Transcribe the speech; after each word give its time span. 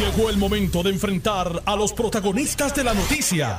Llegó 0.00 0.30
el 0.30 0.38
momento 0.38 0.82
de 0.82 0.88
enfrentar 0.88 1.62
a 1.66 1.76
los 1.76 1.92
protagonistas 1.92 2.74
de 2.74 2.84
la 2.84 2.94
noticia. 2.94 3.54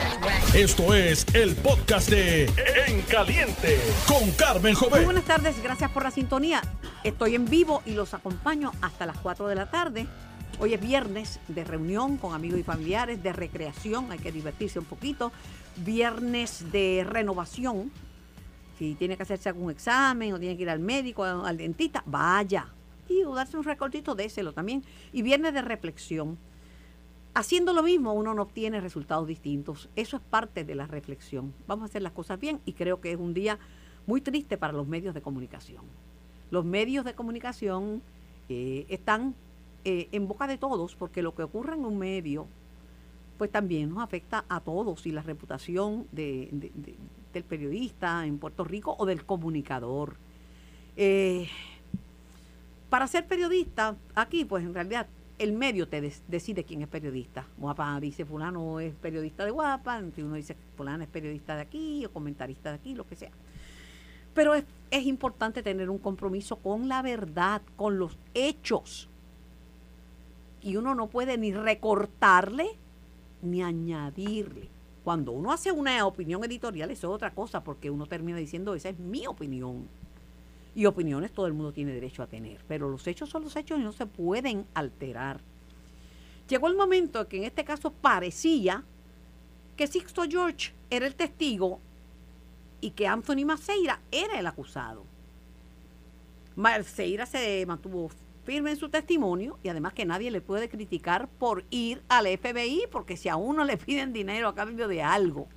Esto 0.56 0.96
es 0.96 1.24
el 1.36 1.56
podcast 1.56 2.10
de 2.10 2.46
En 2.88 3.04
Caliente 3.04 3.79
con 4.08 4.32
Carmen 4.32 4.74
Muy 4.74 4.90
Jovet. 4.90 5.06
buenas 5.06 5.25
tardes, 5.25 5.62
gracias 5.62 5.92
por 5.92 6.01
la 6.01 6.09
sintonía. 6.09 6.64
Estoy 7.04 7.35
en 7.35 7.46
vivo 7.46 7.83
y 7.85 7.92
los 7.92 8.16
acompaño 8.16 8.71
hasta 8.82 9.05
las 9.05 9.18
4 9.20 9.48
de 9.50 9.54
la 9.54 9.70
tarde. 9.70 10.07
Hoy 10.57 10.73
es 10.73 10.82
viernes 10.82 11.39
de 11.48 11.63
reunión 11.63 12.17
con 12.17 12.33
amigos 12.33 12.59
y 12.59 12.63
familiares, 12.63 13.21
de 13.21 13.33
recreación, 13.33 14.11
hay 14.11 14.17
que 14.17 14.31
divertirse 14.31 14.79
un 14.79 14.85
poquito. 14.85 15.31
Viernes 15.75 16.71
de 16.71 17.05
renovación. 17.07 17.91
Si 18.79 18.95
tiene 18.95 19.15
que 19.15 19.21
hacerse 19.21 19.47
algún 19.49 19.69
examen 19.69 20.33
o 20.33 20.39
tiene 20.39 20.57
que 20.57 20.63
ir 20.63 20.71
al 20.71 20.79
médico, 20.79 21.23
al 21.23 21.55
dentista, 21.55 22.01
vaya. 22.07 22.65
Darse 23.36 23.57
un 23.57 23.64
recordito, 23.64 24.16
déselo 24.16 24.54
también. 24.54 24.84
Y 25.14 25.21
viernes 25.21 25.54
de 25.54 25.61
reflexión. 25.61 26.38
Haciendo 27.34 27.71
lo 27.74 27.82
mismo 27.83 28.14
uno 28.14 28.33
no 28.33 28.42
obtiene 28.42 28.82
resultados 28.82 29.25
distintos. 29.28 29.89
Eso 29.96 30.18
es 30.18 30.24
parte 30.24 30.64
de 30.65 30.75
la 30.75 30.86
reflexión. 30.88 31.54
Vamos 31.68 31.83
a 31.83 31.86
hacer 31.86 32.02
las 32.02 32.12
cosas 32.12 32.40
bien 32.40 32.60
y 32.66 32.74
creo 32.74 33.00
que 33.00 33.12
es 33.12 33.18
un 33.18 33.34
día 33.34 33.58
muy 34.05 34.20
triste 34.20 34.58
para 34.58 34.74
los 34.74 34.86
medios 34.88 35.14
de 35.14 35.22
comunicación. 35.22 35.84
Los 36.50 36.66
medios 36.66 37.05
de 37.05 37.14
comunicación 37.14 38.02
eh, 38.50 38.86
están 38.90 39.34
eh, 39.86 40.10
en 40.12 40.28
boca 40.28 40.46
de 40.46 40.58
todos 40.58 40.96
porque 40.96 41.22
lo 41.22 41.34
que 41.34 41.44
ocurre 41.44 41.76
en 41.76 41.86
un 41.86 41.98
medio 41.98 42.48
pues 43.38 43.50
también 43.50 43.90
nos 43.90 44.04
afecta 44.04 44.44
a 44.50 44.60
todos 44.60 45.05
y 45.08 45.12
la 45.12 45.22
reputación 45.24 46.05
de- 46.12 46.50
de- 46.52 46.72
de- 46.76 46.96
del 47.34 47.44
periodista 47.46 48.26
en 48.28 48.38
Puerto 48.40 48.64
Rico 48.66 48.96
o 49.00 49.05
del 49.05 49.26
comunicador. 49.26 50.18
Eh, 50.98 51.48
para 52.91 53.08
ser 53.08 53.26
periodista, 53.26 53.95
aquí, 54.16 54.44
pues 54.44 54.66
en 54.66 54.73
realidad 54.73 55.08
el 55.40 55.54
medio 55.54 55.88
te 55.88 56.02
decide 56.27 56.66
quién 56.66 56.82
es 56.82 56.90
periodista. 56.90 57.48
Guapa 57.58 57.98
dice 58.02 58.26
fulano 58.26 58.82
es 58.82 58.94
periodista 58.95 59.45
de 59.45 59.52
Guapa, 59.52 60.04
uno 60.18 60.35
dice 60.35 60.57
fulano 60.76 61.01
es 61.01 61.10
periodista 61.10 61.55
de 61.55 61.62
aquí 61.62 62.05
o 62.05 62.12
comentarista 62.12 62.68
de 62.70 62.76
aquí, 62.76 62.93
lo 62.93 63.07
que 63.07 63.16
sea. 63.16 63.32
Pero 64.33 64.55
es, 64.55 64.66
es 64.91 65.05
importante 65.05 65.63
tener 65.63 65.89
un 65.89 65.99
compromiso 65.99 66.57
con 66.57 66.89
la 66.89 67.01
verdad, 67.01 67.61
con 67.77 67.97
los 67.97 68.17
hechos. 68.33 69.07
Y 70.61 70.75
uno 70.75 70.94
no 70.94 71.07
puede 71.07 71.38
ni 71.38 71.53
recortarle 71.53 72.71
ni 73.41 73.63
añadirle. 73.63 74.67
Cuando 75.05 75.31
uno 75.31 75.53
hace 75.53 75.71
una 75.71 76.05
opinión 76.05 76.44
editorial, 76.44 76.91
eso 76.91 77.07
es 77.07 77.16
otra 77.16 77.31
cosa, 77.31 77.63
porque 77.63 77.89
uno 77.89 78.05
termina 78.05 78.38
diciendo, 78.38 78.75
esa 78.75 78.89
es 78.89 78.99
mi 78.99 79.27
opinión. 79.27 79.88
Y 80.73 80.86
opiniones 80.86 81.31
todo 81.31 81.47
el 81.47 81.53
mundo 81.53 81.73
tiene 81.73 81.94
derecho 81.94 82.23
a 82.23 82.27
tener, 82.27 82.64
pero 82.67 82.89
los 82.89 83.05
hechos 83.08 83.30
son 83.30 83.44
los 83.44 83.55
hechos 83.55 83.80
y 83.80 83.83
no 83.83 83.91
se 83.91 84.05
pueden 84.05 84.66
alterar. 84.73 85.41
Llegó 86.47 86.67
el 86.67 86.75
momento 86.75 87.28
que 87.28 87.38
en 87.38 87.44
este 87.44 87.63
caso 87.63 87.91
parecía 87.91 88.83
que 89.75 89.88
Sixto 89.88 90.23
George 90.30 90.73
era 90.89 91.08
el 91.08 91.16
testigo 91.16 91.80
y 92.81 92.91
que 92.91 93.08
Anthony 93.08 93.45
Maceira 93.45 94.02
era 94.11 94.39
el 94.39 94.47
acusado. 94.47 95.05
Maceira 96.55 97.25
se 97.25 97.66
mantuvo 97.66 98.11
firme 98.44 98.72
en 98.72 98.78
su 98.78 98.89
testimonio 98.89 99.58
y 99.63 99.69
además 99.69 99.94
que 99.94 100.06
nadie 100.06 100.31
le 100.31 100.41
puede 100.41 100.67
criticar 100.67 101.28
por 101.28 101.63
ir 101.69 102.02
al 102.09 102.28
FBI, 102.28 102.83
porque 102.91 103.17
si 103.17 103.30
a 103.30 103.35
uno 103.35 103.63
le 103.63 103.78
piden 103.78 104.13
dinero 104.13 104.47
a 104.47 104.56
cambio 104.56 104.88
de 104.88 105.02
algo, 105.02 105.47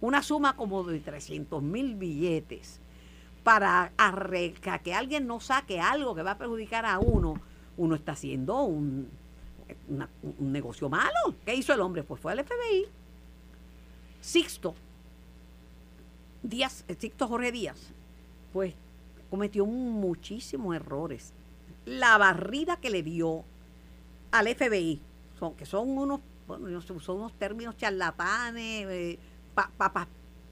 una 0.00 0.22
suma 0.22 0.56
como 0.56 0.84
de 0.84 1.00
300 1.00 1.62
mil 1.62 1.94
billetes, 1.94 2.80
para 3.44 3.92
que 4.82 4.94
alguien 4.94 5.26
no 5.26 5.38
saque 5.38 5.78
algo 5.78 6.14
que 6.14 6.22
va 6.22 6.32
a 6.32 6.38
perjudicar 6.38 6.86
a 6.86 6.98
uno, 6.98 7.40
uno 7.76 7.94
está 7.94 8.12
haciendo 8.12 8.62
un, 8.62 9.08
negocio 10.38 10.88
malo. 10.88 11.36
¿Qué 11.44 11.54
hizo 11.54 11.72
el 11.74 11.80
hombre? 11.80 12.02
Pues 12.02 12.20
fue 12.20 12.32
al 12.32 12.44
FBI. 12.44 12.86
Sixto, 14.20 14.74
Díaz, 16.42 16.84
eh, 16.88 16.96
Sixto 16.98 17.28
Jorge 17.28 17.52
Díaz, 17.52 17.92
pues 18.54 18.74
cometió 19.28 19.66
muchísimos 19.66 20.74
errores. 20.74 21.34
La 21.84 22.16
barrida 22.16 22.78
que 22.78 22.88
le 22.88 23.02
dio 23.02 23.44
al 24.32 24.48
FBI, 24.48 25.02
que 25.58 25.66
son 25.66 25.98
unos, 25.98 26.20
bueno, 26.46 26.80
son 26.80 27.16
unos 27.16 27.34
términos 27.34 27.76
charlatanes, 27.76 28.86
eh, 28.88 29.18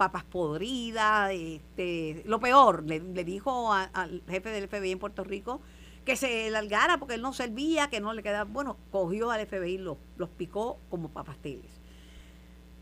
papas 0.03 0.25
podridas, 0.25 1.31
este, 1.33 2.25
lo 2.27 2.41
peor, 2.41 2.83
le, 2.83 2.99
dijo 3.23 3.73
al 3.73 4.21
jefe 4.29 4.49
del 4.49 4.67
FBI 4.67 4.91
en 4.91 4.99
Puerto 4.99 5.23
Rico 5.23 5.61
que 6.05 6.17
se 6.17 6.51
largara 6.51 6.99
porque 6.99 7.15
él 7.15 7.23
no 7.23 7.33
servía, 7.33 7.89
que 7.89 8.01
no 8.01 8.13
le 8.13 8.25
quedaba, 8.25 8.51
bueno, 8.51 8.77
cogió 8.91 9.31
al 9.31 9.47
FBI 9.47 9.79
los, 9.79 9.99
los 10.17 10.29
picó 10.29 10.81
como 10.91 11.11
papasteles. 11.11 11.71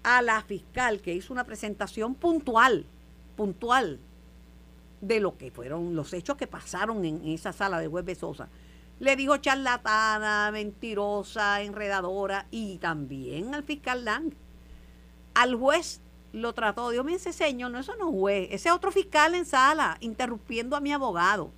A 0.03 0.23
la 0.23 0.41
fiscal 0.41 1.03
que 1.03 1.13
hizo 1.13 1.31
una 1.35 1.45
presentación 1.45 2.15
puntual, 2.15 2.87
puntual, 3.37 4.01
de 5.03 5.21
lo 5.21 5.37
que 5.37 5.51
fueron 5.51 5.95
los 5.95 6.15
hechos 6.15 6.39
que 6.39 6.47
pasaron 6.47 7.05
en 7.05 7.27
esa 7.27 7.53
sala 7.53 7.81
de 7.81 7.89
Juez 7.89 8.07
Besosa. 8.07 8.49
Le 8.99 9.15
dijo 9.15 9.37
charlatana, 9.37 10.51
mentirosa, 10.53 11.61
enredadora 11.61 12.47
y 12.51 12.79
también 12.79 13.55
al 13.55 13.65
fiscal 13.65 14.07
Lang. 14.07 14.33
Al 15.35 15.55
juez 15.55 16.01
lo 16.33 16.53
trató, 16.53 16.91
Dios 16.91 17.05
mío, 17.05 17.17
ese 17.17 17.33
señor, 17.33 17.71
no, 17.71 17.81
eso 17.81 17.97
no 17.97 18.11
juez, 18.11 18.49
ese 18.51 18.69
es 18.69 18.75
otro 18.75 18.93
fiscal 18.93 19.35
en 19.35 19.45
sala, 19.45 19.97
interrumpiendo 20.01 20.77
a 20.77 20.81
mi 20.81 20.93
abogado. 20.93 21.51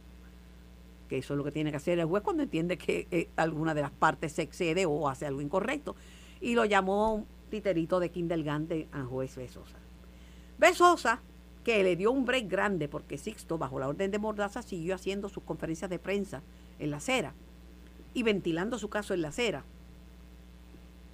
Que 1.08 1.18
eso 1.18 1.34
es 1.34 1.38
lo 1.38 1.44
que 1.44 1.52
tiene 1.52 1.70
que 1.70 1.76
hacer 1.76 1.98
el 1.98 2.06
juez 2.06 2.22
cuando 2.22 2.42
entiende 2.42 2.78
que 2.78 3.06
eh, 3.10 3.28
alguna 3.36 3.74
de 3.74 3.82
las 3.82 3.90
partes 3.90 4.32
se 4.32 4.42
excede 4.42 4.86
o 4.86 5.08
hace 5.08 5.26
algo 5.26 5.42
incorrecto. 5.42 5.94
Y 6.40 6.54
lo 6.54 6.64
llamó 6.64 7.14
un 7.14 7.26
titerito 7.50 8.00
de 8.00 8.10
Kindergarten 8.10 8.88
a 8.92 9.04
juez 9.04 9.36
Besosa. 9.36 9.76
Besosa, 10.58 11.20
que 11.64 11.82
le 11.84 11.96
dio 11.96 12.10
un 12.10 12.24
break 12.24 12.48
grande 12.48 12.88
porque 12.88 13.18
Sixto, 13.18 13.58
bajo 13.58 13.78
la 13.78 13.88
orden 13.88 14.10
de 14.10 14.18
Mordaza, 14.18 14.62
siguió 14.62 14.94
haciendo 14.94 15.28
sus 15.28 15.42
conferencias 15.42 15.90
de 15.90 15.98
prensa 15.98 16.42
en 16.78 16.90
la 16.90 16.96
acera 16.96 17.34
y 18.14 18.22
ventilando 18.22 18.78
su 18.78 18.88
caso 18.88 19.14
en 19.14 19.22
la 19.22 19.28
acera. 19.28 19.64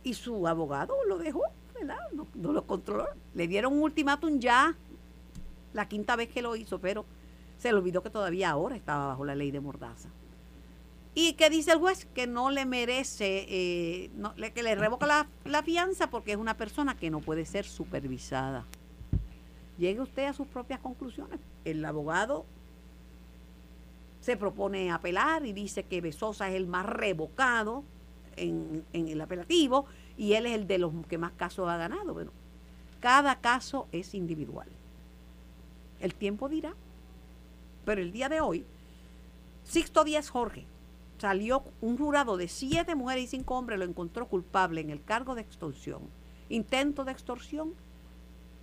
Y 0.05 0.15
su 0.15 0.47
abogado 0.47 0.95
lo 1.07 1.19
dejó, 1.19 1.43
No, 1.85 2.53
lo 2.53 2.67
controló. 2.67 3.07
Le 3.35 3.49
dieron 3.49 3.73
un 3.73 3.83
ultimátum 3.83 4.39
ya, 4.39 4.77
la 5.73 5.89
quinta 5.89 6.17
vez 6.17 6.29
que 6.29 6.43
lo 6.43 6.57
hizo, 6.57 6.79
pero 6.81 7.05
se 7.59 7.71
le 7.71 7.79
olvidó 7.79 8.03
que 8.03 8.11
todavía 8.11 8.51
ahora 8.51 8.77
estaba 8.77 9.09
bajo 9.09 9.25
la 9.25 9.35
ley 9.35 9.51
de 9.51 9.61
Mordaza. 9.61 10.09
¿Y 11.15 11.33
qué 11.33 11.51
dice 11.51 11.73
el 11.73 11.79
juez? 11.79 12.07
Que 12.15 12.27
no 12.27 12.51
le 12.51 12.65
merece, 12.65 13.47
eh, 13.49 14.11
que 14.55 14.63
le 14.63 14.75
revoca 14.75 15.07
la, 15.07 15.29
la 15.45 15.63
fianza 15.63 16.11
porque 16.11 16.33
es 16.33 16.39
una 16.39 16.57
persona 16.57 16.97
que 16.97 17.11
no 17.11 17.21
puede 17.21 17.45
ser 17.45 17.65
supervisada 17.65 18.67
llegue 19.79 20.01
usted 20.01 20.27
a 20.27 20.33
sus 20.33 20.47
propias 20.47 20.81
conclusiones. 20.81 21.41
El 21.65 21.85
abogado 21.85 22.45
se 24.21 24.37
propone 24.37 24.91
apelar 24.91 25.47
y 25.47 25.53
dice 25.53 25.85
que 25.85 26.01
Besosa 26.01 26.51
es 26.51 26.57
el 26.57 26.67
más 26.67 26.85
revocado 26.85 27.85
en, 28.37 28.85
en 28.93 29.09
el 29.09 29.21
apelativo 29.21 29.87
y 30.19 30.35
él 30.35 30.47
es 30.47 30.53
el 30.53 30.67
de 30.67 30.79
los 30.79 30.93
que 31.09 31.17
más 31.17 31.33
casos 31.33 31.69
ha 31.69 31.77
ganado. 31.77 32.13
Bueno, 32.13 32.33
cada 33.01 33.37
caso 33.37 33.87
es 33.93 34.15
individual. 34.15 34.69
El 36.01 36.15
tiempo 36.15 36.49
dirá. 36.49 36.75
Pero 37.85 38.03
el 38.03 38.13
día 38.13 38.29
de 38.29 38.41
hoy, 38.41 38.67
Sixto 39.65 40.05
Díaz 40.05 40.29
Jorge 40.29 40.67
salió 41.19 41.63
un 41.81 41.97
jurado 41.97 42.37
de 42.37 42.49
siete 42.49 42.95
mujeres 42.95 43.25
y 43.25 43.27
cinco 43.29 43.57
hombres, 43.57 43.79
lo 43.79 43.85
encontró 43.85 44.27
culpable 44.27 44.81
en 44.81 44.91
el 44.91 45.03
cargo 45.03 45.35
de 45.35 45.41
extorsión, 45.41 46.03
intento 46.49 47.05
de 47.05 47.13
extorsión 47.13 47.73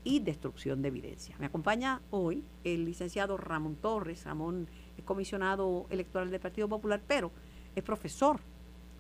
y 0.04 0.20
destrucción 0.20 0.82
de 0.82 0.90
evidencia. 0.90 1.36
Me 1.40 1.48
acompaña 1.48 2.02
hoy 2.12 2.44
el 2.64 2.86
licenciado 2.86 3.38
Ramón 3.38 3.76
Torres. 3.76 4.26
Ramón 4.26 4.68
es 4.98 5.04
comisionado 5.04 5.88
electoral 5.90 6.30
del 6.30 6.40
Partido 6.40 6.68
Popular, 6.70 7.02
pero 7.08 7.32
es 7.76 7.84
profesor 7.84 8.40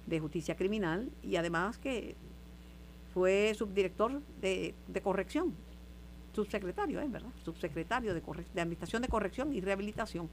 de 0.07 0.19
justicia 0.19 0.55
criminal 0.55 1.11
y 1.21 1.35
además 1.35 1.77
que 1.77 2.15
fue 3.15 3.53
subdirector 3.57 4.21
de, 4.41 4.75
de 4.89 5.01
corrección, 5.01 5.53
subsecretario, 6.33 6.99
¿es 6.99 7.09
verdad? 7.09 7.29
Subsecretario 7.45 8.13
de, 8.13 8.21
corre- 8.21 8.45
de 8.53 8.59
Administración 8.61 9.01
de 9.01 9.07
Corrección 9.07 9.53
y 9.53 9.61
Rehabilitación. 9.61 10.29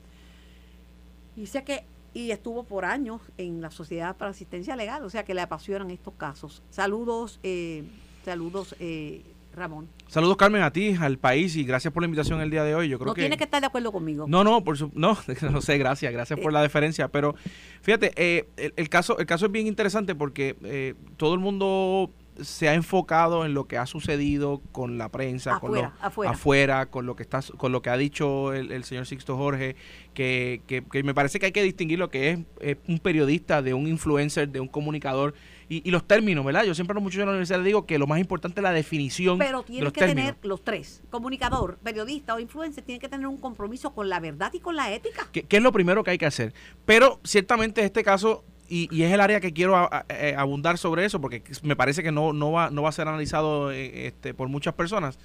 Y 1.37 1.47
sé 1.47 1.63
que 1.65 1.85
y 2.13 2.31
estuvo 2.33 2.65
por 2.65 2.85
años 2.85 3.23
en 3.39 3.63
la 3.63 3.71
Sociedad 3.71 4.17
para 4.17 4.33
Asistencia 4.33 4.77
Legal, 4.77 5.03
o 5.05 5.09
sea 5.09 5.25
que 5.25 5.33
le 5.33 5.41
apasionan 5.41 5.91
estos 5.91 6.13
casos. 6.15 6.61
Saludos, 6.71 7.39
eh, 7.43 7.85
saludos, 8.25 8.75
eh, 8.81 9.23
Ramón. 9.55 9.89
Saludos 10.09 10.37
Carmen 10.37 10.63
a 10.63 10.73
ti, 10.73 10.95
al 11.01 11.19
país 11.19 11.55
y 11.57 11.63
gracias 11.65 11.93
por 11.95 12.03
la 12.03 12.07
invitación 12.07 12.41
el 12.41 12.51
día 12.51 12.65
de 12.65 12.75
hoy. 12.75 12.89
Yo 12.89 12.99
creo 12.99 13.07
no 13.09 13.15
que 13.15 13.23
tiene 13.23 13.37
que 13.39 13.45
estar 13.45 13.61
de 13.61 13.67
acuerdo 13.69 13.93
conmigo. 13.93 14.27
no, 14.29 14.43
no, 14.45 14.63
por 14.65 14.77
su, 14.77 14.91
no, 14.95 15.17
no 15.53 15.61
sé, 15.63 15.79
gracias, 15.79 16.13
gracias 16.13 16.39
por 16.41 16.53
la 16.53 16.61
deferencia, 16.63 17.07
pero 17.09 17.35
fíjate, 17.81 18.13
eh, 18.17 18.49
el, 18.57 18.75
el 18.77 18.89
caso, 18.91 19.19
el 19.19 19.25
caso 19.27 19.47
es 19.47 19.53
bien 19.53 19.67
interesante 19.69 20.15
porque 20.15 20.57
eh, 20.65 20.95
todo 21.17 21.33
el 21.35 21.41
mundo 21.41 22.11
se 22.41 22.69
ha 22.69 22.75
enfocado 22.75 23.45
en 23.45 23.53
lo 23.55 23.67
que 23.67 23.77
ha 23.77 23.87
sucedido 23.87 24.63
con 24.73 24.97
la 24.99 25.11
prensa, 25.11 25.59
con 25.61 25.71
Afuera, 25.71 25.93
lo, 26.01 26.07
afuera. 26.07 26.31
afuera, 26.33 26.87
con 26.87 27.07
lo 27.07 27.15
que 27.17 27.23
está, 27.23 27.41
con 27.57 27.73
lo 27.73 27.83
que 27.83 27.91
ha 27.91 27.97
dicho 27.97 28.53
el, 28.55 28.73
el 28.73 28.85
señor 28.85 29.07
Sixto 29.07 29.37
Jorge, 29.37 29.77
que, 30.15 30.63
que- 30.67 30.83
que 30.83 31.03
me 31.03 31.15
parece 31.15 31.39
que 31.39 31.47
hay 31.47 31.53
que 31.53 31.63
distinguir 31.63 31.99
lo 31.99 32.09
que 32.11 32.31
es 32.61 32.77
un 32.89 32.99
periodista 32.99 33.61
de 33.63 33.75
un 33.75 33.87
influencer, 33.87 34.49
de 34.49 34.61
un 34.61 34.69
comunicador 34.69 35.35
y, 35.69 35.87
y 35.87 35.91
los 35.91 36.07
términos, 36.07 36.45
¿verdad? 36.45 36.65
Yo 36.65 36.75
siempre 36.75 36.93
a 36.93 36.97
los 36.97 37.03
muchachos 37.03 37.21
de 37.21 37.27
la 37.27 37.33
universidad 37.33 37.59
les 37.59 37.67
digo 37.67 37.87
que 37.87 37.99
lo 37.99 38.07
más 38.07 38.19
importante 38.19 38.61
es 38.61 38.63
la 38.63 38.73
definición 38.73 39.39
Pero 39.39 39.61
de 39.61 39.65
tienes 39.67 39.85
los 39.85 39.93
que 39.93 40.01
términos. 40.01 40.33
tener 40.35 40.47
los 40.47 40.63
tres, 40.65 41.03
comunicador, 41.11 41.79
periodista 41.83 42.35
o 42.35 42.41
influencer, 42.41 42.85
tiene 42.85 42.99
que 42.99 43.09
tener 43.09 43.27
un 43.27 43.39
compromiso 43.39 43.95
con 43.95 44.09
la 44.09 44.21
verdad 44.21 44.53
y 44.55 44.61
con 44.61 44.77
la 44.77 44.93
ética. 44.93 45.29
¿Qué, 45.33 45.43
qué 45.45 45.59
es 45.59 45.63
lo 45.63 45.73
primero 45.73 46.03
que 46.05 46.11
hay 46.13 46.19
que 46.19 46.27
hacer? 46.27 46.53
Pero 46.85 47.21
ciertamente 47.25 47.85
este 47.85 48.03
caso, 48.03 48.45
y, 48.69 49.03
es 49.03 49.13
el 49.13 49.21
área 49.21 49.41
que 49.41 49.53
quiero 49.53 49.91
eh, 50.09 50.35
abundar 50.37 50.79
sobre 50.79 51.05
eso, 51.05 51.21
porque 51.21 51.43
me 51.63 51.77
parece 51.77 52.03
que 52.03 52.13
no, 52.13 52.33
no, 52.33 52.53
va, 52.53 52.71
no 52.71 52.83
va 52.83 52.89
a 52.89 52.93
ser 52.93 53.09
analizado 53.09 53.71
eh, 53.71 54.07
este, 54.07 54.35
por 54.35 54.49
muchas 54.49 54.75
personas. 54.75 55.19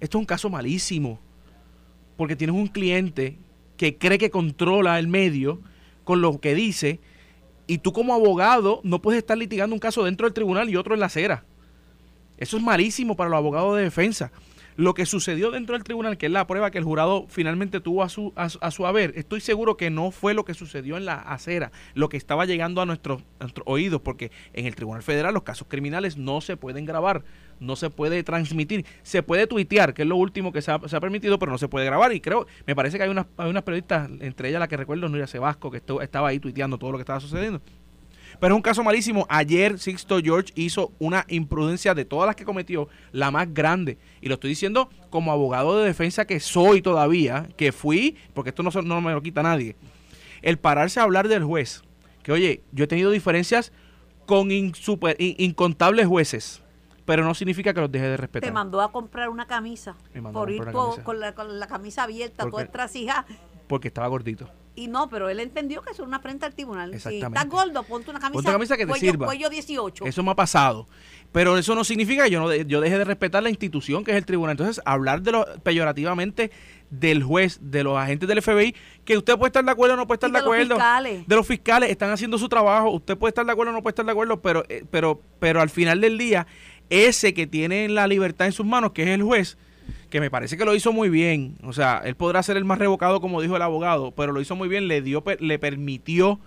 Esto 0.00 0.18
es 0.18 0.20
un 0.20 0.26
caso 0.26 0.48
malísimo, 0.48 1.20
porque 2.16 2.36
tienes 2.36 2.56
un 2.56 2.68
cliente 2.68 3.36
que 3.76 3.96
cree 3.96 4.18
que 4.18 4.30
controla 4.30 4.98
el 4.98 5.08
medio 5.08 5.60
con 6.04 6.20
lo 6.20 6.40
que 6.40 6.54
dice, 6.54 7.00
y 7.66 7.78
tú 7.78 7.92
como 7.92 8.14
abogado 8.14 8.80
no 8.82 9.02
puedes 9.02 9.18
estar 9.18 9.36
litigando 9.36 9.74
un 9.74 9.80
caso 9.80 10.04
dentro 10.04 10.26
del 10.26 10.32
tribunal 10.32 10.70
y 10.70 10.76
otro 10.76 10.94
en 10.94 11.00
la 11.00 11.06
acera. 11.06 11.44
Eso 12.38 12.56
es 12.56 12.62
malísimo 12.62 13.16
para 13.16 13.28
los 13.28 13.36
abogados 13.36 13.76
de 13.76 13.82
defensa. 13.82 14.32
Lo 14.78 14.94
que 14.94 15.06
sucedió 15.06 15.50
dentro 15.50 15.74
del 15.74 15.82
tribunal, 15.82 16.16
que 16.18 16.26
es 16.26 16.32
la 16.32 16.46
prueba 16.46 16.70
que 16.70 16.78
el 16.78 16.84
jurado 16.84 17.26
finalmente 17.28 17.80
tuvo 17.80 18.04
a 18.04 18.08
su, 18.08 18.32
a, 18.36 18.48
su- 18.48 18.86
haber, 18.86 19.12
estoy 19.16 19.40
seguro 19.40 19.76
que 19.76 19.90
no 19.90 20.12
fue 20.12 20.34
lo 20.34 20.44
que 20.44 20.54
sucedió 20.54 20.96
en 20.96 21.04
la 21.04 21.16
acera, 21.16 21.72
lo 21.94 22.08
que 22.08 22.16
estaba 22.16 22.46
llegando 22.46 22.80
a 22.80 22.86
nuestros, 22.86 23.24
oídos, 23.64 24.00
porque 24.02 24.30
en 24.52 24.66
el 24.66 24.76
Tribunal 24.76 25.02
Federal 25.02 25.34
los 25.34 25.42
casos 25.42 25.66
criminales 25.68 26.16
no 26.16 26.40
se 26.40 26.56
pueden 26.56 26.84
grabar, 26.84 27.24
no 27.58 27.74
se 27.74 27.90
puede 27.90 28.22
transmitir, 28.22 28.86
se 29.02 29.24
puede 29.24 29.48
tuitear, 29.48 29.94
que 29.94 30.02
es 30.02 30.08
lo 30.08 30.14
último 30.14 30.52
que 30.52 30.62
se 30.62 30.70
ha, 30.70 30.78
permitido, 30.78 31.40
pero 31.40 31.50
no 31.50 31.58
se 31.58 31.66
puede 31.66 31.84
grabar. 31.84 32.12
Y 32.12 32.20
creo, 32.20 32.46
me 32.64 32.76
parece 32.76 32.98
que 32.98 33.02
hay 33.02 33.10
unas, 33.10 33.26
hay 33.36 33.50
unas 33.50 33.64
periodistas, 33.64 34.08
entre 34.20 34.48
ellas 34.48 34.60
la 34.60 34.68
que 34.68 34.76
recuerdo, 34.76 35.08
Nuria 35.08 35.26
Sebasco, 35.26 35.72
que 35.72 35.82
estaba 36.00 36.28
ahí 36.28 36.38
tuiteando 36.38 36.78
todo 36.78 36.92
lo 36.92 36.98
que 36.98 37.02
estaba 37.02 37.18
sucediendo. 37.18 37.60
Pero 38.40 38.54
es 38.54 38.56
un 38.56 38.62
caso 38.62 38.82
malísimo. 38.84 39.26
Ayer 39.28 39.78
Sixto 39.78 40.20
George 40.20 40.52
hizo 40.54 40.92
una 40.98 41.24
imprudencia 41.28 41.94
de 41.94 42.04
todas 42.04 42.26
las 42.26 42.36
que 42.36 42.44
cometió, 42.44 42.88
la 43.12 43.30
más 43.30 43.52
grande. 43.52 43.98
Y 44.20 44.28
lo 44.28 44.34
estoy 44.34 44.50
diciendo 44.50 44.90
como 45.10 45.32
abogado 45.32 45.78
de 45.78 45.86
defensa 45.86 46.26
que 46.26 46.40
soy 46.40 46.82
todavía, 46.82 47.48
que 47.56 47.72
fui, 47.72 48.16
porque 48.34 48.50
esto 48.50 48.62
no, 48.62 48.70
no 48.82 49.00
me 49.00 49.12
lo 49.12 49.22
quita 49.22 49.42
nadie. 49.42 49.76
El 50.42 50.58
pararse 50.58 51.00
a 51.00 51.02
hablar 51.04 51.28
del 51.28 51.44
juez. 51.44 51.82
Que 52.22 52.32
oye, 52.32 52.62
yo 52.72 52.84
he 52.84 52.86
tenido 52.86 53.10
diferencias 53.10 53.72
con 54.26 54.50
insuper- 54.50 55.16
incontables 55.18 56.06
jueces, 56.06 56.62
pero 57.06 57.24
no 57.24 57.34
significa 57.34 57.72
que 57.72 57.80
los 57.80 57.90
deje 57.90 58.06
de 58.06 58.16
respetar. 58.18 58.48
Te 58.50 58.52
mandó 58.52 58.82
a 58.82 58.92
comprar 58.92 59.30
una 59.30 59.46
camisa 59.46 59.96
por 60.32 60.50
ir 60.50 60.62
camisa. 60.62 61.02
con, 61.02 61.18
la, 61.20 61.34
con 61.34 61.58
la 61.58 61.66
camisa 61.66 62.02
abierta, 62.02 62.42
¿Por 62.44 62.50
toda 62.52 62.66
qué? 62.66 62.70
trasija. 62.72 63.24
Porque 63.66 63.88
estaba 63.88 64.06
gordito. 64.08 64.50
Y 64.78 64.86
no, 64.88 65.08
pero 65.08 65.28
él 65.28 65.40
entendió 65.40 65.82
que 65.82 65.90
eso 65.90 66.02
es 66.02 66.08
una 66.08 66.20
frente 66.20 66.46
al 66.46 66.54
tribunal. 66.54 66.90
Si 66.90 66.96
Exactamente. 66.96 67.26
estás 67.38 67.48
gordo, 67.48 67.82
ponte 67.82 68.10
una 68.10 68.20
camisa, 68.20 68.32
Ponte 68.34 68.48
una 68.48 68.54
camisa 68.58 68.76
que 68.76 68.84
te 68.86 68.90
cuello, 68.90 69.10
sirva. 69.12 69.26
cuello 69.26 69.50
18. 69.50 70.04
Eso 70.06 70.22
me 70.22 70.30
ha 70.30 70.34
pasado. 70.36 70.88
Pero 71.32 71.58
eso 71.58 71.74
no 71.74 71.84
significa 71.84 72.24
que 72.24 72.30
yo, 72.30 72.40
no 72.40 72.48
de- 72.48 72.64
yo 72.66 72.80
deje 72.80 72.96
de 72.96 73.04
respetar 73.04 73.42
la 73.42 73.50
institución 73.50 74.04
que 74.04 74.12
es 74.12 74.16
el 74.16 74.24
tribunal. 74.24 74.52
Entonces, 74.52 74.80
hablar 74.86 75.20
de 75.22 75.32
lo, 75.32 75.44
peyorativamente 75.62 76.50
del 76.90 77.22
juez, 77.22 77.58
de 77.60 77.84
los 77.84 77.98
agentes 77.98 78.28
del 78.28 78.40
FBI, 78.40 78.74
que 79.04 79.18
usted 79.18 79.36
puede 79.36 79.48
estar 79.48 79.64
de 79.64 79.70
acuerdo 79.70 79.94
o 79.94 79.96
no 79.98 80.06
puede 80.06 80.16
estar 80.16 80.30
Y 80.30 80.32
de 80.32 80.38
de 80.38 80.42
los 80.44 80.46
acuerdo. 80.54 80.74
fiscales. 80.76 81.26
De 81.28 81.36
los 81.36 81.46
fiscales, 81.46 81.90
están 81.90 82.10
haciendo 82.10 82.38
su 82.38 82.48
trabajo. 82.48 82.90
Usted 82.90 83.16
puede 83.18 83.30
estar 83.30 83.44
de 83.44 83.52
acuerdo 83.52 83.72
o 83.72 83.74
no 83.76 83.82
puede 83.82 83.92
estar 83.92 84.06
de 84.06 84.12
acuerdo, 84.12 84.40
pero, 84.40 84.64
eh, 84.68 84.84
pero, 84.90 85.20
pero 85.38 85.60
al 85.60 85.68
final 85.70 86.00
del 86.00 86.16
día, 86.16 86.46
ese 86.88 87.34
que 87.34 87.46
tiene 87.46 87.88
la 87.88 88.06
libertad 88.06 88.46
en 88.46 88.52
sus 88.52 88.64
manos, 88.64 88.92
que 88.92 89.02
es 89.02 89.08
el 89.10 89.22
juez, 89.22 89.58
que 90.10 90.20
me 90.20 90.30
parece 90.30 90.56
que 90.56 90.64
lo 90.64 90.74
hizo 90.74 90.92
muy 90.92 91.08
bien. 91.08 91.56
O 91.62 91.72
sea, 91.72 92.00
él 92.04 92.14
podrá 92.14 92.42
ser 92.42 92.56
el 92.56 92.64
más 92.64 92.78
revocado, 92.78 93.20
como 93.20 93.40
dijo 93.40 93.56
el 93.56 93.62
abogado, 93.62 94.12
pero 94.12 94.32
lo 94.32 94.40
hizo 94.40 94.56
muy 94.56 94.68
bien, 94.68 94.88
le 94.88 95.02
dio, 95.02 95.22
le 95.38 95.58
permitió, 95.58 96.40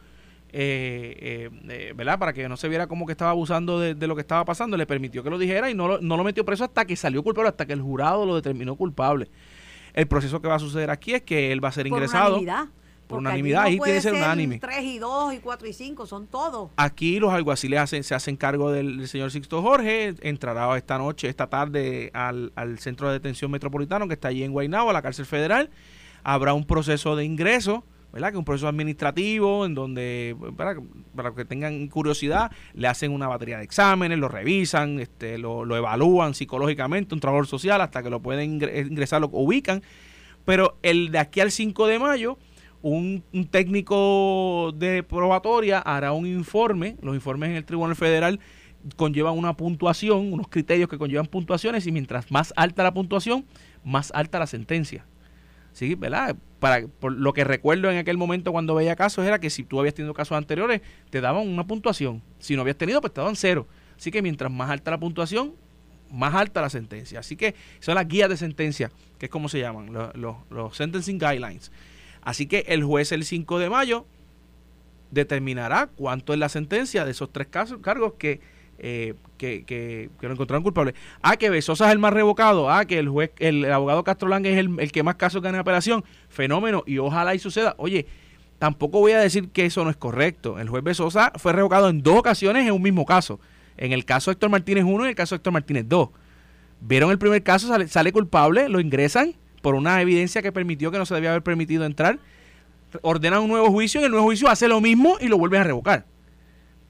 eh, 0.52 1.16
eh, 1.20 1.50
eh, 1.70 1.94
¿verdad? 1.96 2.20
Para 2.20 2.34
que 2.34 2.48
no 2.50 2.58
se 2.58 2.68
viera 2.70 2.88
como 2.88 3.06
que 3.06 3.12
estaba 3.12 3.32
abusando 3.32 3.80
de, 3.80 3.96
de 3.96 4.08
lo 4.08 4.16
que 4.16 4.22
estaba 4.22 4.46
pasando, 4.46 4.78
le 4.78 4.86
permitió 4.86 5.24
que 5.24 5.30
lo 5.30 5.38
dijera 5.38 5.70
y 5.70 5.76
no 5.76 5.88
lo, 5.88 6.02
no 6.02 6.18
lo 6.18 6.24
metió 6.24 6.44
preso 6.44 6.64
hasta 6.64 6.86
que 6.86 6.96
salió 6.96 7.24
culpable, 7.24 7.50
hasta 7.50 7.66
que 7.66 7.74
el 7.74 7.82
jurado 7.82 8.26
lo 8.26 8.36
determinó 8.36 8.76
culpable. 8.76 9.30
El 9.94 10.08
proceso 10.08 10.42
que 10.42 10.48
va 10.48 10.56
a 10.56 10.60
suceder 10.60 10.90
aquí 10.90 11.14
es 11.14 11.22
que 11.22 11.52
él 11.52 11.64
va 11.64 11.70
a 11.70 11.74
ser 11.74 11.88
por 11.88 11.98
ingresado. 11.98 12.40
unanimidad. 12.40 12.70
Por 13.12 13.18
Porque 13.20 13.28
unanimidad, 13.30 13.64
allí 13.64 13.74
ahí 13.74 13.78
no 13.78 13.84
tiene 13.84 13.98
que 13.98 14.02
ser 14.02 14.14
unánime. 14.14 14.60
3 14.60 14.84
y 14.84 14.98
2 15.00 15.34
y 15.36 15.38
4 15.40 15.68
y 15.68 15.74
5, 15.74 16.06
son 16.08 16.28
todos. 16.28 16.70
Aquí 16.78 17.20
los 17.20 17.32
alguaciles 17.34 17.80
hacen, 17.80 18.04
se 18.04 18.16
hacen 18.16 18.36
cargo 18.38 18.72
del, 18.72 18.98
del 18.98 19.08
señor 19.08 19.32
Sixto 19.32 19.62
Jorge, 19.62 20.16
entrará 20.22 20.76
esta 20.78 20.98
noche, 20.98 21.28
esta 21.30 21.48
tarde 21.48 22.10
al, 22.14 22.52
al 22.56 22.80
centro 22.80 23.08
de 23.08 23.14
detención 23.14 23.52
metropolitano 23.52 24.08
que 24.08 24.14
está 24.16 24.30
allí 24.30 24.44
en 24.44 24.52
Guaynabo, 24.52 24.90
a 24.90 24.94
la 24.94 25.02
cárcel 25.02 25.26
federal. 25.26 25.70
Habrá 26.24 26.54
un 26.54 26.66
proceso 26.66 27.16
de 27.16 27.26
ingreso, 27.26 27.84
¿verdad? 28.14 28.30
Que 28.30 28.34
es 28.36 28.40
un 28.40 28.46
proceso 28.46 28.68
administrativo 28.68 29.66
en 29.66 29.74
donde, 29.74 30.36
para, 30.58 30.76
para 31.16 31.34
que 31.34 31.46
tengan 31.46 31.88
curiosidad, 31.88 32.52
le 32.74 32.88
hacen 32.88 33.12
una 33.12 33.28
batería 33.28 33.58
de 33.58 33.64
exámenes, 33.64 34.20
lo 34.20 34.28
revisan, 34.28 35.00
este, 35.00 35.38
lo, 35.38 35.66
lo 35.66 35.76
evalúan 35.78 36.34
psicológicamente, 36.34 37.16
un 37.16 37.22
trabajador 37.22 37.48
social, 37.48 37.82
hasta 37.82 38.04
que 38.04 38.10
lo 38.10 38.22
pueden 38.22 38.60
ingre- 38.60 38.86
ingresar, 38.86 39.22
lo 39.22 39.30
ubican. 39.32 39.82
Pero 40.46 40.78
el 40.82 41.12
de 41.12 41.20
aquí 41.20 41.40
al 41.40 41.52
5 41.52 41.88
de 41.88 42.00
mayo, 42.00 42.38
un, 42.82 43.24
técnico 43.50 44.74
de 44.76 45.04
probatoria 45.04 45.80
hará 45.80 46.14
un 46.14 46.26
informe, 46.26 46.98
los 47.02 47.16
informes 47.16 47.50
en 47.50 47.56
el 47.58 47.66
Tribunal 47.66 47.96
Federal 47.96 48.40
conllevan 48.96 49.38
una 49.38 49.56
puntuación, 49.56 50.34
unos 50.34 50.48
criterios 50.48 50.90
que 50.90 50.98
conllevan 50.98 51.28
puntuaciones 51.28 51.86
y 51.86 51.92
mientras 51.92 52.32
más 52.32 52.54
alta 52.56 52.84
la 52.84 52.94
puntuación, 52.94 53.46
más 53.84 54.12
alta 54.16 54.40
la 54.40 54.48
sentencia. 54.48 55.06
Sí, 55.74 55.96
¿verdad? 55.96 56.36
Para, 56.60 56.86
lo 57.02 57.34
que 57.34 57.44
recuerdo 57.44 57.90
en 57.90 57.98
aquel 57.98 58.18
momento 58.18 58.52
cuando 58.52 58.76
veía 58.76 58.96
casos 58.96 59.26
era 59.26 59.40
que 59.40 59.50
si 59.50 59.64
tú 59.64 59.80
habías 59.80 59.94
tenido 59.94 60.14
casos 60.14 60.38
anteriores, 60.38 60.82
te 61.10 61.22
daban 61.22 61.48
una 61.48 61.66
puntuación. 61.66 62.22
Si 62.40 62.56
no 62.56 62.62
habías 62.62 62.78
tenido, 62.78 63.00
pues 63.00 63.14
te 63.14 63.22
daban 63.22 63.36
cero. 63.36 63.68
Así 63.98 64.12
que 64.12 64.22
mientras 64.22 64.52
más 64.52 64.70
alta 64.70 64.92
la 64.92 65.00
puntuación, 65.00 65.54
más 66.12 66.36
alta 66.36 66.62
la 66.62 66.70
sentencia. 66.70 67.20
Así 67.20 67.36
que 67.36 67.56
son 67.80 67.96
las 67.96 68.08
guías 68.08 68.30
de 68.30 68.36
sentencia, 68.36 68.92
que 69.18 69.28
es 69.28 69.32
como 69.32 69.48
se 69.48 69.60
llaman, 69.60 69.94
los 70.14 70.76
sentencing 70.76 71.20
guidelines. 71.20 71.72
Así 72.22 72.46
que 72.46 72.66
el 72.68 72.84
juez 72.84 73.12
el 73.12 73.26
5 73.26 73.60
de 73.60 73.70
mayo 73.70 74.06
determinará 75.12 75.88
cuánto 75.96 76.34
es 76.34 76.40
la 76.40 76.50
sentencia 76.50 77.06
de 77.06 77.12
esos 77.12 77.32
tres 77.32 77.48
casos, 77.48 77.80
cargos 77.82 78.14
que, 78.18 78.40
eh, 78.80 79.14
que, 79.38 79.64
que, 79.66 80.10
que 80.20 80.28
lo 80.28 80.34
encontraron 80.34 80.64
culpable. 80.64 80.96
Ah, 81.22 81.38
que 81.38 81.50
Besosa 81.50 81.88
es 81.88 81.92
el 81.92 82.00
más 82.00 82.14
revocado. 82.14 82.70
Ah, 82.70 82.86
que 82.86 83.00
el 83.00 83.10
juez, 83.10 83.32
el, 83.40 83.72
abogado 83.72 84.04
Castro 84.04 84.30
Lang 84.30 84.46
es 84.46 84.58
el, 84.58 84.80
el 84.80 84.92
que 84.92 85.04
más 85.04 85.16
casos 85.16 85.42
gana 85.42 85.58
en 85.58 85.62
apelación. 85.62 86.04
Fenómeno. 86.30 86.84
Y 86.86 86.98
ojalá 86.98 87.36
y 87.36 87.40
suceda. 87.40 87.76
Oye, 87.78 88.08
tampoco 88.58 89.00
voy 89.00 89.12
a 89.12 89.20
decir 89.20 89.50
que 89.50 89.66
eso 89.66 89.84
no 89.84 89.90
es 89.90 89.98
correcto. 89.98 90.60
El 90.60 90.70
juez 90.70 90.84
Besosa 90.84 91.32
fue 91.36 91.54
revocado 91.54 91.90
en 91.90 92.02
dos 92.02 92.18
ocasiones 92.18 92.66
en 92.66 92.74
un 92.74 92.82
mismo 92.82 93.06
caso. 93.06 93.40
En 93.78 93.92
el 93.92 94.06
caso 94.06 94.32
Héctor 94.32 94.50
Martínez 94.50 94.84
1 94.86 95.06
y 95.06 95.10
el 95.10 95.16
caso 95.16 95.36
Héctor 95.36 95.54
Martínez 95.54 95.86
2. 95.88 96.10
Vieron 96.82 97.12
el 97.12 97.20
primer 97.20 97.44
caso, 97.44 97.68
sale 97.88 98.12
culpable, 98.12 98.68
lo 98.68 98.80
ingresan 98.80 99.36
por 99.62 99.76
una 99.76 100.02
evidencia 100.02 100.42
que 100.42 100.52
permitió 100.52 100.92
que 100.92 100.98
no 100.98 101.06
se 101.06 101.14
debía 101.14 101.32
haber 101.32 101.44
permitido 101.44 101.86
entrar. 101.86 102.20
Ordenan 103.02 103.42
un 103.42 103.50
nuevo 103.50 103.72
juicio 103.72 104.02
y 104.02 104.04
el 104.04 104.12
nuevo 104.12 104.26
juicio 104.26 104.50
hace 104.50 104.68
lo 104.68 104.82
mismo 104.82 105.18
y 105.20 105.28
lo 105.28 105.38
vuelven 105.38 105.62
a 105.62 105.64
revocar. 105.64 106.06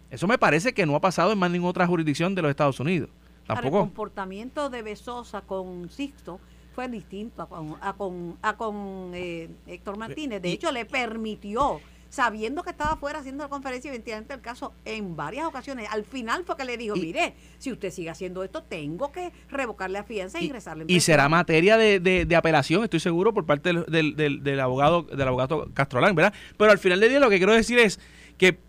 Eso 0.10 0.28
me 0.28 0.38
parece 0.38 0.74
que 0.74 0.86
no 0.86 0.96
ha 0.96 1.02
pasado 1.02 1.32
en 1.32 1.40
más 1.40 1.52
ninguna 1.52 1.70
otra 1.70 1.88
jurisdicción 1.88 2.36
de 2.36 2.42
los 2.42 2.50
Estados 2.50 2.80
Unidos. 2.80 3.10
Ahora, 3.48 3.60
el 3.60 3.64
Tampoco. 3.64 3.80
comportamiento 3.80 4.70
de 4.70 4.82
Besosa 4.82 5.42
con 5.42 5.90
Sixto 5.90 6.40
fue 6.74 6.88
distinto 6.88 7.44
a 7.44 7.48
con, 7.48 7.76
a 7.82 7.94
con, 7.94 8.38
a 8.42 8.58
con, 8.58 9.12
eh, 9.14 9.50
Héctor 9.68 9.98
Martínez. 9.98 10.42
De 10.42 10.52
hecho, 10.52 10.72
le 10.72 10.86
permitió, 10.86 11.82
sabiendo 12.12 12.62
que 12.62 12.72
estaba 12.72 12.92
afuera 12.92 13.20
haciendo 13.20 13.42
la 13.46 13.50
conferencia 13.50 13.88
y 13.88 13.94
ventilando 13.94 14.34
el 14.34 14.42
caso 14.42 14.74
en 14.84 15.16
varias 15.16 15.46
ocasiones, 15.46 15.88
al 15.90 16.04
final 16.04 16.44
fue 16.46 16.58
que 16.58 16.66
le 16.66 16.76
dijo, 16.76 16.98
Y- 16.98 17.02
mire, 17.02 17.36
si 17.58 17.72
usted 17.72 17.90
sigue 17.90 18.10
haciendo 18.10 18.44
esto, 18.44 18.64
tengo 18.64 19.14
que 19.14 19.32
revocarle 19.50 19.98
a 19.98 20.04
fianza 20.04 20.38
e 20.38 20.42
Y, 20.44 20.46
ingresarle 20.48 20.84
en 20.84 20.90
y 20.90 20.94
prisión". 20.96 21.02
será 21.14 21.30
materia 21.30 21.78
de, 21.78 22.02
de- 22.02 22.26
de 22.26 22.36
apelación, 22.36 22.84
estoy 22.84 23.00
seguro, 23.00 23.34
por 23.34 23.46
parte 23.46 23.70
del, 23.74 23.86
del- 23.86 24.16
del- 24.18 24.44
del 24.44 24.60
abogado 24.60 25.04
del 25.04 25.26
abogado 25.26 25.70
Castrolán, 25.74 26.14
¿verdad? 26.14 26.34
Pero 26.58 26.70
al 26.72 26.80
final 26.80 27.00
del 27.00 27.12
día 27.12 27.20
lo 27.22 27.30
que 27.30 27.38
quiero 27.38 27.54
decir 27.54 27.80
es 27.80 27.98
que 28.38 28.60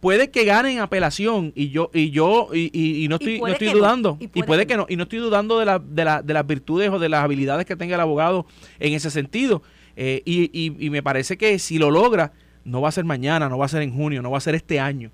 puede 0.00 0.30
que 0.32 0.44
gane 0.44 0.72
en 0.72 0.80
apelación 0.80 1.52
y 1.54 1.70
yo 1.70 1.90
y 1.94 2.10
yo 2.10 2.48
y, 2.52 2.70
y- 2.72 3.04
y 3.04 3.08
no 3.08 3.14
Y 3.20 3.24
estoy 3.24 3.40
no 3.40 3.46
estoy 3.46 3.68
no, 3.68 3.74
dudando 3.74 4.16
y 4.20 4.26
puede 4.26 4.46
puede, 4.46 4.62
que 4.62 4.72
que 4.72 4.76
no 4.76 4.86
y 4.88 4.96
no 4.96 5.04
estoy 5.04 5.20
dudando 5.20 5.58
de, 5.60 5.66
la, 5.66 5.78
de, 5.78 6.04
la- 6.04 6.22
de 6.22 6.34
las 6.34 6.44
virtudes 6.46 6.90
o 6.90 6.98
de 6.98 7.08
las 7.08 7.22
habilidades 7.22 7.64
que 7.64 7.76
tenga 7.76 7.94
el 7.94 8.00
abogado 8.00 8.44
en 8.80 8.92
ese 8.94 9.10
sentido 9.12 9.62
Eh, 10.00 10.22
y, 10.24 10.50
y- 10.52 10.76
y 10.86 10.90
me 10.90 11.02
parece 11.02 11.36
que 11.36 11.58
si 11.60 11.78
lo 11.78 11.90
logra 11.90 12.32
no 12.68 12.80
va 12.80 12.88
a 12.88 12.92
ser 12.92 13.04
mañana 13.04 13.48
no 13.48 13.58
va 13.58 13.66
a 13.66 13.68
ser 13.68 13.82
en 13.82 13.92
junio 13.94 14.22
no 14.22 14.30
va 14.30 14.38
a 14.38 14.40
ser 14.40 14.54
este 14.54 14.78
año 14.80 15.10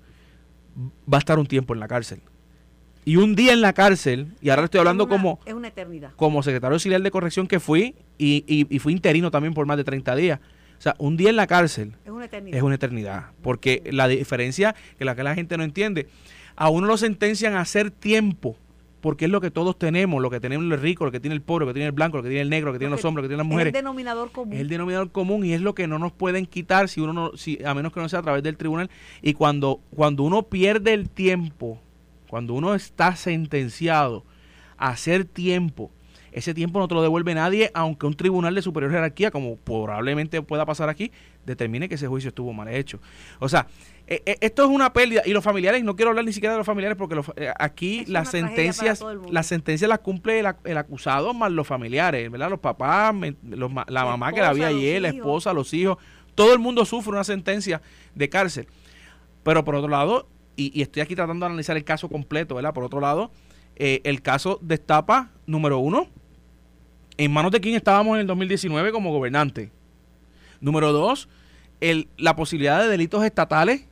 va 1.11 1.17
a 1.17 1.19
estar 1.19 1.39
un 1.39 1.45
tiempo 1.47 1.73
en 1.73 1.79
la 1.79 1.87
cárcel 1.87 2.21
y 3.05 3.17
un 3.17 3.35
día 3.35 3.53
en 3.53 3.61
la 3.61 3.73
cárcel 3.73 4.27
y 4.41 4.49
ahora 4.49 4.63
estoy 4.65 4.79
hablando 4.79 5.03
Es 5.03 5.09
una- 5.09 5.15
como 5.17 5.39
Es 5.45 5.53
una 5.53 5.67
eternidad. 5.67 6.11
como 6.15 6.41
secretario 6.43 6.73
auxiliar 6.75 7.01
de 7.01 7.11
corrección 7.11 7.47
que 7.47 7.59
fui 7.59 7.95
y, 8.17 8.43
y, 8.47 8.67
y 8.75 8.79
fui 8.79 8.93
interino 8.93 9.29
también 9.31 9.53
por 9.53 9.65
más 9.67 9.77
de 9.77 9.83
30 9.83 10.15
días. 10.15 10.39
O 10.77 10.81
sea, 10.81 10.95
un 10.97 11.15
día 11.15 11.29
en 11.29 11.35
la 11.37 11.45
cárcel 11.47 11.93
Es 12.03 12.11
una 12.11 12.25
eternidad. 12.25 12.57
es 12.57 12.63
una 12.63 12.75
eternidad. 12.75 13.25
Porque 13.43 13.83
la 13.91 14.07
diferencia 14.07 14.75
que 14.97 15.05
la 15.05 15.15
que 15.15 15.23
la 15.23 15.35
gente 15.35 15.55
no 15.55 15.63
entiende, 15.63 16.07
a 16.55 16.69
uno 16.69 16.87
lo 16.87 16.97
sentencian 16.97 17.53
a 17.53 17.61
hacer 17.61 17.91
tiempo 17.91 18.57
porque 19.05 19.25
es 19.25 19.31
lo 19.31 19.39
que 19.39 19.51
todos 19.51 19.77
tenemos, 19.77 20.19
lo 20.19 20.31
que 20.31 20.39
tenemos 20.39 20.65
el 20.65 20.81
rico, 20.81 21.05
lo 21.05 21.11
que 21.11 21.19
tiene 21.19 21.35
el 21.35 21.43
pobre, 21.43 21.63
lo 21.63 21.69
que 21.69 21.75
tiene 21.75 21.85
el 21.85 21.91
blanco, 21.91 22.17
lo 22.17 22.23
que 22.23 22.29
tiene 22.29 22.41
el 22.41 22.49
negro, 22.49 22.69
lo 22.69 22.73
que 22.73 22.79
tiene 22.79 22.89
los 22.89 23.05
hombres, 23.05 23.21
lo 23.21 23.27
que 23.27 23.33
tienen 23.33 23.45
las 23.45 23.53
mujeres. 23.53 23.71
Es 23.71 23.77
el 23.77 23.83
denominador 23.83 24.31
común. 24.31 24.53
Es 24.53 24.61
el 24.61 24.67
denominador 24.67 25.11
común 25.11 25.45
y 25.45 25.53
es 25.53 25.61
lo 25.61 25.75
que 25.75 25.85
no 25.85 25.99
nos 25.99 26.11
pueden 26.11 26.47
quitar 26.47 26.89
si 26.89 27.01
uno 27.01 27.13
no, 27.13 27.37
si, 27.37 27.63
a 27.63 27.75
menos 27.75 27.93
que 27.93 27.99
no 27.99 28.09
sea 28.09 28.21
a 28.21 28.23
través 28.23 28.41
del 28.41 28.57
tribunal. 28.57 28.89
Y 29.21 29.35
cuando, 29.35 29.79
cuando 29.95 30.23
uno 30.23 30.41
pierde 30.41 30.95
el 30.95 31.11
tiempo, 31.11 31.79
cuando 32.27 32.55
uno 32.55 32.73
está 32.73 33.15
sentenciado 33.15 34.25
a 34.75 34.89
hacer 34.89 35.25
tiempo, 35.25 35.91
ese 36.31 36.55
tiempo 36.55 36.79
no 36.79 36.87
te 36.87 36.95
lo 36.95 37.03
devuelve 37.03 37.35
nadie, 37.35 37.69
aunque 37.75 38.07
un 38.07 38.15
tribunal 38.15 38.55
de 38.55 38.63
superior 38.63 38.91
jerarquía, 38.91 39.29
como 39.29 39.55
probablemente 39.57 40.41
pueda 40.41 40.65
pasar 40.65 40.89
aquí, 40.89 41.11
determine 41.45 41.87
que 41.87 41.93
ese 41.93 42.07
juicio 42.07 42.29
estuvo 42.29 42.53
mal 42.53 42.69
hecho. 42.69 42.99
O 43.37 43.49
sea, 43.49 43.67
eh, 44.07 44.21
eh, 44.27 44.37
esto 44.41 44.63
es 44.63 44.69
una 44.69 44.93
pérdida 44.93 45.23
y 45.25 45.31
los 45.31 45.43
familiares 45.43 45.83
no 45.83 45.95
quiero 45.95 46.09
hablar 46.09 46.25
ni 46.25 46.31
siquiera 46.31 46.53
de 46.53 46.59
los 46.59 46.65
familiares 46.65 46.95
porque 46.95 47.19
eh, 47.37 47.51
aquí 47.57 48.05
las 48.05 48.29
sentencias 48.29 49.03
las 49.31 49.47
sentencias 49.47 49.89
las 49.89 49.99
cumple 49.99 50.39
el, 50.63 50.77
acusado 50.77 51.33
más 51.33 51.51
los 51.51 51.65
familiares 51.65 52.29
verdad 52.29 52.51
los 52.51 52.59
papás 52.59 53.15
la, 53.49 54.05
mamá 54.05 54.31
que 54.31 54.41
la 54.41 54.49
había 54.49 54.67
ayer 54.67 55.01
la 55.01 55.09
esposa 55.09 55.53
los 55.53 55.73
hijos. 55.73 55.97
Todo 56.35 56.53
el 56.53 56.59
mundo 56.59 56.85
sufre 56.85 57.13
una 57.13 57.23
sentencia 57.23 57.81
de 58.13 58.29
cárcel. 58.29 58.67
Pero 59.43 59.63
por 59.63 59.73
otro 59.73 59.89
lado 59.89 60.27
y, 60.55 60.81
estoy 60.81 61.01
aquí 61.01 61.15
tratando 61.15 61.45
de 61.45 61.47
analizar 61.47 61.75
el 61.75 61.83
caso 61.83 62.07
completo 62.07 62.53
verdad 62.53 62.73
por 62.73 62.83
otro 62.83 62.99
lado 62.99 63.31
el 63.75 64.21
caso 64.21 64.59
destapa 64.61 65.31
número 65.47 65.79
uno 65.79 66.07
en 67.17 67.33
manos 67.33 67.51
de 67.51 67.59
quién 67.59 67.73
estábamos 67.73 68.15
en 68.15 68.21
el 68.21 68.27
2019 68.27 68.91
como 68.91 69.11
gobernante. 69.11 69.71
Número 70.61 70.91
dos 70.91 71.27
el, 71.81 72.07
la 72.17 72.35
posibilidad 72.35 72.81
de 72.83 72.87
delitos 72.87 73.23
estatales 73.23 73.87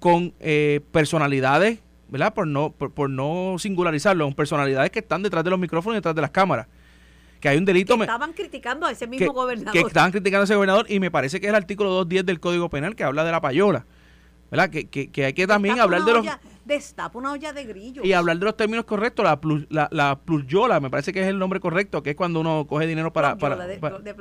con 0.00 0.34
eh, 0.40 0.80
personalidades, 0.90 1.78
¿verdad? 2.08 2.34
Por 2.34 2.46
no, 2.46 2.72
por, 2.72 3.08
no 3.08 3.56
singularizarlo, 3.58 4.24
con 4.24 4.34
personalidades 4.34 4.90
que 4.90 4.98
están 4.98 5.22
detrás 5.22 5.44
de 5.44 5.50
los 5.50 5.58
micrófonos 5.58 5.94
y 5.94 5.98
detrás 5.98 6.14
de 6.14 6.22
las 6.22 6.30
cámaras. 6.30 6.66
Que 7.38 7.48
hay 7.48 7.58
un 7.58 7.64
delito. 7.64 7.96
Que 7.96 8.02
estaban 8.02 8.32
criticando 8.32 8.86
a 8.86 8.90
ese 8.90 9.06
mismo 9.06 9.32
gobernador. 9.32 9.72
Que 9.72 9.80
estaban 9.80 10.10
criticando 10.10 10.42
a 10.42 10.44
ese 10.44 10.54
gobernador 10.54 10.86
y 10.88 10.98
me 10.98 11.10
parece 11.10 11.40
que 11.40 11.46
es 11.46 11.50
el 11.50 11.56
artículo 11.56 11.90
210 11.90 12.26
del 12.26 12.40
Código 12.40 12.68
Penal 12.68 12.96
que 12.96 13.04
habla 13.04 13.24
de 13.24 13.30
la 13.30 13.40
payola. 13.40 13.86
¿Verdad? 14.50 14.68
Que, 14.68 14.88
que, 14.88 15.10
que 15.10 15.26
hay 15.26 15.32
que 15.32 15.46
también 15.46 15.78
hablar 15.78 16.04
de 16.04 16.12
los 16.12 16.26
destapa 16.70 17.18
una 17.18 17.32
olla 17.32 17.52
de 17.52 17.64
grillos. 17.64 18.04
Y 18.04 18.12
hablar 18.12 18.38
de 18.38 18.44
los 18.44 18.56
términos 18.56 18.84
correctos, 18.84 19.24
la, 19.24 19.40
plus, 19.40 19.66
la, 19.68 19.88
la 19.90 20.18
plusyola, 20.18 20.80
me 20.80 20.88
parece 20.88 21.12
que 21.12 21.20
es 21.20 21.26
el 21.26 21.38
nombre 21.38 21.60
correcto, 21.60 22.02
que 22.02 22.10
es 22.10 22.16
cuando 22.16 22.40
uno 22.40 22.66
coge 22.66 22.86
dinero 22.86 23.12
para... 23.12 23.36
para, 23.36 23.66
de, 23.66 23.78
para 23.78 23.98
de, 23.98 24.14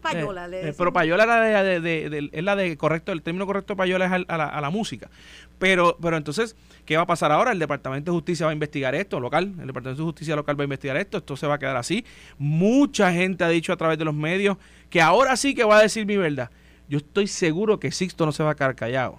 payola, 0.00 0.46
eh, 0.46 0.68
eh, 0.68 0.74
pero 0.76 0.92
payola 0.92 1.24
era 1.24 1.62
de, 1.62 1.80
de, 1.80 2.30
es 2.32 2.44
la 2.44 2.56
de 2.56 2.76
correcto, 2.76 3.12
el 3.12 3.22
término 3.22 3.44
correcto 3.46 3.74
de 3.74 3.78
payola 3.78 4.06
es 4.06 4.12
a, 4.12 4.36
la, 4.36 4.46
a 4.46 4.60
la 4.60 4.70
música. 4.70 5.10
Pero, 5.58 5.96
pero 6.00 6.16
entonces, 6.16 6.56
¿qué 6.84 6.96
va 6.96 7.02
a 7.02 7.06
pasar 7.06 7.32
ahora? 7.32 7.52
El 7.52 7.58
Departamento 7.58 8.12
de 8.12 8.16
Justicia 8.16 8.46
va 8.46 8.52
a 8.52 8.54
investigar 8.54 8.94
esto, 8.94 9.20
local, 9.20 9.54
el 9.58 9.66
Departamento 9.66 10.02
de 10.02 10.06
Justicia 10.06 10.36
local 10.36 10.58
va 10.58 10.62
a 10.62 10.64
investigar 10.64 10.96
esto, 10.96 11.18
esto 11.18 11.36
se 11.36 11.46
va 11.46 11.54
a 11.54 11.58
quedar 11.58 11.76
así. 11.76 12.04
Mucha 12.38 13.12
gente 13.12 13.44
ha 13.44 13.48
dicho 13.48 13.72
a 13.72 13.76
través 13.76 13.98
de 13.98 14.04
los 14.04 14.14
medios 14.14 14.56
que 14.90 15.02
ahora 15.02 15.36
sí 15.36 15.54
que 15.54 15.64
va 15.64 15.78
a 15.78 15.82
decir 15.82 16.06
mi 16.06 16.16
verdad. 16.16 16.50
Yo 16.88 16.98
estoy 16.98 17.26
seguro 17.26 17.80
que 17.80 17.90
Sixto 17.90 18.24
no 18.24 18.32
se 18.32 18.44
va 18.44 18.50
a 18.52 18.54
quedar 18.54 18.76
callado. 18.76 19.18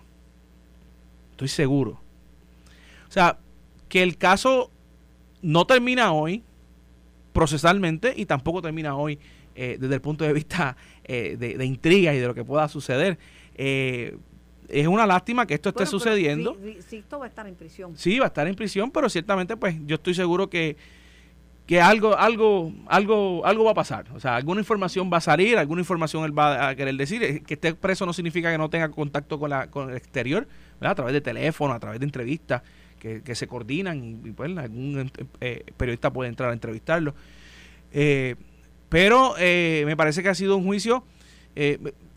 Estoy 1.31 1.49
seguro. 1.49 2.06
O 3.07 3.11
sea, 3.11 3.37
que 3.89 4.03
el 4.03 4.17
caso 4.17 4.71
no 5.41 5.65
termina 5.65 6.11
hoy 6.13 6.43
procesalmente 7.33 8.13
y 8.15 8.25
tampoco 8.25 8.61
termina 8.61 8.95
hoy 8.95 9.19
eh, 9.55 9.77
desde 9.79 9.95
el 9.95 10.01
punto 10.01 10.23
de 10.25 10.33
vista 10.33 10.75
eh, 11.03 11.35
de, 11.37 11.65
intriga 11.65 12.13
y 12.13 12.19
de 12.19 12.27
lo 12.27 12.33
que 12.33 12.43
pueda 12.43 12.67
suceder. 12.67 13.17
Eh, 13.55 14.17
es 14.69 14.87
una 14.87 15.05
lástima 15.05 15.45
que 15.45 15.53
esto 15.53 15.69
esté 15.69 15.85
sucediendo. 15.85 16.57
Sí, 16.87 17.03
va 17.13 17.25
a 17.25 17.27
estar 17.27 17.47
en 17.47 17.55
prisión. 17.55 17.95
Sí, 17.95 18.19
va 18.19 18.25
a 18.25 18.27
estar 18.27 18.47
en 18.47 18.55
prisión, 18.55 18.91
pero 18.91 19.09
ciertamente 19.09 19.55
pues 19.55 19.75
yo 19.85 19.95
estoy 19.95 20.13
seguro 20.13 20.49
que, 20.49 20.77
que 21.65 21.79
algo, 21.79 22.17
algo, 22.17 22.73
algo, 22.87 23.45
algo 23.45 23.63
va 23.63 23.71
a 23.71 23.75
pasar. 23.75 24.05
O 24.13 24.19
sea, 24.19 24.35
alguna 24.35 24.61
información 24.61 25.09
va 25.11 25.17
a 25.17 25.21
salir, 25.21 25.57
alguna 25.57 25.81
información 25.81 26.25
él 26.25 26.37
va 26.37 26.69
a 26.69 26.75
querer 26.75 26.95
decir. 26.95 27.43
Que 27.43 27.53
esté 27.53 27.73
preso 27.73 28.05
no 28.05 28.13
significa 28.13 28.51
que 28.51 28.57
no 28.57 28.69
tenga 28.69 28.89
contacto 28.89 29.39
con, 29.39 29.49
la, 29.49 29.71
con 29.71 29.89
el 29.89 29.95
exterior, 29.95 30.47
a 30.81 30.95
través 30.95 31.13
de 31.13 31.21
teléfono, 31.21 31.73
a 31.73 31.79
través 31.79 31.99
de 31.99 32.05
entrevistas 32.05 32.61
que, 32.99 33.35
se 33.35 33.47
coordinan 33.47 34.21
y, 34.25 34.31
pues 34.31 34.55
algún 34.57 35.11
eh, 35.39 35.63
periodista 35.77 36.11
puede 36.11 36.29
entrar 36.29 36.49
a 36.49 36.53
entrevistarlo. 36.53 37.13
Eh, 37.91 38.35
pero 38.89 39.35
eh, 39.37 39.83
me 39.85 39.95
parece 39.95 40.23
que 40.23 40.29
ha 40.29 40.35
sido 40.35 40.57
un 40.57 40.65
juicio, 40.65 41.03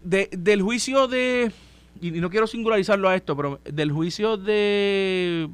del 0.03 0.63
juicio 0.63 1.09
de, 1.09 1.51
y 2.01 2.11
no 2.13 2.31
quiero 2.31 2.47
singularizarlo 2.47 3.09
a 3.09 3.17
esto, 3.17 3.37
pero 3.37 3.61
del 3.65 3.91
juicio 3.91 4.37
de, 4.37 5.49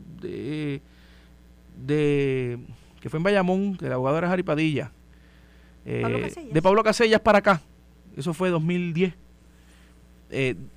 de, 1.76 2.59
que 3.00 3.09
fue 3.09 3.18
en 3.18 3.23
Bayamón, 3.23 3.76
que 3.76 3.87
el 3.87 3.92
abogado 3.92 4.18
era 4.18 4.28
Jari 4.28 4.42
Padilla, 4.42 4.92
de 5.85 6.61
Pablo 6.62 6.83
Casellas 6.83 7.21
para 7.21 7.38
acá, 7.38 7.62
eso 8.16 8.35
fue 8.35 8.50
2010. 8.50 9.14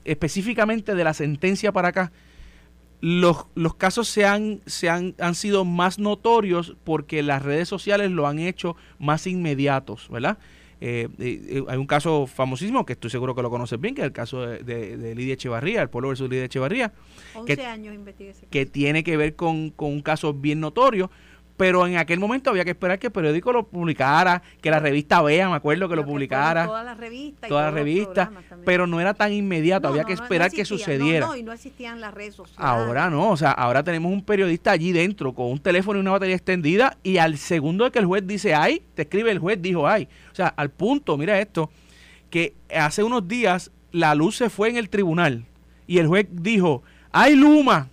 específicamente 0.06 0.96
de 0.96 1.04
la 1.04 1.14
sentencia 1.14 1.72
para 1.72 1.90
acá, 1.90 2.12
los, 3.02 3.46
los 3.56 3.76
casos 3.76 4.08
se, 4.08 4.26
han, 4.26 4.62
se 4.66 4.90
han, 4.90 5.16
han, 5.20 5.36
sido 5.36 5.66
más 5.66 6.00
notorios 6.00 6.76
porque 6.84 7.24
las 7.24 7.42
redes 7.42 7.70
sociales 7.70 8.12
lo 8.12 8.28
han 8.28 8.40
hecho 8.40 8.76
más 8.98 9.26
inmediatos, 9.28 10.10
¿verdad? 10.10 10.38
Eh, 10.82 11.10
eh, 11.20 11.42
eh, 11.50 11.64
hay 11.68 11.78
un 11.78 11.88
caso 11.88 12.26
famosísimo 12.26 12.86
que 12.86 12.94
estoy 12.94 13.10
seguro 13.10 13.36
que 13.36 13.42
lo 13.42 13.50
conoces 13.50 13.80
bien, 13.80 13.96
que 13.96 14.02
es 14.02 14.06
el 14.06 14.14
caso 14.14 14.42
de, 14.42 15.14
Lidia 15.16 15.34
Echevarría, 15.34 15.82
el 15.82 15.90
pueblo 15.90 16.10
versus 16.10 16.30
Lidia 16.30 16.46
Echevarría. 16.46 16.94
11 17.36 17.56
que, 17.56 17.66
años 17.66 17.96
Que 18.50 18.66
tiene 18.66 19.04
que 19.04 19.18
ver 19.18 19.36
con, 19.36 19.72
con 19.72 19.92
un 19.92 20.02
caso 20.02 20.34
bien 20.34 20.62
notorio 20.62 21.12
pero 21.60 21.86
en 21.86 21.98
aquel 21.98 22.22
momento 22.22 22.50
había 22.50 22.64
que 22.64 22.70
esperar 22.70 22.98
que 23.00 23.08
el 23.08 23.12
periódico 23.12 23.52
lo 23.52 23.68
publicara, 23.68 24.42
que 24.62 24.72
la 24.72 24.80
revista 24.80 25.22
Vea, 25.22 25.50
me 25.50 25.58
acuerdo 25.58 25.90
que 25.90 25.96
lo 25.98 26.06
publicara. 26.06 26.66
Todas 26.66 26.86
las 26.86 26.98
revistas. 26.98 27.50
Todas 27.50 27.66
las 27.66 27.74
revistas, 27.74 28.30
pero 28.64 28.88
no 28.88 29.02
era 29.02 29.14
tan 29.14 29.34
inmediato, 29.34 29.90
había 29.90 30.06
que 30.06 30.14
esperar 30.14 30.52
que 30.52 30.64
sucediera. 30.64 31.28
No, 31.28 31.36
y 31.36 31.44
no 31.44 31.52
existían 31.52 32.00
las 32.00 32.14
redes 32.14 32.36
sociales. 32.36 32.64
Ahora 32.66 33.10
no, 33.10 33.32
o 33.32 33.36
sea, 33.36 33.52
ahora 33.52 33.84
tenemos 33.84 34.10
un 34.10 34.24
periodista 34.24 34.72
allí 34.72 34.94
dentro 34.94 35.34
con 35.34 35.48
un 35.48 35.60
teléfono 35.60 36.00
y 36.00 36.02
una 36.02 36.12
batería 36.12 36.38
extendida 36.38 36.96
y 37.04 37.18
al 37.18 37.38
segundo 37.38 37.84
de 37.84 37.92
que 37.92 38.00
el 38.00 38.06
juez 38.06 38.26
dice 38.26 38.56
ay, 38.56 38.82
te 38.96 39.02
escribe 39.02 39.30
el 39.30 39.40
juez 39.40 39.62
dijo 39.62 39.86
ay. 39.86 40.08
O 40.32 40.36
sea, 40.36 40.48
al 40.48 40.70
punto, 40.70 41.18
mira 41.18 41.42
esto, 41.42 41.70
que 42.30 42.54
hace 42.74 43.04
unos 43.04 43.28
días 43.28 43.70
la 43.92 44.16
luz 44.16 44.38
se 44.38 44.50
fue 44.50 44.70
en 44.70 44.78
el 44.78 44.90
tribunal 44.90 45.44
y 45.88 45.98
el 45.98 46.08
juez 46.08 46.26
dijo, 46.32 46.84
ay 47.12 47.36
Luma, 47.36 47.90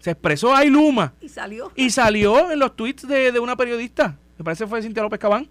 se 0.00 0.10
expresó 0.12 0.54
ahí 0.54 0.68
Luma. 0.68 1.14
Y 1.20 1.28
salió. 1.28 1.70
Y 1.76 1.90
salió 1.90 2.50
en 2.50 2.58
los 2.58 2.74
tweets 2.74 3.06
de, 3.06 3.38
una 3.38 3.54
periodista. 3.54 4.16
Me 4.38 4.44
parece 4.44 4.64
que 4.64 4.70
fue 4.70 4.82
Cintia 4.82 5.02
López 5.02 5.18
Cabán. 5.18 5.46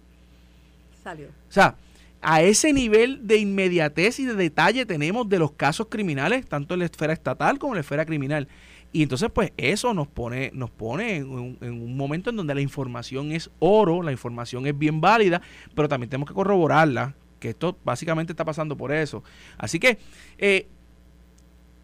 Salió. 1.02 1.28
O 1.28 1.52
sea, 1.52 1.76
a 2.20 2.42
ese 2.42 2.72
nivel 2.72 3.26
de 3.26 3.38
inmediatez 3.38 4.18
y 4.18 4.26
de 4.26 4.34
detalle 4.34 4.84
tenemos 4.84 5.28
de 5.28 5.38
los 5.38 5.52
casos 5.52 5.86
criminales, 5.88 6.46
tanto 6.46 6.74
en 6.74 6.80
la 6.80 6.86
esfera 6.86 7.12
estatal 7.12 7.58
como 7.58 7.72
en 7.72 7.76
la 7.76 7.80
esfera 7.80 8.04
criminal. 8.04 8.48
Y 8.92 9.04
entonces, 9.04 9.30
pues, 9.32 9.52
eso 9.56 9.94
nos 9.94 10.08
pone, 10.08 10.50
nos 10.52 10.70
pone 10.70 11.16
en 11.16 11.30
un, 11.30 11.96
momento 11.96 12.30
en 12.30 12.36
donde 12.36 12.54
la 12.56 12.60
información 12.60 13.30
es 13.30 13.48
oro, 13.60 14.02
la 14.02 14.10
información 14.10 14.66
es 14.66 14.76
bien 14.76 15.00
válida, 15.00 15.40
pero 15.76 15.88
también 15.88 16.10
tenemos 16.10 16.28
que 16.28 16.34
corroborarla, 16.34 17.14
que 17.38 17.50
esto 17.50 17.78
básicamente 17.84 18.32
está 18.32 18.44
pasando 18.44 18.76
por 18.76 18.90
eso. 18.90 19.22
Así 19.56 19.78
que, 19.78 19.98
eh, 20.38 20.66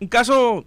un 0.00 0.08
caso 0.08 0.66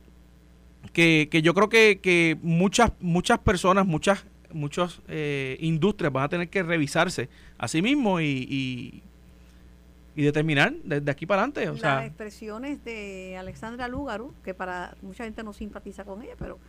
que, 0.93 1.27
que 1.31 1.41
yo 1.41 1.53
creo 1.53 1.69
que, 1.69 2.00
que, 2.01 2.38
muchas, 2.41 2.91
muchas 3.00 3.39
personas, 3.39 3.86
muchas, 3.86 4.25
muchas 4.51 5.01
eh, 5.07 5.57
industrias 5.59 6.12
van 6.12 6.24
a 6.24 6.29
tener 6.29 6.50
que 6.50 6.63
revisarse 6.63 7.29
a 7.57 7.67
sí 7.67 7.81
mismos 7.81 8.21
y, 8.21 9.03
y, 10.15 10.24
determinar 10.24 10.74
desde 10.83 11.09
aquí 11.09 11.25
para 11.25 11.43
adelante. 11.43 11.69
O 11.69 11.75
Las 11.75 12.05
expresiones 12.05 12.83
de 12.83 13.38
Alexandra 13.38 13.88
Lúgaro, 13.88 14.33
que 14.43 14.53
para 14.53 14.93
mucha 15.01 15.24
gente 15.24 15.43
no 15.43 15.53
simpatiza 15.53 16.03
con 16.03 16.21
ella, 16.21 16.33
pero 16.38 16.59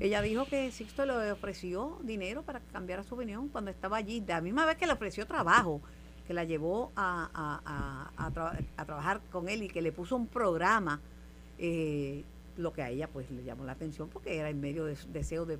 ella 0.00 0.20
dijo 0.20 0.46
que 0.46 0.72
Sixto 0.72 1.06
le 1.06 1.30
ofreció 1.30 1.98
dinero 2.02 2.42
para 2.42 2.58
que 2.58 2.66
cambiara 2.72 3.04
su 3.04 3.14
opinión 3.14 3.48
cuando 3.50 3.70
estaba 3.70 3.98
allí, 3.98 4.18
de 4.18 4.32
la 4.32 4.40
misma 4.40 4.66
vez 4.66 4.76
que 4.78 4.86
le 4.86 4.94
ofreció 4.94 5.26
trabajo, 5.26 5.80
que 6.26 6.34
la 6.34 6.42
llevó 6.42 6.90
a, 6.96 7.30
a, 7.32 8.10
a, 8.16 8.58
a 8.76 8.84
trabajar 8.84 9.20
con 9.30 9.48
él 9.48 9.62
y 9.62 9.68
que 9.68 9.80
le 9.80 9.92
puso 9.92 10.16
un 10.16 10.26
programa. 10.26 11.00
Eh, 11.58 12.24
lo 12.58 12.72
que 12.72 12.82
a 12.82 12.90
ella 12.90 13.08
pues 13.08 13.30
le 13.30 13.44
llamó 13.44 13.64
la 13.64 13.72
atención 13.72 14.08
porque 14.08 14.36
era 14.36 14.50
en 14.50 14.60
medio 14.60 14.84
de 14.84 14.96
su 14.96 15.10
deseo 15.10 15.46
de, 15.46 15.58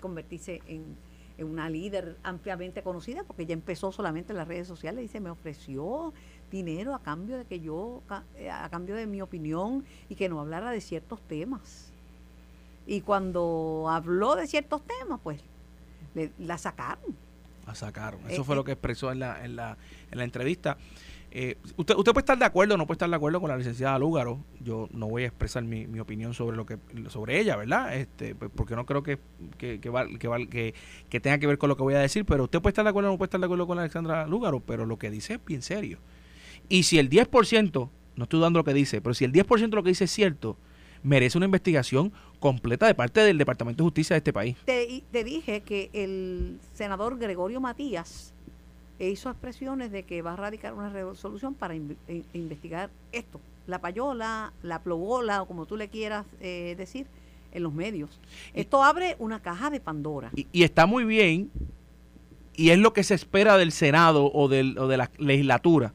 convertirse 0.00 0.62
en, 0.66 0.96
una 1.38 1.68
líder 1.68 2.16
ampliamente 2.22 2.82
conocida 2.82 3.24
porque 3.24 3.42
ella 3.42 3.54
empezó 3.54 3.90
solamente 3.90 4.32
en 4.32 4.36
las 4.36 4.46
redes 4.46 4.68
sociales 4.68 5.04
y 5.04 5.08
se 5.08 5.18
me 5.18 5.30
ofreció 5.30 6.12
dinero 6.48 6.94
a 6.94 7.02
cambio 7.02 7.36
de 7.36 7.44
que 7.44 7.58
yo 7.58 8.02
eh, 8.36 8.48
a 8.48 8.68
cambio 8.68 8.94
de 8.94 9.08
mi 9.08 9.20
opinión 9.20 9.84
y 10.08 10.14
que 10.14 10.28
no 10.28 10.40
hablara 10.40 10.70
de 10.70 10.80
ciertos 10.80 11.20
temas. 11.22 11.90
Y 12.86 13.00
cuando 13.00 13.86
habló 13.90 14.36
de 14.36 14.46
ciertos 14.46 14.82
temas 14.82 15.18
pues 15.24 15.40
la 16.38 16.56
sacaron. 16.56 17.16
La 17.66 17.74
sacaron. 17.74 18.20
Eso 18.30 18.42
eh, 18.42 18.44
fue 18.44 18.54
lo 18.54 18.62
eh. 18.62 18.66
que 18.66 18.72
expresó 18.72 19.10
en 19.10 19.18
la, 19.18 19.44
en 19.44 19.56
la, 19.56 19.76
en 20.12 20.18
la 20.18 20.24
entrevista 20.24 20.76
eh, 21.36 21.58
usted, 21.76 21.96
usted 21.96 22.12
puede 22.12 22.22
estar 22.22 22.38
de 22.38 22.44
acuerdo 22.44 22.74
o 22.74 22.78
no 22.78 22.86
puede 22.86 22.94
estar 22.94 23.10
de 23.10 23.16
acuerdo 23.16 23.40
con 23.40 23.50
la 23.50 23.56
licenciada 23.56 23.98
Lúgaro. 23.98 24.44
Yo 24.60 24.88
no 24.92 25.08
voy 25.08 25.24
a 25.24 25.26
expresar 25.26 25.64
mi, 25.64 25.88
mi 25.88 25.98
opinión 25.98 26.32
sobre 26.32 26.56
lo 26.56 26.64
que 26.64 26.78
sobre 27.08 27.40
ella, 27.40 27.56
¿verdad? 27.56 27.96
Este, 27.96 28.36
pues, 28.36 28.52
porque 28.54 28.76
no 28.76 28.86
creo 28.86 29.02
que 29.02 29.18
que, 29.58 29.80
que, 29.80 29.90
que, 30.20 30.74
que, 31.10 31.20
tenga 31.20 31.38
que 31.38 31.48
ver 31.48 31.58
con 31.58 31.68
lo 31.68 31.76
que 31.76 31.82
voy 31.82 31.94
a 31.94 31.98
decir, 31.98 32.24
pero 32.24 32.44
usted 32.44 32.62
puede 32.62 32.70
estar 32.70 32.84
de 32.84 32.90
acuerdo 32.90 33.08
o 33.08 33.12
no 33.12 33.18
puede 33.18 33.26
estar 33.26 33.40
de 33.40 33.46
acuerdo 33.46 33.66
con 33.66 33.80
Alexandra 33.80 34.28
Lúgaro, 34.28 34.60
pero 34.60 34.86
lo 34.86 34.96
que 34.96 35.10
dice 35.10 35.34
es 35.34 35.44
bien 35.44 35.62
serio. 35.62 35.98
Y 36.68 36.84
si 36.84 37.00
el 37.00 37.10
10%, 37.10 37.90
no 38.14 38.22
estoy 38.22 38.40
dando 38.40 38.60
lo 38.60 38.64
que 38.64 38.72
dice, 38.72 39.00
pero 39.00 39.12
si 39.14 39.24
el 39.24 39.32
10% 39.32 39.70
de 39.70 39.76
lo 39.76 39.82
que 39.82 39.88
dice 39.88 40.04
es 40.04 40.12
cierto, 40.12 40.56
merece 41.02 41.36
una 41.36 41.46
investigación 41.46 42.12
completa 42.38 42.86
de 42.86 42.94
parte 42.94 43.20
del 43.20 43.38
Departamento 43.38 43.82
de 43.82 43.86
Justicia 43.88 44.14
de 44.14 44.18
este 44.18 44.32
país. 44.32 44.56
Te, 44.66 45.02
te 45.10 45.24
dije 45.24 45.62
que 45.62 45.90
el 45.92 46.60
senador 46.74 47.18
Gregorio 47.18 47.60
Matías 47.60 48.33
e 48.98 49.10
hizo 49.10 49.30
expresiones 49.30 49.90
de 49.90 50.04
que 50.04 50.22
va 50.22 50.34
a 50.34 50.36
radicar 50.36 50.74
una 50.74 50.88
resolución 50.88 51.54
para 51.54 51.74
investigar 51.74 52.90
esto, 53.12 53.40
la 53.66 53.80
payola, 53.80 54.52
la 54.62 54.82
plogola 54.82 55.42
o 55.42 55.46
como 55.46 55.66
tú 55.66 55.76
le 55.76 55.88
quieras 55.88 56.26
eh, 56.40 56.74
decir 56.76 57.06
en 57.52 57.62
los 57.62 57.72
medios. 57.72 58.20
Esto 58.52 58.82
abre 58.82 59.16
una 59.18 59.40
caja 59.40 59.70
de 59.70 59.80
Pandora. 59.80 60.30
Y, 60.34 60.62
está 60.62 60.86
muy 60.86 61.04
bien 61.04 61.50
y 62.54 62.70
es 62.70 62.78
lo 62.78 62.92
que 62.92 63.02
se 63.02 63.14
espera 63.14 63.56
del 63.56 63.72
Senado 63.72 64.30
o, 64.32 64.48
del, 64.48 64.78
o 64.78 64.86
de 64.88 64.96
la 64.96 65.10
legislatura. 65.18 65.92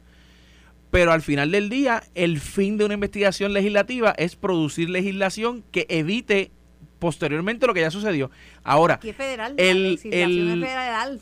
Pero 0.92 1.12
al 1.12 1.22
final 1.22 1.52
del 1.52 1.70
día, 1.70 2.04
el 2.16 2.40
fin 2.40 2.78
de 2.78 2.86
una 2.86 2.96
investigación 2.96 3.54
legislativa 3.54 4.14
es 4.18 4.36
producir 4.36 4.90
legislación 4.90 5.64
que 5.72 5.86
evite 5.88 6.52
posteriormente 6.98 7.68
lo 7.68 7.74
que 7.74 7.82
ya 7.82 7.92
sucedió. 7.92 8.32
Ahora, 8.64 8.98
federal, 8.98 9.54
el, 9.58 10.00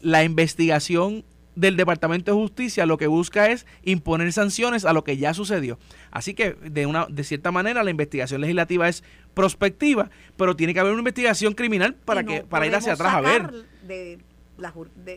la 0.01 0.24
investigación 0.24 1.25
del 1.58 1.76
Departamento 1.76 2.32
de 2.32 2.38
Justicia 2.38 2.86
lo 2.86 2.98
que 2.98 3.08
busca 3.08 3.50
es 3.50 3.66
imponer 3.84 4.32
sanciones 4.32 4.86
a 4.86 4.94
lo 4.94 5.04
que 5.04 5.18
ya 5.18 5.34
sucedió. 5.34 5.80
Así 6.12 6.36
que 6.36 6.54
de 6.54 6.86
una 6.86 7.08
de 7.08 7.24
cierta 7.24 7.52
manera 7.52 7.84
la 7.84 7.90
investigación 7.90 8.42
legislativa 8.42 8.88
es 8.88 9.04
prospectiva, 9.34 10.12
pero 10.38 10.56
tiene 10.56 10.74
que 10.74 10.80
haber 10.80 10.94
una 10.94 11.02
investigación 11.02 11.56
criminal 11.56 11.96
para 11.96 12.24
que 12.24 12.44
para 12.44 12.68
ir 12.68 12.76
hacia 12.76 12.94
atrás 12.94 13.16
a 13.16 13.22
ver 13.22 13.52
de, 13.88 14.20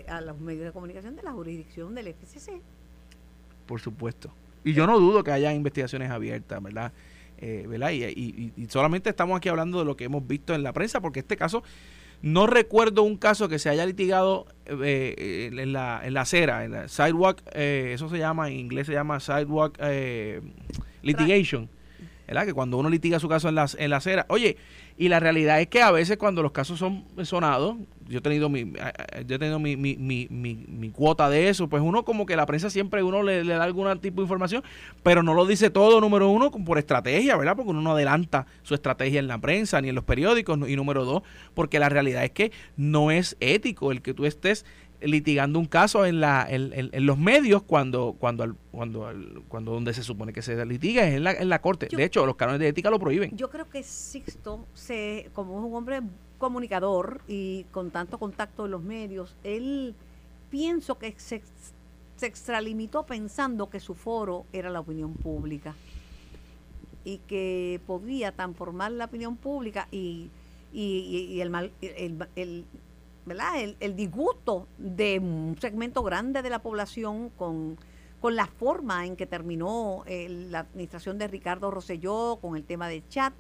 a 0.08 0.20
los 0.22 0.40
medios 0.40 0.64
de 0.64 0.72
comunicación 0.72 1.14
de 1.14 1.22
la 1.22 1.32
jurisdicción 1.32 1.94
del 1.94 2.08
FCC. 2.08 2.62
Por 3.66 3.80
supuesto. 3.80 4.32
Y 4.64 4.72
yo 4.72 4.86
no 4.86 4.98
dudo 4.98 5.22
que 5.22 5.32
haya 5.32 5.52
investigaciones 5.52 6.10
abiertas, 6.10 6.62
¿verdad? 6.62 6.92
Eh, 7.36 7.66
¿verdad? 7.68 7.90
y, 7.92 8.52
solamente 8.68 9.08
estamos 9.10 9.36
aquí 9.36 9.48
hablando 9.48 9.78
de 9.78 9.84
lo 9.84 9.96
que 9.96 10.04
hemos 10.04 10.26
visto 10.26 10.54
en 10.54 10.62
la 10.62 10.72
prensa, 10.72 11.00
porque 11.00 11.20
este 11.20 11.36
caso 11.36 11.62
no 12.22 12.46
recuerdo 12.46 13.02
un 13.02 13.16
caso 13.16 13.48
que 13.48 13.58
se 13.58 13.68
haya 13.70 13.86
litigado 13.86 14.46
eh, 14.66 15.50
en, 15.52 15.72
la, 15.72 16.00
en 16.04 16.14
la 16.14 16.22
acera, 16.22 16.64
en 16.64 16.72
la 16.72 16.88
sidewalk, 16.88 17.42
eh, 17.52 17.92
eso 17.94 18.08
se 18.08 18.18
llama, 18.18 18.48
en 18.48 18.58
inglés 18.58 18.86
se 18.86 18.92
llama 18.92 19.20
sidewalk 19.20 19.76
eh, 19.80 20.40
litigation. 21.02 21.68
¿verdad? 22.26 22.46
Que 22.46 22.54
cuando 22.54 22.78
uno 22.78 22.88
litiga 22.88 23.18
su 23.18 23.28
caso 23.28 23.48
en 23.48 23.56
la, 23.56 23.66
en 23.76 23.90
la 23.90 23.96
acera, 23.96 24.24
oye, 24.28 24.56
y 25.00 25.08
la 25.08 25.18
realidad 25.18 25.62
es 25.62 25.68
que 25.68 25.80
a 25.80 25.90
veces 25.90 26.18
cuando 26.18 26.42
los 26.42 26.52
casos 26.52 26.78
son 26.78 27.06
sonados, 27.22 27.74
yo 28.06 28.18
he 28.18 28.20
tenido 28.20 28.50
mi, 28.50 28.70
yo 29.26 29.36
he 29.36 29.38
tenido 29.38 29.58
mi, 29.58 29.74
mi, 29.74 29.96
mi, 29.96 30.28
mi, 30.28 30.90
cuota 30.90 31.30
de 31.30 31.48
eso, 31.48 31.70
pues 31.70 31.82
uno 31.82 32.04
como 32.04 32.26
que 32.26 32.36
la 32.36 32.44
prensa 32.44 32.68
siempre 32.68 33.02
uno 33.02 33.22
le, 33.22 33.42
da 33.42 33.62
algún 33.62 33.98
tipo 34.00 34.16
de 34.16 34.24
información, 34.24 34.62
pero 35.02 35.22
no 35.22 35.32
lo 35.32 35.46
dice 35.46 35.70
todo, 35.70 36.02
número 36.02 36.28
uno, 36.28 36.50
por 36.50 36.76
estrategia, 36.76 37.34
¿verdad? 37.38 37.56
Porque 37.56 37.70
uno 37.70 37.80
no 37.80 37.92
adelanta 37.92 38.44
su 38.62 38.74
estrategia 38.74 39.20
en 39.20 39.26
la 39.26 39.38
prensa 39.38 39.80
ni 39.80 39.88
en 39.88 39.94
los 39.94 40.04
periódicos, 40.04 40.58
y 40.68 40.76
número 40.76 41.06
dos, 41.06 41.22
porque 41.54 41.78
la 41.78 41.88
realidad 41.88 42.22
es 42.22 42.32
que 42.32 42.52
no 42.76 43.10
es 43.10 43.38
ético 43.40 43.92
el 43.92 44.02
que 44.02 44.12
tú 44.12 44.26
estés 44.26 44.66
litigando 45.02 45.58
un 45.58 45.66
caso 45.66 46.04
en, 46.04 46.20
la, 46.20 46.46
en, 46.48 47.06
los 47.06 47.18
medios 47.18 47.62
cuando 47.62 48.16
cuando 48.18 48.56
cuando 48.70 49.12
cuando 49.48 49.72
donde 49.72 49.94
se 49.94 50.02
supone 50.02 50.32
que 50.32 50.42
se 50.42 50.64
litiga 50.66 51.06
es 51.06 51.14
en 51.14 51.24
la, 51.24 51.32
en 51.32 51.48
la 51.48 51.60
corte. 51.60 51.88
de 51.90 52.04
hecho, 52.04 52.26
los 52.26 52.36
cánones 52.36 52.60
de 52.60 52.68
ética 52.68 52.90
lo 52.90 52.98
prohíben. 52.98 53.36
Yo 53.36 53.50
creo 53.50 53.68
que 53.68 53.82
Sixto, 53.82 54.66
se, 54.74 55.30
como 55.32 55.58
es 55.58 55.64
un 55.64 55.74
hombre 55.74 56.00
comunicador 56.38 57.20
y 57.28 57.64
con 57.70 57.90
tanto 57.90 58.18
contacto 58.18 58.64
en 58.64 58.72
los 58.72 58.82
medios, 58.82 59.36
él 59.44 59.94
pienso 60.50 60.98
que 60.98 61.14
se, 61.18 61.42
se 62.16 62.26
extralimitó 62.26 63.04
pensando 63.04 63.70
que 63.70 63.80
su 63.80 63.94
foro 63.94 64.44
era 64.52 64.70
la 64.70 64.80
opinión 64.80 65.14
pública 65.14 65.74
y 67.04 67.18
que 67.18 67.80
podía 67.86 68.32
transformar 68.32 68.92
la 68.92 69.06
opinión 69.06 69.36
pública 69.36 69.88
y, 69.90 70.30
y, 70.72 71.40
el, 71.40 71.50
mal, 71.50 71.72
el, 71.80 72.26
el 72.36 72.64
el, 73.80 73.96
disgusto 73.96 74.66
de 74.78 75.18
un 75.18 75.56
segmento 75.60 76.02
grande 76.02 76.42
de 76.42 76.50
la 76.50 76.60
población 76.60 77.30
con, 77.30 77.78
con 78.20 78.36
la 78.36 78.46
forma 78.46 79.06
en 79.06 79.16
que 79.16 79.26
terminó 79.26 80.04
eh, 80.06 80.28
la 80.28 80.60
administración 80.60 81.18
de 81.18 81.28
Ricardo 81.28 81.70
Rosselló 81.70 82.38
con 82.40 82.56
el 82.56 82.64
tema 82.64 82.88
del 82.88 83.06
chat, 83.08 83.32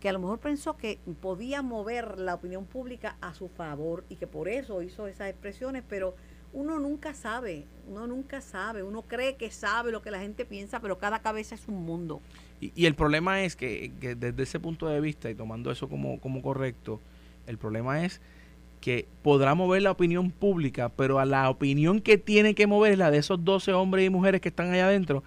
que 0.00 0.08
a 0.08 0.12
lo 0.12 0.18
mejor 0.18 0.38
pensó 0.38 0.76
que 0.76 0.98
podía 1.20 1.62
mover 1.62 2.18
la 2.18 2.34
opinión 2.34 2.64
pública 2.64 3.16
a 3.20 3.34
su 3.34 3.48
favor 3.48 4.04
y 4.08 4.16
que 4.16 4.26
por 4.26 4.48
eso 4.48 4.82
hizo 4.82 5.06
esas 5.06 5.28
expresiones, 5.28 5.84
pero 5.88 6.14
uno 6.52 6.80
nunca 6.80 7.14
sabe, 7.14 7.66
uno 7.86 8.06
nunca 8.06 8.40
sabe, 8.40 8.82
uno 8.82 9.02
cree 9.02 9.36
que 9.36 9.50
sabe 9.50 9.92
lo 9.92 10.02
que 10.02 10.10
la 10.10 10.18
gente 10.18 10.44
piensa, 10.44 10.80
pero 10.80 10.98
cada 10.98 11.20
cabeza 11.20 11.54
es 11.54 11.68
un 11.68 11.84
mundo. 11.84 12.20
Y, 12.60 12.72
y 12.74 12.86
el 12.86 12.94
problema 12.94 13.42
es 13.42 13.54
que, 13.54 13.92
que, 14.00 14.14
desde 14.14 14.42
ese 14.42 14.58
punto 14.58 14.88
de 14.88 15.00
vista 15.00 15.30
y 15.30 15.34
tomando 15.34 15.70
eso 15.70 15.88
como, 15.88 16.18
como 16.20 16.42
correcto, 16.42 17.00
el 17.46 17.58
problema 17.58 18.04
es 18.04 18.20
que 18.80 19.06
podrá 19.22 19.54
mover 19.54 19.82
la 19.82 19.90
opinión 19.90 20.30
pública, 20.30 20.88
pero 20.88 21.18
a 21.18 21.24
la 21.24 21.48
opinión 21.50 22.00
que 22.00 22.18
tiene 22.18 22.54
que 22.54 22.66
mover 22.66 22.92
es 22.92 22.98
la 22.98 23.10
de 23.10 23.18
esos 23.18 23.44
12 23.44 23.72
hombres 23.72 24.06
y 24.06 24.10
mujeres 24.10 24.40
que 24.40 24.48
están 24.48 24.72
allá 24.72 24.86
adentro, 24.86 25.22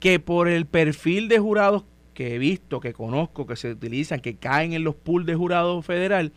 que 0.00 0.20
por 0.20 0.48
el 0.48 0.66
perfil 0.66 1.28
de 1.28 1.38
jurados 1.38 1.84
que 2.12 2.34
he 2.34 2.38
visto, 2.38 2.80
que 2.80 2.92
conozco, 2.92 3.46
que 3.46 3.56
se 3.56 3.72
utilizan, 3.72 4.20
que 4.20 4.36
caen 4.36 4.72
en 4.72 4.84
los 4.84 4.94
pools 4.94 5.26
de 5.26 5.34
jurado 5.34 5.80
federal, 5.82 6.32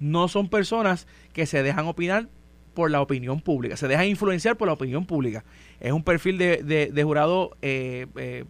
no 0.00 0.28
son 0.28 0.48
personas 0.48 1.06
que 1.32 1.46
se 1.46 1.62
dejan 1.62 1.86
opinar 1.86 2.28
por 2.74 2.90
la 2.90 3.00
opinión 3.00 3.40
pública, 3.40 3.76
se 3.76 3.86
dejan 3.86 4.06
influenciar 4.06 4.56
por 4.56 4.66
la 4.66 4.74
opinión 4.74 5.06
pública. 5.06 5.44
Es 5.78 5.92
un 5.92 6.02
perfil 6.02 6.38
de, 6.38 6.90
de, 6.92 7.04
jurado 7.04 7.56
eh, 7.62 8.06
eh, 8.16 8.44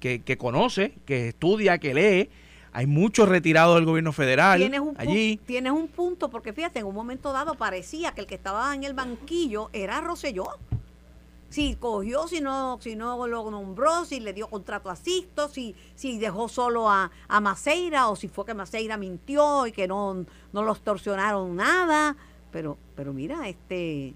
que, 0.00 0.20
que 0.22 0.38
conoce, 0.38 0.94
que 1.04 1.28
estudia, 1.28 1.78
que 1.78 1.94
lee, 1.94 2.30
hay 2.76 2.86
muchos 2.86 3.26
retirados 3.26 3.76
del 3.76 3.86
gobierno 3.86 4.12
federal 4.12 4.60
¿Tienes 4.60 4.80
un 4.80 4.94
allí. 4.98 5.40
Tienes 5.46 5.72
un 5.72 5.88
punto, 5.88 6.28
porque 6.28 6.52
fíjate, 6.52 6.80
en 6.80 6.84
un 6.84 6.94
momento 6.94 7.32
dado 7.32 7.54
parecía 7.54 8.12
que 8.12 8.20
el 8.20 8.26
que 8.26 8.34
estaba 8.34 8.74
en 8.74 8.84
el 8.84 8.92
banquillo 8.92 9.70
era 9.72 10.02
Rosselló. 10.02 10.46
Si 11.48 11.76
cogió, 11.76 12.28
si 12.28 12.42
no, 12.42 12.78
si 12.82 12.94
no 12.94 13.26
lo 13.26 13.50
nombró, 13.50 14.04
si 14.04 14.20
le 14.20 14.34
dio 14.34 14.48
contrato 14.48 14.90
a 14.90 14.96
Sisto, 14.96 15.48
si, 15.48 15.74
si 15.94 16.18
dejó 16.18 16.50
solo 16.50 16.90
a, 16.90 17.10
a 17.28 17.40
Maceira, 17.40 18.08
o 18.08 18.16
si 18.16 18.28
fue 18.28 18.44
que 18.44 18.52
Maceira 18.52 18.98
mintió 18.98 19.66
y 19.66 19.72
que 19.72 19.88
no, 19.88 20.26
no 20.52 20.62
los 20.62 20.82
torsionaron 20.82 21.56
nada. 21.56 22.14
Pero, 22.50 22.76
pero 22.94 23.14
mira, 23.14 23.48
este 23.48 24.12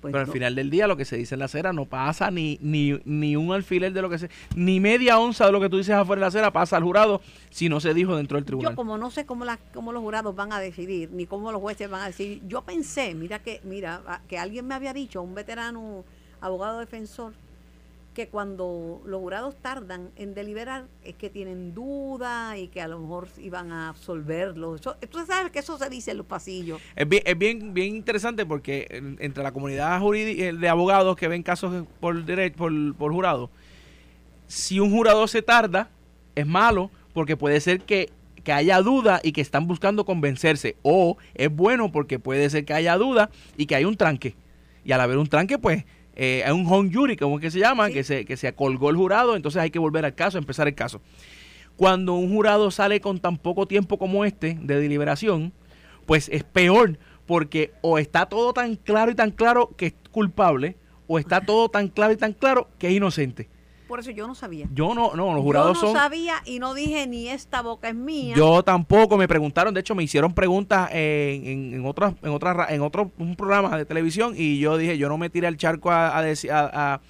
pues 0.00 0.12
Pero 0.12 0.24
al 0.24 0.30
final 0.30 0.54
del 0.54 0.70
día 0.70 0.86
lo 0.86 0.96
que 0.96 1.04
se 1.04 1.16
dice 1.16 1.34
en 1.34 1.40
la 1.40 1.46
acera 1.46 1.72
no 1.72 1.84
pasa 1.86 2.30
ni, 2.30 2.58
ni, 2.60 3.00
ni 3.04 3.36
un 3.36 3.52
alfiler 3.52 3.92
de 3.92 4.02
lo 4.02 4.10
que 4.10 4.18
se... 4.18 4.30
Ni 4.54 4.80
media 4.80 5.18
onza 5.18 5.46
de 5.46 5.52
lo 5.52 5.60
que 5.60 5.68
tú 5.68 5.78
dices 5.78 5.94
afuera 5.94 6.20
de 6.20 6.22
la 6.22 6.26
acera 6.28 6.52
pasa 6.52 6.76
al 6.76 6.84
jurado 6.84 7.20
si 7.50 7.68
no 7.68 7.80
se 7.80 7.94
dijo 7.94 8.16
dentro 8.16 8.36
del 8.36 8.44
tribunal. 8.44 8.72
Yo 8.72 8.76
como 8.76 8.98
no 8.98 9.10
sé 9.10 9.26
cómo, 9.26 9.44
la, 9.44 9.58
cómo 9.74 9.92
los 9.92 10.02
jurados 10.02 10.34
van 10.34 10.52
a 10.52 10.60
decidir, 10.60 11.10
ni 11.12 11.26
cómo 11.26 11.50
los 11.52 11.60
jueces 11.60 11.90
van 11.90 12.02
a 12.02 12.06
decidir, 12.06 12.42
yo 12.46 12.62
pensé, 12.62 13.14
mira 13.14 13.40
que, 13.40 13.60
mira, 13.64 14.22
que 14.28 14.38
alguien 14.38 14.66
me 14.66 14.74
había 14.74 14.92
dicho, 14.92 15.22
un 15.22 15.34
veterano 15.34 16.04
abogado 16.40 16.78
defensor, 16.78 17.32
que 18.18 18.26
cuando 18.26 19.00
los 19.06 19.20
jurados 19.20 19.54
tardan 19.62 20.10
en 20.16 20.34
deliberar 20.34 20.86
es 21.04 21.14
que 21.14 21.30
tienen 21.30 21.72
duda 21.72 22.58
y 22.58 22.66
que 22.66 22.80
a 22.80 22.88
lo 22.88 22.98
mejor 22.98 23.28
iban 23.38 23.70
a 23.70 23.90
absolverlo. 23.90 24.74
Eso, 24.74 24.96
tú 25.08 25.24
sabes 25.24 25.52
que 25.52 25.60
eso 25.60 25.78
se 25.78 25.88
dice 25.88 26.10
en 26.10 26.16
los 26.16 26.26
pasillos. 26.26 26.80
Es 26.96 27.08
bien, 27.08 27.22
es 27.24 27.38
bien, 27.38 27.72
bien 27.72 27.94
interesante 27.94 28.44
porque 28.44 28.88
entre 29.20 29.44
la 29.44 29.52
comunidad 29.52 30.00
jurídica 30.00 30.46
eh, 30.46 30.52
de 30.52 30.68
abogados 30.68 31.14
que 31.14 31.28
ven 31.28 31.44
casos 31.44 31.86
por, 32.00 32.24
derecho, 32.24 32.56
por, 32.56 32.96
por 32.96 33.12
jurado, 33.12 33.50
si 34.48 34.80
un 34.80 34.90
jurado 34.90 35.28
se 35.28 35.40
tarda, 35.40 35.88
es 36.34 36.44
malo 36.44 36.90
porque 37.14 37.36
puede 37.36 37.60
ser 37.60 37.82
que 37.82 38.10
que 38.42 38.52
haya 38.52 38.82
duda 38.82 39.20
y 39.22 39.30
que 39.30 39.42
están 39.42 39.68
buscando 39.68 40.04
convencerse. 40.04 40.74
O 40.82 41.18
es 41.34 41.54
bueno 41.54 41.92
porque 41.92 42.18
puede 42.18 42.50
ser 42.50 42.64
que 42.64 42.74
haya 42.74 42.96
duda 42.96 43.30
y 43.56 43.66
que 43.66 43.76
hay 43.76 43.84
un 43.84 43.96
tranque. 43.96 44.34
Y 44.84 44.90
al 44.90 45.02
haber 45.02 45.18
un 45.18 45.28
tranque, 45.28 45.58
pues 45.58 45.84
eh, 46.18 46.42
hay 46.44 46.52
un 46.52 46.66
home 46.66 46.90
jury, 46.92 47.16
como 47.16 47.36
es 47.36 47.42
que 47.42 47.50
se 47.52 47.60
llama, 47.60 47.90
que, 47.90 48.02
se, 48.02 48.24
que 48.24 48.36
se 48.36 48.48
acolgó 48.48 48.90
el 48.90 48.96
jurado, 48.96 49.36
entonces 49.36 49.62
hay 49.62 49.70
que 49.70 49.78
volver 49.78 50.04
al 50.04 50.16
caso, 50.16 50.36
empezar 50.36 50.66
el 50.66 50.74
caso. 50.74 51.00
Cuando 51.76 52.14
un 52.14 52.34
jurado 52.34 52.72
sale 52.72 53.00
con 53.00 53.20
tan 53.20 53.38
poco 53.38 53.66
tiempo 53.66 53.98
como 53.98 54.24
este 54.24 54.58
de 54.60 54.80
deliberación, 54.80 55.52
pues 56.06 56.28
es 56.28 56.42
peor, 56.42 56.98
porque 57.24 57.72
o 57.82 57.98
está 57.98 58.26
todo 58.26 58.52
tan 58.52 58.74
claro 58.74 59.12
y 59.12 59.14
tan 59.14 59.30
claro 59.30 59.70
que 59.76 59.86
es 59.86 59.94
culpable, 60.10 60.76
o 61.06 61.20
está 61.20 61.40
todo 61.40 61.68
tan 61.68 61.86
claro 61.86 62.12
y 62.12 62.16
tan 62.16 62.32
claro 62.32 62.68
que 62.78 62.88
es 62.88 62.94
inocente. 62.94 63.48
Por 63.88 64.00
eso 64.00 64.10
yo 64.10 64.26
no 64.26 64.34
sabía. 64.34 64.68
Yo 64.72 64.94
no, 64.94 65.14
no, 65.14 65.32
los 65.34 65.42
jurados 65.42 65.78
son. 65.78 65.88
Yo 65.88 65.94
no 65.94 66.00
sabía 66.00 66.34
y 66.44 66.58
no 66.58 66.74
dije 66.74 67.06
ni 67.06 67.28
esta 67.28 67.62
boca 67.62 67.88
es 67.88 67.94
mía. 67.94 68.34
Yo 68.36 68.62
tampoco 68.62 69.16
me 69.16 69.26
preguntaron, 69.26 69.72
de 69.72 69.80
hecho 69.80 69.94
me 69.94 70.04
hicieron 70.04 70.34
preguntas 70.34 70.90
en, 70.92 71.74
en, 71.74 71.86
otras, 71.86 72.14
en 72.22 72.30
otras, 72.30 72.70
en 72.70 72.82
otro 72.82 73.10
un 73.18 73.34
programa 73.34 73.76
de 73.78 73.86
televisión 73.86 74.34
y 74.36 74.58
yo 74.58 74.76
dije, 74.76 74.98
yo 74.98 75.08
no 75.08 75.16
me 75.16 75.30
tiré 75.30 75.46
al 75.46 75.56
charco 75.56 75.90
a, 75.90 76.18
a, 76.18 77.00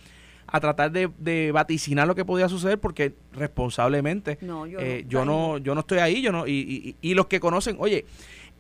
a 0.51 0.61
tratar 0.61 0.91
de, 0.91 1.53
vaticinar 1.53 2.07
lo 2.07 2.15
que 2.15 2.25
podía 2.25 2.49
suceder 2.49 2.79
porque 2.79 3.15
responsablemente 3.33 4.39
no, 4.41 4.67
yo, 4.67 4.79
eh, 4.81 5.03
no, 5.05 5.11
yo 5.11 5.25
no 5.25 5.59
yo 5.59 5.75
no 5.75 5.81
estoy 5.81 5.99
ahí 5.99 6.23
yo 6.23 6.33
no 6.33 6.47
y, 6.47 6.97
y, 7.01 7.15
los 7.15 7.27
que 7.27 7.39
conocen 7.39 7.77
oye 7.79 8.07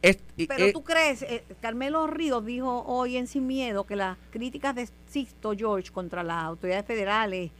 pero 0.00 0.64
eh, 0.66 0.72
tú 0.72 0.84
crees 0.84 1.22
eh, 1.22 1.44
Carmelo 1.60 2.06
Ríos 2.06 2.44
dijo 2.44 2.84
hoy 2.86 3.16
en 3.16 3.26
Sin 3.26 3.46
Miedo 3.46 3.84
que 3.84 3.96
las 3.96 4.18
críticas 4.30 4.74
de 4.74 4.88
Sixto 5.08 5.54
George 5.56 5.90
contra 5.90 6.22
las 6.22 6.44
autoridades 6.44 6.86
federales 6.86 7.50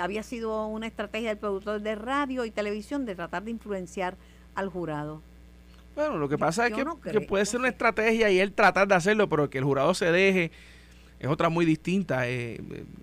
había 0.00 0.22
sido 0.22 0.66
una 0.66 0.86
estrategia 0.86 1.28
del 1.28 1.38
productor 1.38 1.80
de 1.80 1.94
radio 1.94 2.44
y 2.44 2.50
televisión 2.50 3.06
de 3.06 3.14
tratar 3.14 3.44
de 3.44 3.52
influenciar 3.52 4.16
al 4.54 4.68
jurado 4.68 5.22
bueno 5.94 6.18
lo 6.18 6.28
que 6.28 6.36
pasa 6.36 6.66
es 6.66 6.74
que, 6.74 7.20
puede 7.20 7.46
ser 7.46 7.60
una 7.60 7.68
estrategia 7.68 8.30
y 8.30 8.40
él 8.40 8.52
tratar 8.52 8.88
de 8.88 8.94
hacerlo 8.94 9.28
pero 9.28 9.48
que 9.50 9.58
el 9.58 9.64
jurado 9.64 9.94
se 9.94 10.10
deje 10.10 10.50
es 11.22 11.28
otra 11.28 11.48
muy 11.48 11.64
distinta. 11.64 12.28
Eh, 12.28 12.60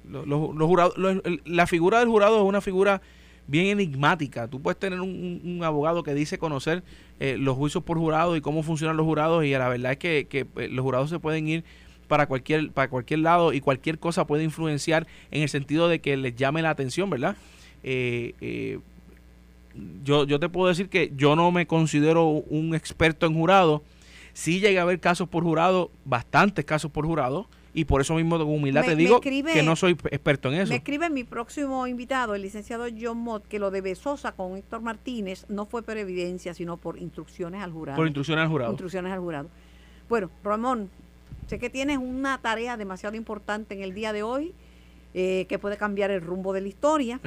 los, 0.10 0.68
jurados, 0.68 0.94
la 1.46 1.68
figura 1.68 2.00
del 2.00 2.10
jurado 2.10 2.38
es 2.38 2.44
una 2.44 2.60
figura 2.60 3.02
bien 3.48 3.68
enigmática. 3.68 4.50
Tú 4.50 4.62
puedes 4.62 4.78
tener 4.78 5.00
un, 5.00 5.62
abogado 5.64 6.04
que 6.04 6.14
dice 6.14 6.38
conocer 6.38 6.84
eh, 7.22 7.38
los 7.40 7.56
juicios 7.56 7.82
por 7.82 7.98
jurado 7.98 8.36
y 8.36 8.42
cómo 8.42 8.62
funcionan 8.62 8.98
los 8.98 9.06
jurados 9.06 9.46
y 9.46 9.52
la 9.52 9.70
verdad 9.70 9.94
es 9.94 9.98
que, 9.98 10.28
eh, 10.30 10.68
los 10.70 10.84
jurados 10.84 11.10
se 11.10 11.20
pueden 11.20 11.48
ir 11.48 11.64
para 12.10 12.26
cualquier 12.26 12.72
para 12.72 12.90
cualquier 12.90 13.22
lado 13.22 13.54
y 13.54 13.62
cualquier 13.62 14.00
cosa 14.00 14.28
puede 14.28 14.44
influenciar 14.44 15.08
en 15.32 15.44
el 15.44 15.48
sentido 15.48 15.88
de 15.88 16.02
que 16.02 16.18
les 16.18 16.36
llame 16.36 16.62
la 16.62 16.72
atención, 16.72 17.10
¿verdad? 17.10 17.38
yo, 20.04 20.26
yo 20.26 20.40
te 20.40 20.50
puedo 20.50 20.68
decir 20.68 20.90
que 20.90 21.14
yo 21.16 21.38
no 21.38 21.52
me 21.52 21.66
considero 21.66 22.28
un 22.28 22.76
experto 22.76 23.26
en 23.26 23.34
jurado. 23.34 23.84
Sí 24.34 24.60
llega 24.60 24.82
a 24.82 24.84
haber 24.84 25.00
casos 25.00 25.30
por 25.30 25.44
jurado, 25.44 25.92
bastantes 26.06 26.66
casos 26.66 26.92
por 26.92 27.06
jurado, 27.06 27.48
y 27.74 27.86
por 27.86 28.02
eso 28.02 28.16
mismo 28.16 28.38
con 28.38 28.48
humildad 28.48 28.84
te 28.84 28.96
digo 28.96 29.20
que 29.22 29.64
no 29.64 29.76
soy 29.76 29.92
experto 30.12 30.50
en 30.50 30.62
eso. 30.62 30.70
Me 30.70 30.78
escribe 30.78 31.10
mi 31.10 31.24
próximo 31.24 31.88
invitado, 31.88 32.36
el 32.36 32.42
licenciado 32.42 32.86
John 33.00 33.18
Mott, 33.18 33.48
que 33.48 33.60
lo 33.60 33.72
de 33.72 33.82
Besosa 33.82 34.32
con 34.32 34.58
Héctor 34.58 34.82
Martínez 34.82 35.46
no 35.50 35.66
fue 35.66 35.84
por 35.84 35.98
evidencia, 35.98 36.54
sino 36.54 36.78
por 36.78 36.98
instrucciones 36.98 37.62
al 37.62 37.72
jurado. 37.72 37.98
Por 37.98 38.08
instrucciones 38.08 38.44
al 38.44 38.50
jurado. 38.50 38.72
Instrucciones 38.72 39.12
al 39.12 39.20
jurado. 39.20 39.50
Bueno, 40.08 40.32
Ramón, 40.44 40.90
sé 41.50 41.60
que 41.60 41.70
tienes 41.70 41.98
una 41.98 42.40
tarea 42.42 42.78
demasiado 42.78 43.16
importante 43.16 43.74
en 43.74 43.82
el 43.82 43.94
día 43.94 44.14
de 44.14 44.24
hoy 44.24 44.54
eh, 45.16 45.48
que 45.50 45.58
puede 45.58 45.76
cambiar 45.76 46.12
el 46.12 46.22
rumbo 46.22 46.54
de 46.54 46.62
la 46.62 46.68
historia. 46.68 47.20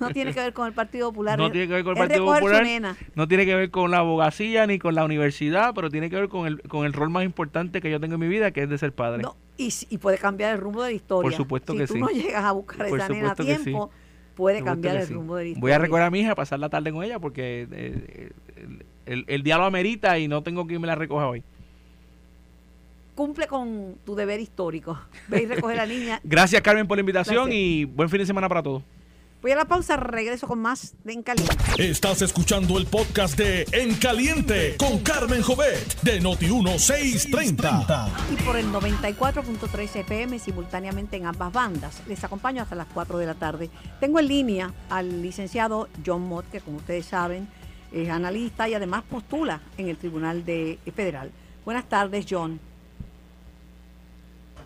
No 0.00 0.10
tiene 0.10 0.32
que 0.32 0.40
ver 0.40 0.54
con 0.54 0.66
el 0.66 0.72
Partido 0.72 1.10
Popular. 1.10 1.38
No 1.38 1.52
tiene 1.52 1.68
que 1.68 1.74
ver 1.74 1.84
con 1.84 1.92
el 1.92 1.98
Partido 1.98 2.24
Popular. 2.24 2.96
No 3.14 3.28
tiene 3.28 3.44
que 3.44 3.54
ver 3.54 3.70
con 3.70 3.90
la 3.90 3.98
abogacía 3.98 4.66
ni 4.66 4.78
con 4.78 4.94
la 4.94 5.04
universidad, 5.04 5.74
pero 5.74 5.90
tiene 5.90 6.08
que 6.08 6.16
ver 6.16 6.28
con 6.30 6.46
el, 6.46 6.62
con 6.62 6.86
el 6.86 6.94
rol 6.94 7.10
más 7.10 7.24
importante 7.24 7.82
que 7.82 7.90
yo 7.90 8.00
tengo 8.00 8.14
en 8.14 8.20
mi 8.20 8.28
vida, 8.28 8.50
que 8.50 8.62
es 8.62 8.70
de 8.70 8.78
ser 8.78 8.92
padre. 8.92 9.22
No, 9.22 9.36
y, 9.58 9.72
y 9.90 9.98
puede 9.98 10.16
cambiar 10.16 10.54
el 10.54 10.60
rumbo 10.60 10.82
de 10.82 10.90
la 10.90 10.96
historia. 10.96 11.28
Por 11.28 11.36
supuesto 11.36 11.74
que 11.74 11.86
sí. 11.86 11.92
Si 11.92 11.98
tú 11.98 12.06
no 12.06 12.08
llegas 12.08 12.44
a 12.44 12.52
buscar 12.52 12.86
esa 12.86 13.08
nena 13.10 13.32
a 13.32 13.34
tiempo, 13.34 13.90
puede 14.34 14.64
cambiar 14.64 14.96
el 14.96 15.08
rumbo 15.08 15.36
de 15.36 15.44
la 15.44 15.48
historia. 15.50 15.60
Voy 15.60 15.72
a 15.72 15.78
recordar 15.78 16.06
a 16.06 16.10
mi 16.10 16.20
hija, 16.20 16.34
pasar 16.34 16.58
la 16.58 16.70
tarde 16.70 16.90
con 16.92 17.04
ella, 17.04 17.18
porque 17.18 17.68
eh, 17.70 18.30
el, 19.04 19.26
el, 19.28 19.42
día 19.42 19.58
lo 19.58 19.64
amerita 19.64 20.18
y 20.18 20.28
no 20.28 20.42
tengo 20.42 20.66
que 20.66 20.74
irme 20.74 20.86
la 20.86 20.94
recoja 20.94 21.28
hoy 21.28 21.44
cumple 23.18 23.48
con 23.48 23.96
tu 24.04 24.14
deber 24.14 24.38
histórico. 24.38 24.96
Ve 25.26 25.42
y 25.42 25.46
recoge 25.46 25.74
a 25.74 25.78
la 25.78 25.86
niña. 25.86 26.20
Gracias, 26.24 26.62
Carmen, 26.62 26.86
por 26.86 26.98
la 26.98 27.00
invitación 27.00 27.52
y 27.52 27.84
buen 27.84 28.08
fin 28.08 28.20
de 28.20 28.26
semana 28.26 28.48
para 28.48 28.62
todos. 28.62 28.84
Voy 29.42 29.50
a 29.50 29.56
la 29.56 29.64
pausa, 29.64 29.96
regreso 29.96 30.46
con 30.46 30.60
más 30.60 30.94
de 31.02 31.14
En 31.14 31.24
Caliente. 31.24 31.56
Estás 31.78 32.22
escuchando 32.22 32.78
el 32.78 32.86
podcast 32.86 33.36
de 33.36 33.66
En 33.72 33.96
Caliente 33.96 34.76
con 34.78 35.00
Carmen 35.00 35.42
Jovet 35.42 36.00
de 36.02 36.22
Noti1630. 36.22 38.08
Y 38.30 38.36
por 38.44 38.56
el 38.56 38.66
94.3 38.66 39.96
FM 39.96 40.38
simultáneamente 40.38 41.16
en 41.16 41.26
ambas 41.26 41.52
bandas. 41.52 42.00
Les 42.06 42.22
acompaño 42.22 42.62
hasta 42.62 42.76
las 42.76 42.86
4 42.86 43.18
de 43.18 43.26
la 43.26 43.34
tarde. 43.34 43.68
Tengo 43.98 44.20
en 44.20 44.28
línea 44.28 44.72
al 44.90 45.22
licenciado 45.22 45.88
John 46.06 46.22
Mott, 46.22 46.48
que 46.52 46.60
como 46.60 46.76
ustedes 46.76 47.06
saben 47.06 47.48
es 47.90 48.10
analista 48.10 48.68
y 48.68 48.74
además 48.74 49.02
postula 49.10 49.60
en 49.76 49.88
el 49.88 49.96
Tribunal 49.96 50.44
de 50.44 50.78
Federal. 50.94 51.32
Buenas 51.64 51.88
tardes, 51.88 52.24
John. 52.30 52.60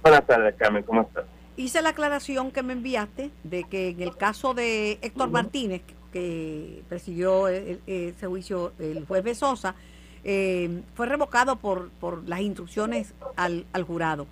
Buenas 0.02 0.26
tardes, 0.26 0.56
Carmen, 0.56 0.82
¿cómo 0.82 1.02
estás? 1.02 1.24
Hice 1.56 1.80
la 1.80 1.90
aclaración 1.90 2.50
que 2.50 2.62
me 2.64 2.72
enviaste 2.72 3.30
de 3.44 3.64
que 3.64 3.90
en 3.90 4.00
el 4.02 4.16
caso 4.16 4.52
de 4.52 4.98
Héctor 5.00 5.30
Martínez, 5.30 5.82
que 6.12 6.82
presidió 6.88 7.46
ese 7.46 8.26
juicio 8.26 8.72
el 8.80 9.06
juez 9.06 9.22
Besosa, 9.22 9.76
eh, 10.24 10.82
fue 10.94 11.06
revocado 11.06 11.56
por, 11.56 11.90
por 11.90 12.28
las 12.28 12.40
instrucciones 12.40 13.14
al, 13.36 13.64
al 13.72 13.84
jurado. 13.84 14.26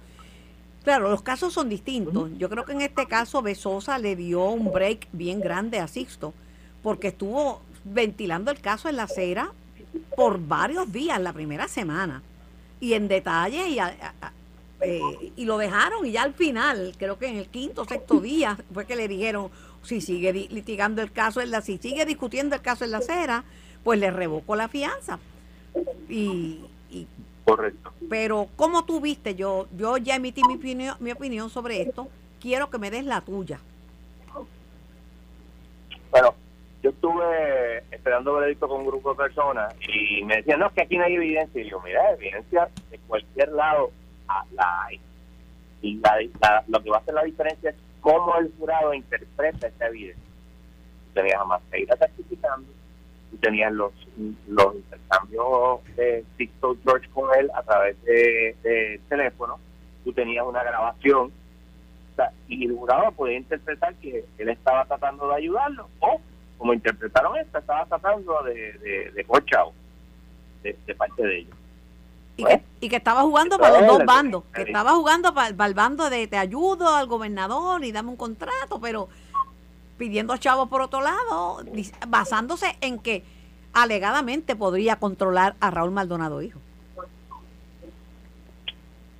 Claro, 0.83 1.09
los 1.09 1.23
casos 1.23 1.53
son 1.53 1.69
distintos. 1.69 2.31
Yo 2.39 2.49
creo 2.49 2.65
que 2.65 2.73
en 2.73 2.81
este 2.81 3.07
caso 3.07 3.43
Besosa 3.43 3.99
le 3.99 4.17
dio 4.17 4.45
un 4.51 4.73
break 4.73 5.09
bien 5.13 5.41
grande 5.41 5.79
a 5.79 5.87
Sixto, 5.87 6.35
porque 6.83 7.09
estuvo 7.09 7.61
ventilando 7.85 8.51
el 8.51 8.61
caso 8.61 8.89
en 8.89 8.97
la 8.97 9.05
acera 9.05 9.53
por 10.17 10.45
varios 10.45 10.91
días 10.91 11.21
la 11.21 11.33
primera 11.33 11.69
semana. 11.69 12.23
Y 12.81 12.95
en 12.95 13.09
detalle 13.09 13.69
y 13.69 13.79
a, 13.79 13.95
eh, 14.83 15.33
y 15.37 15.45
lo 15.45 15.59
dejaron 15.59 16.07
y 16.07 16.13
ya 16.13 16.23
al 16.23 16.35
final, 16.35 16.95
creo 16.99 17.19
que 17.19 17.27
en 17.27 17.37
el 17.37 17.49
quinto 17.49 17.83
o 17.83 17.85
sexto 17.85 18.21
día 18.21 18.57
fue 18.73 18.87
que 18.87 18.97
le 18.97 19.09
dijeron, 19.09 19.51
si 19.83 20.01
sigue 20.01 20.33
litigando 20.33 21.03
el 21.03 21.13
caso, 21.13 21.41
en 21.41 21.51
la, 21.51 21.61
si 21.61 21.79
sigue 21.79 22.05
discutiendo 22.07 22.57
el 22.57 22.63
caso 22.63 22.85
en 22.85 22.93
la 22.93 22.99
acera, 22.99 23.45
pues 23.85 23.99
le 23.99 24.11
revocó 24.11 24.57
la 24.57 24.69
fianza. 24.69 25.19
Y, 26.09 26.61
Correcto. 27.45 27.93
Pero 28.09 28.49
como 28.55 28.85
tú 28.85 29.01
viste, 29.01 29.35
yo, 29.35 29.67
yo 29.77 29.97
ya 29.97 30.17
emití 30.17 30.43
mi 30.45 30.55
opinión, 30.55 30.97
mi 31.01 31.11
opinión 31.11 31.51
sobre 31.51 31.81
esto, 31.83 32.09
quiero 32.41 32.71
que 32.71 32.79
me 32.79 32.91
des 32.91 33.05
la 33.05 33.21
tuya. 33.23 33.59
Bueno, 36.11 36.35
yo 36.83 36.91
estuve 36.91 37.79
esperando 37.91 38.35
veredicto 38.35 38.69
con 38.69 38.81
un 38.81 38.87
grupo 38.87 39.11
de 39.11 39.17
personas 39.17 39.75
y 39.81 40.23
me 40.25 40.37
decían, 40.37 40.61
no, 40.61 40.67
es 40.67 40.73
que 40.73 40.83
aquí 40.83 40.97
no 40.97 41.05
hay 41.05 41.15
evidencia. 41.15 41.61
Y 41.61 41.71
yo, 41.71 41.81
mira, 41.81 42.13
evidencia 42.13 42.69
de 42.91 42.99
cualquier 43.01 43.49
lado 43.51 43.91
la. 44.53 44.89
Y 45.83 46.01
lo 46.69 46.83
que 46.83 46.91
va 46.91 46.97
a 46.97 47.01
hacer 47.01 47.15
la 47.15 47.25
diferencia 47.25 47.71
es 47.71 47.77
cómo 48.01 48.37
el 48.39 48.53
jurado 48.59 48.93
interpreta 48.95 49.67
esa 49.67 49.87
evidencia. 49.87 50.23
tenías 51.15 51.41
a 51.41 51.45
Maceira 51.45 51.97
certificando, 51.97 52.69
tú 53.31 53.37
tenías 53.39 53.73
los, 53.73 53.93
los 54.49 54.75
intercambios 54.75 55.81
de 55.97 56.25
TikTok 56.37 56.79
George 56.83 57.09
con 57.11 57.31
él 57.39 57.51
a 57.55 57.63
través 57.63 58.03
de, 58.05 59.01
teléfono, 59.09 59.59
tú 60.05 60.13
tenías 60.13 60.45
una 60.47 60.63
grabación 60.63 61.33
y 62.49 62.67
el 62.67 62.77
jurado 62.77 63.13
podía 63.13 63.39
interpretar 63.39 63.95
que 63.95 64.27
él 64.37 64.49
estaba 64.51 64.85
tratando 64.85 65.29
de 65.29 65.37
ayudarlo 65.37 65.89
o 66.01 66.21
como 66.59 66.75
interpretaron 66.75 67.39
esto, 67.39 67.59
estaba 67.59 67.87
tratando 67.87 68.43
de, 68.43 68.55
de, 68.75 69.25
de, 70.63 70.77
de 70.87 70.95
parte 70.95 71.23
de 71.23 71.39
ellos. 71.39 71.60
Y, 72.81 72.89
que, 72.89 72.97
estaba 72.97 73.23
jugando 73.23 73.59
para 73.59 73.81
los 73.81 73.99
dos 73.99 74.07
bandos, 74.07 74.45
que 74.55 74.63
estaba 74.63 74.93
jugando 74.93 75.35
para, 75.35 75.49
el 75.49 75.75
bando 75.75 76.09
de 76.09 76.27
te 76.27 76.37
ayudo 76.37 76.95
al 76.95 77.07
gobernador 77.07 77.85
y 77.85 77.93
dame 77.93 78.11
un 78.11 78.17
contrato, 78.17 78.81
pero 78.81 79.09
pidiendo 79.99 80.37
chavos 80.39 80.69
por 80.69 80.81
otro 80.81 81.03
lado, 81.03 81.63
basándose 82.09 82.77
en 82.81 82.99
que 82.99 83.23
alegadamente 83.73 84.57
podría 84.57 84.97
controlar 84.97 85.57
a 85.61 85.71
Raúl 85.71 85.91
Maldonado 85.91 86.43
hijo. 86.43 86.59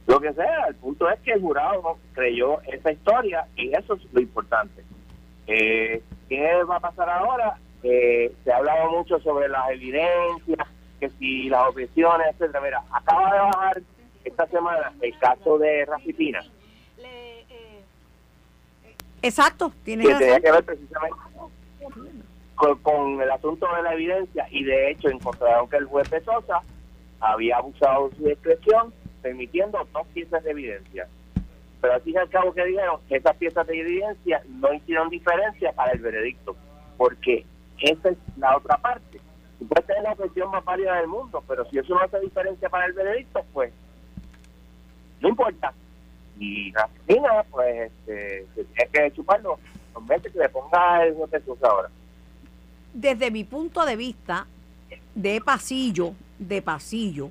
Lo 0.07 0.21
que 0.21 0.33
sea, 0.33 0.65
el 0.69 0.75
punto 0.75 1.09
es 1.09 1.21
que 1.21 1.33
el 1.33 1.41
jurado 1.41 1.99
creyó 2.15 2.61
esa 2.63 2.91
historia 2.91 3.47
y 3.57 3.73
eso 3.75 3.95
es 3.95 4.13
lo 4.13 4.21
importante. 4.21 4.83
Eh, 5.47 6.03
¿Qué 6.29 6.65
va 6.65 6.77
a 6.77 6.81
pasar 6.81 7.09
ahora? 7.09 7.59
Eh, 7.83 8.35
se 8.43 8.53
ha 8.53 8.57
hablado 8.57 8.91
mucho 8.91 9.21
sobre 9.21 9.49
las 9.49 9.71
evidencias, 9.71 10.67
que 11.01 11.09
si 11.19 11.49
las 11.49 11.69
objeciones, 11.69 12.29
etcétera. 12.33 12.61
Mira, 12.61 12.85
acaba 12.93 13.33
de 13.33 13.39
bajar 13.41 13.83
esta 14.25 14.47
semana 14.47 14.93
el 15.01 15.19
caso 15.19 15.59
de 15.59 15.87
Rafipina. 15.87 16.41
Exacto, 19.23 19.73
tiene 19.85 20.05
que 20.05 20.15
tenía 20.15 20.41
que 20.41 20.51
ver 20.51 20.65
precisamente 20.65 21.17
con, 22.55 23.21
el 23.21 23.31
asunto 23.31 23.67
de 23.75 23.83
la 23.83 23.93
evidencia 23.95 24.47
y 24.51 24.65
de 24.65 24.91
hecho 24.91 25.11
encontraron 25.11 25.69
que 25.69 25.77
el 25.77 25.87
juez 25.87 26.09
Pesosa 26.09 26.63
había 27.21 27.59
abusado 27.59 28.09
de 28.09 28.17
su 28.17 28.25
discreción 28.25 28.95
permitiendo 29.21 29.87
dos 29.93 30.07
piezas 30.15 30.43
de 30.43 30.53
evidencia. 30.53 31.07
Pero 31.83 31.95
al 31.95 32.03
fin 32.03 32.15
y 32.15 32.17
al 32.17 32.31
cabo 32.31 32.55
que 32.55 32.65
dijeron 32.65 33.01
que 33.09 33.17
esas 33.17 33.37
piezas 33.37 33.67
de 33.67 33.79
evidencia 33.79 34.43
no 34.49 34.73
hicieron 34.73 35.11
diferencia 35.11 35.73
para 35.73 35.93
el 35.93 36.01
veredicto, 36.01 36.57
porque 36.97 37.45
esa 37.79 38.11
es 38.11 38.19
la 38.39 38.57
otra 38.57 38.79
parte 38.79 39.21
puede 39.65 39.83
tener 39.83 40.03
la 40.03 40.13
objeción 40.13 40.51
más 40.51 40.65
válida 40.65 40.97
del 40.97 41.09
mundo, 41.09 41.43
pero 41.47 41.69
si 41.71 41.79
eso 41.79 41.95
no 41.95 42.01
hace 42.01 42.21
diferencia 42.21 42.69
para 42.69 42.87
el 42.87 42.93
veredicto, 42.93 43.45
pues 43.53 43.73
no 45.21 45.29
importa. 45.29 45.73
Y 46.39 46.73
la 46.73 46.89
pues 47.51 47.91
este, 47.91 48.47
se 48.55 48.65
tiene 48.65 48.91
que 48.91 49.13
chuparlo 49.13 49.59
los 49.95 50.05
meses 50.05 50.33
que 50.33 50.39
le 50.39 50.49
ponga 50.49 51.05
el 51.05 51.15
juez 51.15 51.63
ahora. 51.63 51.91
Desde 52.95 53.31
mi 53.31 53.45
punto 53.45 53.85
de 53.85 53.97
vista, 53.97 54.47
de 55.15 55.41
pasillo, 55.41 56.15
de 56.39 56.63
pasillo, 56.63 57.31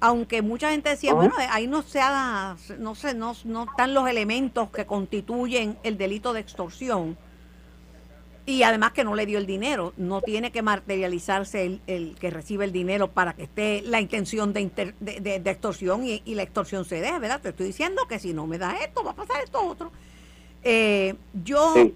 aunque 0.00 0.42
mucha 0.42 0.70
gente 0.70 0.90
decía, 0.90 1.14
bueno, 1.14 1.34
ahí 1.50 1.66
no 1.66 1.82
se 1.82 2.00
ha, 2.00 2.56
no 2.78 2.94
sé, 2.94 3.14
no, 3.14 3.32
no 3.44 3.64
están 3.64 3.94
los 3.94 4.08
elementos 4.08 4.70
que 4.70 4.84
constituyen 4.84 5.78
el 5.82 5.96
delito 5.96 6.32
de 6.32 6.40
extorsión. 6.40 7.16
Y 8.46 8.62
además 8.62 8.92
que 8.92 9.04
no 9.04 9.14
le 9.14 9.24
dio 9.24 9.38
el 9.38 9.46
dinero, 9.46 9.94
no 9.96 10.20
tiene 10.20 10.52
que 10.52 10.60
materializarse 10.60 11.80
el, 11.86 12.14
que 12.20 12.30
recibe 12.30 12.66
el 12.66 12.72
dinero 12.72 13.10
para 13.10 13.32
que 13.32 13.44
esté 13.44 13.82
la 13.86 14.02
intención 14.02 14.52
de, 14.52 14.92
de, 15.00 15.50
extorsión 15.50 16.04
y, 16.04 16.20
la 16.34 16.42
extorsión 16.42 16.84
se 16.84 17.00
deje, 17.00 17.18
¿verdad? 17.18 17.40
Te 17.40 17.48
estoy 17.50 17.66
diciendo 17.66 18.02
que 18.06 18.18
si 18.18 18.34
no 18.34 18.46
me 18.46 18.58
das 18.58 18.82
esto, 18.82 19.02
va 19.02 19.12
a 19.12 19.14
pasar 19.14 19.42
esto 19.42 19.62
otro. 19.62 19.92
Eh, 20.62 21.14
yo, 21.42 21.90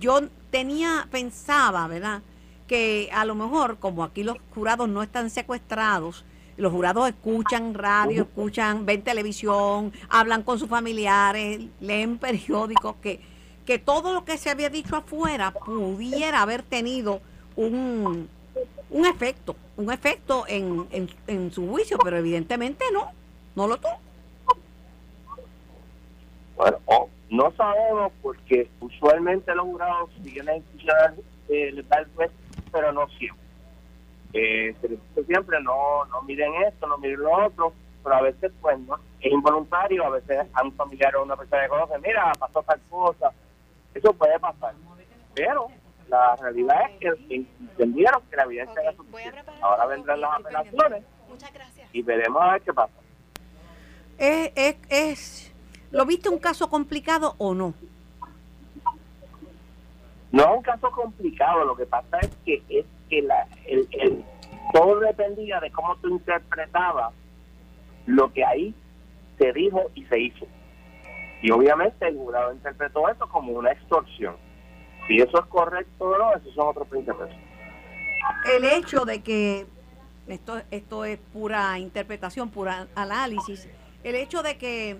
yo 0.00 0.22
tenía, 0.50 1.06
pensaba, 1.12 1.86
¿verdad? 1.86 2.22
Que 2.66 3.08
a 3.12 3.24
lo 3.24 3.36
mejor, 3.36 3.78
como 3.78 4.02
aquí 4.02 4.24
los 4.24 4.38
jurados 4.52 4.88
no 4.88 5.00
están 5.00 5.30
secuestrados, 5.30 6.24
los 6.56 6.72
jurados 6.72 7.08
escuchan 7.08 7.74
radio, 7.74 8.22
escuchan, 8.22 8.84
ven 8.84 9.02
televisión, 9.02 9.92
hablan 10.08 10.42
con 10.42 10.58
sus 10.58 10.68
familiares, 10.68 11.60
leen 11.80 12.18
periódicos, 12.18 12.96
que, 12.96 13.20
que 13.64 13.78
todo 13.78 14.12
lo 14.12 14.24
que 14.24 14.38
se 14.38 14.50
había 14.50 14.68
dicho 14.68 14.96
afuera 14.96 15.52
pudiera 15.52 16.42
haber 16.42 16.62
tenido 16.62 17.20
un, 17.56 18.28
un 18.90 19.06
efecto, 19.06 19.56
un 19.76 19.92
efecto 19.92 20.44
en, 20.48 20.86
en, 21.26 21.50
su 21.52 21.68
juicio, 21.68 21.98
pero 22.02 22.16
evidentemente 22.16 22.84
no, 22.92 23.10
no 23.54 23.66
lo 23.66 23.76
tuvo. 23.78 23.98
Bueno, 26.56 26.78
no 27.30 27.52
sabemos 27.56 28.12
porque 28.22 28.68
usualmente 28.80 29.54
los 29.54 29.64
jurados 29.64 30.10
siguen 30.22 30.46
la 30.46 30.56
instrucción 30.56 31.14
eh, 31.48 31.84
pero 32.70 32.92
no 32.92 33.08
siempre 33.08 33.44
eh, 34.34 34.74
siempre 35.26 35.62
no, 35.62 36.04
no 36.06 36.22
miren 36.22 36.52
esto, 36.66 36.86
no 36.86 36.98
miren 36.98 37.20
lo 37.20 37.46
otro, 37.46 37.72
pero 38.02 38.16
a 38.16 38.22
veces 38.22 38.52
pues 38.60 38.78
no, 38.80 38.96
es 39.20 39.32
involuntario, 39.32 40.04
a 40.04 40.10
veces 40.10 40.46
a 40.52 40.62
un 40.62 40.72
familiar 40.72 41.14
o 41.16 41.22
una 41.22 41.36
persona 41.36 41.62
que 41.62 41.68
conoce, 41.68 41.98
mira, 42.00 42.32
pasó 42.38 42.62
tal 42.62 42.80
cosa, 42.90 43.32
eso 43.94 44.12
puede 44.12 44.38
pasar. 44.38 44.74
Pero 45.34 45.68
la 46.08 46.36
realidad 46.36 46.76
es 47.00 47.14
que 47.26 47.46
entendieron 47.60 48.22
que 48.30 48.36
la 48.36 48.42
evidencia 48.44 48.82
era 48.82 48.92
suficiente. 48.94 49.40
Ahora 49.60 49.86
vendrán 49.86 50.20
las 50.20 50.40
apelaciones 50.40 51.04
y 51.92 52.02
veremos 52.02 52.42
a 52.42 52.52
ver 52.52 52.62
qué 52.62 52.72
pasa. 52.72 52.92
Es, 54.18 54.52
es, 54.54 54.76
es, 54.88 55.54
¿Lo 55.90 56.06
viste 56.06 56.28
un 56.28 56.38
caso 56.38 56.68
complicado 56.68 57.34
o 57.38 57.54
no? 57.54 57.74
No 60.30 60.42
es 60.42 60.56
un 60.56 60.62
caso 60.62 60.90
complicado, 60.90 61.64
lo 61.64 61.76
que 61.76 61.86
pasa 61.86 62.18
es 62.20 62.30
que 62.44 62.62
es 62.68 62.86
que 63.08 63.22
la, 63.22 63.46
el, 63.66 63.88
el, 63.92 64.24
todo 64.72 64.98
dependía 64.98 65.60
de 65.60 65.70
cómo 65.70 65.96
tú 65.96 66.08
interpretabas 66.08 67.12
lo 68.06 68.32
que 68.32 68.44
ahí 68.44 68.74
se 69.38 69.52
dijo 69.52 69.90
y 69.94 70.04
se 70.06 70.20
hizo. 70.20 70.46
Y 71.44 71.50
obviamente 71.50 72.08
el 72.08 72.16
jurado 72.16 72.54
interpretó 72.54 73.06
eso 73.06 73.28
como 73.28 73.52
una 73.52 73.70
extorsión. 73.70 74.34
Si 75.06 75.18
eso 75.18 75.38
es 75.38 75.46
correcto 75.50 76.04
o 76.06 76.16
no, 76.16 76.34
esos 76.34 76.54
son 76.54 76.68
otros 76.68 76.88
20 76.88 77.12
El 78.56 78.64
hecho 78.64 79.04
de 79.04 79.22
que, 79.22 79.66
esto, 80.26 80.62
esto 80.70 81.04
es 81.04 81.18
pura 81.34 81.78
interpretación, 81.78 82.48
pura 82.48 82.86
análisis, 82.94 83.68
el 84.02 84.14
hecho 84.14 84.42
de 84.42 84.56
que 84.56 84.96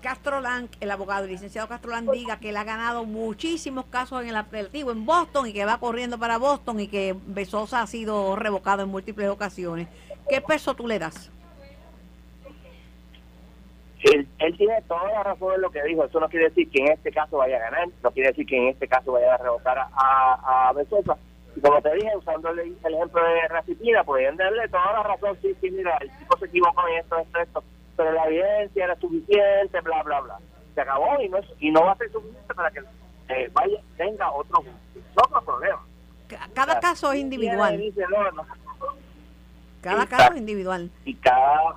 Castro 0.00 0.40
Lang, 0.40 0.68
el 0.78 0.92
abogado, 0.92 1.24
el 1.24 1.32
licenciado 1.32 1.66
Castro 1.66 1.90
Lang, 1.90 2.08
diga 2.08 2.38
que 2.38 2.50
él 2.50 2.56
ha 2.56 2.62
ganado 2.62 3.04
muchísimos 3.04 3.86
casos 3.86 4.22
en 4.22 4.28
el 4.28 4.36
apelativo 4.36 4.92
en 4.92 5.04
Boston 5.04 5.48
y 5.48 5.52
que 5.52 5.64
va 5.64 5.80
corriendo 5.80 6.16
para 6.16 6.38
Boston 6.38 6.78
y 6.78 6.86
que 6.86 7.16
Besosa 7.26 7.82
ha 7.82 7.88
sido 7.88 8.36
revocado 8.36 8.84
en 8.84 8.88
múltiples 8.88 9.30
ocasiones. 9.30 9.88
¿Qué 10.28 10.40
peso 10.40 10.74
tú 10.74 10.86
le 10.86 11.00
das? 11.00 11.28
Él, 14.02 14.26
tiene 14.56 14.80
toda 14.88 15.12
la 15.12 15.22
razón 15.22 15.54
en 15.54 15.60
lo 15.60 15.70
que 15.70 15.82
dijo. 15.82 16.04
Eso 16.04 16.20
no 16.20 16.28
quiere 16.28 16.48
decir 16.48 16.70
que 16.70 16.82
en 16.82 16.92
este 16.92 17.12
caso 17.12 17.36
vaya 17.38 17.56
a 17.56 17.70
ganar, 17.70 17.88
no 18.02 18.10
quiere 18.10 18.30
decir 18.30 18.46
que 18.46 18.56
en 18.56 18.68
este 18.68 18.88
caso 18.88 19.12
vaya 19.12 19.34
a 19.34 19.38
revocar 19.38 19.78
a, 19.78 20.68
a 20.68 20.72
Besosa. 20.72 21.16
Y 21.54 21.60
como 21.60 21.82
te 21.82 21.94
dije, 21.94 22.10
usando 22.16 22.48
el, 22.50 22.60
ejemplo 22.60 23.22
de 23.22 23.48
Racipina, 23.48 24.04
pueden 24.04 24.36
darle 24.36 24.68
toda 24.68 24.92
la 24.92 25.02
razón. 25.02 25.36
Sí, 25.42 25.54
sí, 25.60 25.70
mira, 25.70 25.96
el 26.00 26.10
tipo 26.18 26.36
se 26.38 26.46
equivocó 26.46 26.86
en 26.88 26.98
esto, 26.98 27.18
esto, 27.18 27.38
esto 27.40 27.64
pero 28.00 28.12
la 28.12 28.24
evidencia 28.28 28.84
era 28.84 28.96
suficiente, 28.98 29.78
bla, 29.82 30.02
bla, 30.02 30.20
bla. 30.20 30.38
Se 30.74 30.80
acabó 30.80 31.20
y 31.20 31.28
no, 31.28 31.38
y 31.58 31.70
no 31.70 31.84
va 31.84 31.92
a 31.92 31.96
ser 31.96 32.10
suficiente 32.10 32.54
para 32.54 32.70
que 32.70 32.80
eh, 33.28 33.50
vaya 33.52 33.78
tenga 33.98 34.32
otro, 34.32 34.64
otro 35.14 35.42
problema. 35.42 35.84
Cada 36.54 36.80
caso 36.80 37.12
es 37.12 37.20
individual. 37.20 37.78
cada 39.82 40.06
caso 40.06 40.32
es 40.32 40.38
individual. 40.38 40.90
Y 41.04 41.14
cada, 41.16 41.74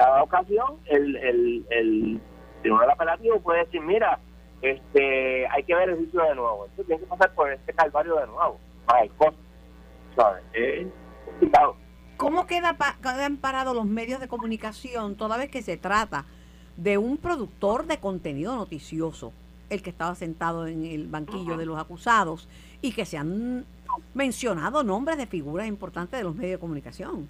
cada 0.00 0.22
ocasión 0.22 0.78
el, 0.86 1.14
el, 1.16 1.66
el 1.68 2.20
tribunal 2.62 2.90
apelativo 2.90 3.38
puede 3.40 3.66
decir, 3.66 3.82
mira, 3.82 4.18
este 4.62 5.46
hay 5.48 5.62
que 5.64 5.74
ver 5.74 5.90
el 5.90 5.96
juicio 5.96 6.22
de 6.22 6.34
nuevo. 6.34 6.66
Esto 6.66 6.84
tiene 6.84 7.02
que 7.02 7.06
pasar 7.06 7.34
por 7.34 7.52
este 7.52 7.74
calvario 7.74 8.16
de 8.16 8.26
nuevo. 8.26 8.58
Más 8.86 9.02
el 10.54 10.90
complicado. 11.26 11.76
¿Cómo 12.16 12.46
queda, 12.46 12.76
quedan 13.02 13.36
parados 13.36 13.74
los 13.74 13.84
medios 13.84 14.20
de 14.20 14.28
comunicación 14.28 15.16
toda 15.16 15.36
vez 15.36 15.50
que 15.50 15.60
se 15.60 15.76
trata 15.76 16.24
de 16.76 16.96
un 16.96 17.18
productor 17.18 17.86
de 17.86 17.98
contenido 17.98 18.56
noticioso, 18.56 19.34
el 19.68 19.82
que 19.82 19.90
estaba 19.90 20.14
sentado 20.14 20.66
en 20.66 20.86
el 20.86 21.08
banquillo 21.08 21.58
de 21.58 21.66
los 21.66 21.78
acusados, 21.78 22.48
y 22.80 22.92
que 22.92 23.04
se 23.04 23.18
han 23.18 23.66
mencionado 24.14 24.82
nombres 24.82 25.18
de 25.18 25.26
figuras 25.26 25.66
importantes 25.66 26.18
de 26.18 26.24
los 26.24 26.34
medios 26.34 26.52
de 26.52 26.58
comunicación? 26.58 27.28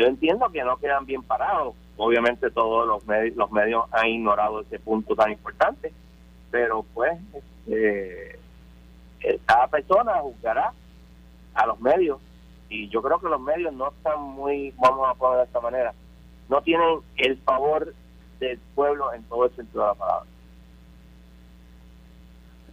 Yo 0.00 0.06
entiendo 0.06 0.50
que 0.50 0.64
no 0.64 0.78
quedan 0.78 1.04
bien 1.04 1.22
parados. 1.22 1.74
Obviamente 1.96 2.50
todos 2.50 2.86
los 2.86 3.06
medios, 3.06 3.36
los 3.36 3.50
medios 3.52 3.84
han 3.92 4.08
ignorado 4.08 4.62
ese 4.62 4.78
punto 4.78 5.14
tan 5.14 5.30
importante, 5.30 5.92
pero 6.50 6.84
pues... 6.94 7.18
Eh, 7.66 8.40
cada 9.46 9.66
persona 9.68 10.14
juzgará 10.20 10.72
a 11.54 11.66
los 11.66 11.80
medios 11.80 12.18
y 12.68 12.88
yo 12.88 13.02
creo 13.02 13.20
que 13.20 13.28
los 13.28 13.40
medios 13.40 13.72
no 13.74 13.88
están 13.88 14.20
muy, 14.22 14.72
vamos 14.78 15.08
a 15.08 15.14
poner 15.14 15.38
de 15.38 15.44
esta 15.44 15.60
manera, 15.60 15.92
no 16.48 16.62
tienen 16.62 17.00
el 17.16 17.36
favor 17.38 17.94
del 18.38 18.58
pueblo 18.74 19.12
en 19.12 19.22
todo 19.24 19.46
el 19.46 19.56
sentido 19.56 19.82
de 19.82 19.88
la 19.88 19.94
palabra. 19.94 20.26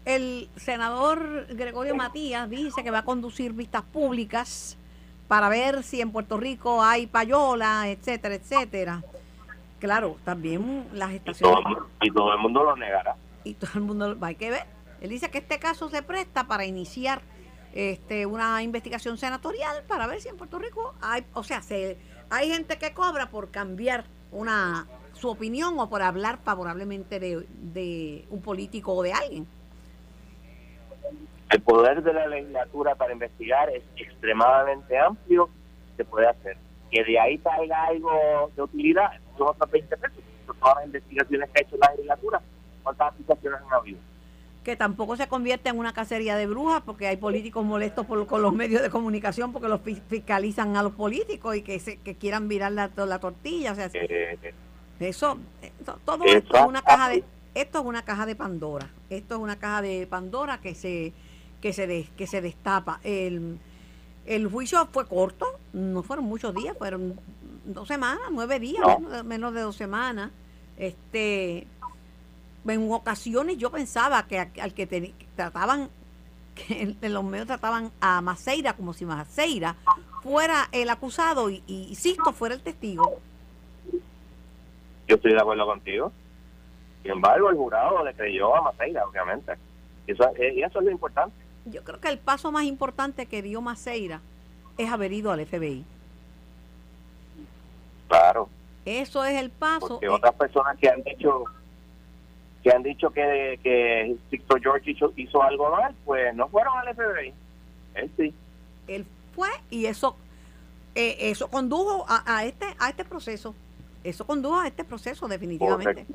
El 0.05 0.49
senador 0.55 1.47
Gregorio 1.49 1.95
Matías 1.95 2.49
dice 2.49 2.81
que 2.81 2.91
va 2.91 2.99
a 2.99 3.05
conducir 3.05 3.51
vistas 3.51 3.83
públicas 3.83 4.77
para 5.27 5.49
ver 5.49 5.83
si 5.83 6.01
en 6.01 6.11
Puerto 6.11 6.37
Rico 6.37 6.83
hay 6.83 7.07
payola, 7.07 7.89
etcétera, 7.89 8.35
etcétera. 8.35 9.03
Claro, 9.79 10.17
también 10.23 10.87
las 10.93 11.11
estaciones... 11.11 11.63
Y 12.01 12.11
todo, 12.11 12.33
el 12.33 12.39
mundo 12.39 12.63
lo 12.63 12.75
negará. 12.75 13.15
Y 13.43 13.53
todo 13.53 13.71
el 13.75 13.81
mundo, 13.81 14.17
hay 14.21 14.35
que 14.35 14.49
ver 14.49 14.77
él 15.01 15.09
dice 15.09 15.29
que 15.29 15.39
este 15.39 15.59
caso 15.59 15.89
se 15.89 16.01
presta 16.01 16.47
para 16.47 16.65
iniciar 16.65 17.21
este, 17.73 18.25
una 18.25 18.63
investigación 18.63 19.17
senatorial 19.17 19.83
para 19.87 20.07
ver 20.07 20.21
si 20.21 20.29
en 20.29 20.37
Puerto 20.37 20.57
Rico 20.59 20.95
hay, 21.01 21.25
o 21.33 21.43
sea, 21.43 21.61
se, 21.61 21.97
hay 22.29 22.49
gente 22.49 22.77
que 22.77 22.93
cobra 22.93 23.29
por 23.29 23.51
cambiar 23.51 24.05
una 24.31 24.87
su 25.13 25.29
opinión 25.29 25.79
o 25.79 25.89
por 25.89 26.03
hablar 26.03 26.39
favorablemente 26.43 27.19
de, 27.19 28.27
un 28.29 28.41
político 28.41 28.93
o 28.93 29.01
de 29.01 29.13
alguien. 29.13 29.47
El 31.49 31.61
poder 31.61 32.03
de 32.03 32.13
la 32.13 32.27
legislatura 32.27 32.95
para 32.95 33.13
investigar 33.13 33.69
es 33.69 33.83
extremadamente 33.95 34.97
amplio, 34.97 35.49
se 35.95 36.03
puede 36.03 36.27
hacer. 36.27 36.57
Que 36.91 37.03
de 37.03 37.19
ahí 37.19 37.37
salga 37.39 37.85
algo 37.85 38.51
de 38.55 38.61
utilidad, 38.61 39.11
son 39.37 39.49
otros 39.49 39.71
20 39.71 39.97
pesos. 39.97 40.23
Todas 40.45 40.75
las 40.77 40.85
investigaciones 40.85 41.49
que 41.51 41.59
ha 41.59 41.63
hecho 41.63 41.77
la 41.77 41.91
legislatura, 41.91 42.41
¿cuántas 42.83 43.13
aplicaciones 43.13 43.59
han 43.61 43.73
habido? 43.73 43.99
que 44.67 44.75
tampoco 44.75 45.15
se 45.15 45.29
convierte 45.29 45.69
en 45.69 45.79
una 45.79 45.93
cacería 45.93 46.35
de 46.35 46.45
brujas, 46.45 46.81
porque 46.85 47.07
hay 47.07 47.15
políticos 47.15 47.63
molestos 47.63 48.05
por, 48.05 48.27
con 48.27 48.41
los 48.41 48.53
medios 48.53 48.81
de 48.81 48.89
comunicación 48.89 49.53
porque 49.53 49.69
los 49.69 49.79
fiscalizan 50.09 50.75
a 50.75 50.83
los 50.83 50.91
políticos 50.91 51.55
y 51.55 51.61
que, 51.61 51.79
se, 51.79 52.01
que 52.01 52.15
quieran 52.15 52.49
virar 52.49 52.73
la, 52.73 52.91
la 52.93 53.19
tortilla. 53.19 53.71
O 53.71 53.75
sea, 53.75 53.89
eh, 53.93 54.37
eso, 54.99 55.37
todo 56.03 56.25
esto 56.25 56.57
es 56.57 56.65
una 56.65 56.81
caja 56.81 57.07
de 57.07 57.23
esto 57.53 57.79
es 57.79 57.85
una 57.85 58.03
caja 58.03 58.25
de 58.25 58.35
Pandora. 58.35 58.89
Esto 59.09 59.35
es 59.35 59.41
una 59.41 59.57
caja 59.57 59.81
de 59.81 60.05
Pandora 60.05 60.59
que 60.59 60.75
se 60.75 61.13
que 61.61 61.73
se 61.73 62.07
que 62.17 62.27
se 62.27 62.41
destapa. 62.41 62.99
El, 63.03 63.59
el 64.25 64.49
juicio 64.49 64.87
fue 64.91 65.07
corto, 65.07 65.45
no 65.73 66.03
fueron 66.03 66.25
muchos 66.25 66.53
días, 66.53 66.77
fueron 66.77 67.19
dos 67.65 67.87
semanas, 67.87 68.25
nueve 68.31 68.59
días, 68.59 68.83
menos, 68.99 69.23
menos 69.25 69.53
de 69.53 69.61
dos 69.61 69.75
semanas. 69.75 70.31
Este 70.77 71.67
en 72.67 72.91
ocasiones 72.91 73.57
yo 73.57 73.71
pensaba 73.71 74.27
que 74.27 74.39
al 74.39 74.73
que 74.73 75.13
trataban, 75.35 75.89
que 76.53 76.95
en 77.01 77.13
los 77.13 77.23
medios 77.23 77.47
trataban 77.47 77.91
a 78.01 78.21
Maceira 78.21 78.73
como 78.73 78.93
si 78.93 79.05
Maceira 79.05 79.75
fuera 80.21 80.67
el 80.71 80.89
acusado 80.89 81.49
y, 81.49 81.63
y 81.67 81.95
Sisto 81.95 82.33
fuera 82.33 82.55
el 82.55 82.61
testigo. 82.61 83.19
Yo 85.07 85.15
estoy 85.15 85.31
de 85.31 85.39
acuerdo 85.39 85.65
contigo. 85.65 86.11
Sin 87.01 87.11
embargo, 87.11 87.49
el 87.49 87.55
jurado 87.55 88.03
le 88.03 88.13
creyó 88.13 88.53
a 88.53 88.61
Maceira, 88.61 89.05
obviamente. 89.07 89.53
Eso, 90.05 90.29
y 90.37 90.61
eso 90.61 90.79
es 90.79 90.85
lo 90.85 90.91
importante. 90.91 91.35
Yo 91.69 91.83
creo 91.83 91.99
que 91.99 92.09
el 92.09 92.17
paso 92.17 92.51
más 92.51 92.63
importante 92.63 93.25
que 93.25 93.41
dio 93.41 93.61
Maceira 93.61 94.21
es 94.77 94.89
haber 94.91 95.11
ido 95.11 95.31
al 95.31 95.45
FBI. 95.45 95.83
Claro. 98.07 98.49
Eso 98.85 99.25
es 99.25 99.39
el 99.39 99.49
paso. 99.49 99.87
Porque 99.87 100.05
eh, 100.05 100.09
otras 100.09 100.33
personas 100.35 100.77
que 100.77 100.89
han 100.89 101.03
dicho 101.03 101.45
que 102.63 102.71
han 102.71 102.83
dicho 102.83 103.09
que, 103.11 103.59
que 103.63 104.17
Victor 104.31 104.61
George 104.61 104.91
hizo, 104.91 105.13
hizo 105.15 105.41
algo 105.41 105.69
mal, 105.71 105.95
pues 106.05 106.33
no 106.35 106.47
fueron 106.49 106.77
al 106.77 106.95
FBI. 106.95 107.33
Él 107.95 108.11
sí. 108.17 108.33
él 108.87 109.05
fue 109.33 109.49
y 109.69 109.85
eso 109.85 110.15
eh, 110.95 111.15
eso 111.19 111.47
condujo 111.49 112.05
a, 112.07 112.23
a 112.37 112.45
este 112.45 112.65
a 112.79 112.89
este 112.89 113.05
proceso 113.05 113.55
eso 114.03 114.25
condujo 114.25 114.59
a 114.59 114.67
este 114.67 114.83
proceso 114.83 115.27
definitivamente 115.27 116.05
Correcto. 116.05 116.13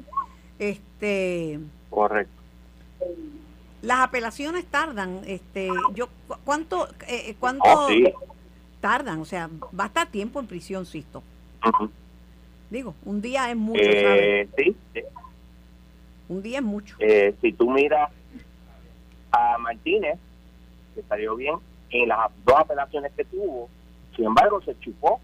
este 0.58 1.60
Correcto. 1.90 2.32
Las 3.82 3.98
apelaciones 4.00 4.64
tardan 4.66 5.20
este 5.26 5.68
yo 5.94 6.08
cu- 6.28 6.36
cuánto 6.44 6.86
eh, 7.08 7.30
eh, 7.30 7.36
cuánto 7.38 7.64
Oh, 7.66 7.88
sí. 7.88 8.04
tardan 8.80 9.20
o 9.20 9.24
sea 9.24 9.48
va 9.78 9.84
a 9.84 9.86
estar 9.88 10.06
tiempo 10.08 10.38
en 10.40 10.46
prisión 10.46 10.86
Sisto 10.86 11.22
digo 12.70 12.94
un 13.04 13.20
día 13.20 13.50
es 13.50 13.56
mucho 13.56 13.82
¿sabes? 13.82 13.98
Eh, 14.02 14.48
sí, 14.56 14.76
sí. 14.94 15.00
un 16.28 16.42
día 16.42 16.58
es 16.58 16.64
mucho 16.64 16.96
Eh, 17.00 17.34
si 17.40 17.52
tú 17.52 17.70
miras 17.70 18.10
a 19.32 19.56
Martínez, 19.58 20.18
que 20.94 21.02
salió 21.04 21.34
bien 21.36 21.56
en 21.90 22.08
las 22.08 22.30
dos 22.44 22.54
apelaciones 22.58 23.12
que 23.16 23.24
tuvo, 23.24 23.68
sin 24.14 24.26
embargo 24.26 24.60
se 24.62 24.78
chupó 24.78 25.20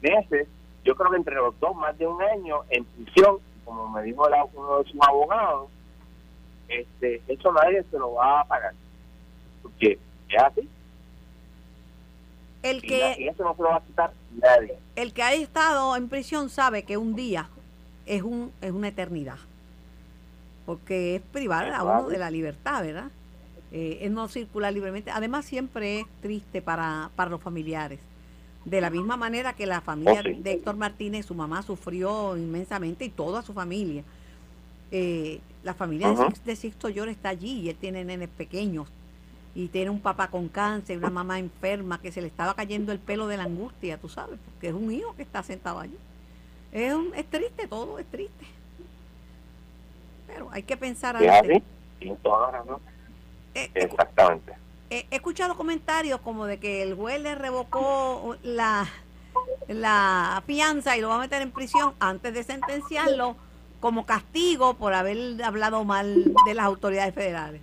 meses, 0.00 0.48
yo 0.84 0.96
creo 0.96 1.10
que 1.12 1.16
entre 1.18 1.36
los 1.36 1.58
dos 1.60 1.74
más 1.76 1.96
de 1.98 2.06
un 2.06 2.20
año 2.20 2.62
en 2.68 2.84
prisión, 2.84 3.36
como 3.64 3.88
me 3.90 4.02
dijo 4.02 4.28
la- 4.28 4.44
uno 4.52 4.78
de 4.82 4.90
sus 4.90 5.00
abogados, 5.00 5.68
este, 6.68 7.22
eso 7.28 7.52
nadie 7.52 7.84
se 7.90 7.98
lo 7.98 8.14
va 8.14 8.40
a 8.40 8.44
pagar, 8.44 8.74
porque 9.62 9.98
es 10.28 10.42
así, 10.42 10.68
el 12.62 12.76
na- 12.76 12.82
y 12.84 12.88
que 12.88 13.28
eso 13.28 13.44
no 13.44 13.54
se 13.56 13.62
lo 13.62 13.68
va 13.70 13.76
a 13.76 13.82
quitar 13.82 14.12
nadie. 14.40 14.78
el 14.96 15.12
que 15.12 15.22
ha 15.22 15.32
estado 15.34 15.96
en 15.96 16.08
prisión 16.08 16.48
sabe 16.50 16.84
que 16.84 16.96
un 16.96 17.14
día 17.14 17.48
es 18.06 18.22
un 18.22 18.52
es 18.60 18.72
una 18.72 18.88
eternidad. 18.88 19.38
Porque 20.64 21.16
es 21.16 21.22
privar 21.22 21.72
a 21.72 21.82
uno 21.82 22.08
de 22.08 22.18
la 22.18 22.30
libertad 22.30 22.82
verdad 22.82 23.10
Eh, 23.74 24.00
es 24.04 24.10
no 24.10 24.28
circular 24.28 24.70
libremente. 24.72 25.10
Además 25.10 25.46
siempre 25.46 26.00
es 26.00 26.06
triste 26.20 26.60
para 26.60 27.10
para 27.16 27.30
los 27.30 27.40
familiares. 27.40 27.98
De 28.66 28.80
la 28.82 28.90
misma 28.90 29.16
manera 29.16 29.54
que 29.54 29.64
la 29.66 29.80
familia 29.80 30.20
Oh, 30.20 30.22
sí. 30.22 30.34
de 30.34 30.52
Héctor 30.52 30.76
Martínez 30.76 31.24
su 31.26 31.34
mamá 31.34 31.62
sufrió 31.62 32.36
inmensamente 32.36 33.04
y 33.06 33.08
toda 33.08 33.40
su 33.42 33.54
familia 33.54 34.04
Eh, 34.94 35.40
la 35.64 35.72
familia 35.74 36.08
de 36.08 36.14
Ajá. 36.14 36.26
Six- 36.28 36.44
de 36.44 36.54
Sixto 36.56 36.88
George 36.92 37.12
está 37.12 37.30
allí 37.30 37.60
y 37.60 37.70
él 37.70 37.76
tiene 37.76 38.04
nenes 38.04 38.28
pequeños 38.28 38.88
y 39.54 39.68
tiene 39.68 39.88
un 39.90 40.00
papá 40.00 40.28
con 40.28 40.48
cáncer, 40.48 40.98
una 40.98 41.08
mamá 41.10 41.38
enferma 41.38 41.98
que 42.00 42.12
se 42.12 42.20
le 42.20 42.26
estaba 42.26 42.54
cayendo 42.54 42.92
el 42.92 42.98
pelo 42.98 43.26
de 43.26 43.36
la 43.38 43.44
angustia, 43.44 43.96
tú 43.98 44.08
sabes, 44.08 44.38
porque 44.44 44.68
es 44.68 44.74
un 44.74 44.92
hijo 44.92 45.14
que 45.16 45.22
está 45.22 45.42
sentado 45.42 45.78
allí. 45.80 45.96
Es, 46.72 46.92
un- 46.94 47.12
es 47.14 47.26
triste, 47.26 47.66
todo 47.68 47.98
es 47.98 48.06
triste. 48.06 48.46
Pero 50.26 50.48
hay 50.52 50.62
que 50.62 50.76
pensar 50.76 51.16
Es 51.22 51.30
antes. 51.30 51.62
razón. 52.22 52.80
Eh, 53.54 53.70
he, 53.74 53.82
Exactamente. 53.84 54.52
he- 54.90 55.06
he 55.10 55.16
escuchado 55.16 55.56
comentarios 55.56 56.20
como 56.20 56.46
de 56.46 56.58
que 56.58 56.82
el 56.82 56.94
juez 56.94 57.20
le 57.20 57.34
revocó 57.34 58.36
la, 58.42 58.86
la 59.68 60.42
fianza 60.46 60.96
y 60.96 61.00
lo 61.00 61.08
va 61.08 61.16
a 61.16 61.20
meter 61.20 61.42
en 61.42 61.50
prisión 61.50 61.94
antes 62.00 62.32
de 62.34 62.42
sentenciarlo 62.44 63.36
como 63.82 64.06
castigo 64.06 64.74
por 64.74 64.94
haber 64.94 65.42
hablado 65.42 65.82
mal 65.84 66.32
de 66.46 66.54
las 66.54 66.66
autoridades 66.66 67.12
federales. 67.12 67.60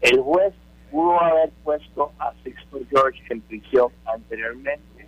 El 0.00 0.18
juez 0.22 0.54
pudo 0.90 1.20
haber 1.20 1.50
puesto 1.62 2.12
a 2.18 2.32
Sixto 2.42 2.78
George 2.88 3.22
en 3.28 3.42
prisión 3.42 3.92
anteriormente 4.06 5.06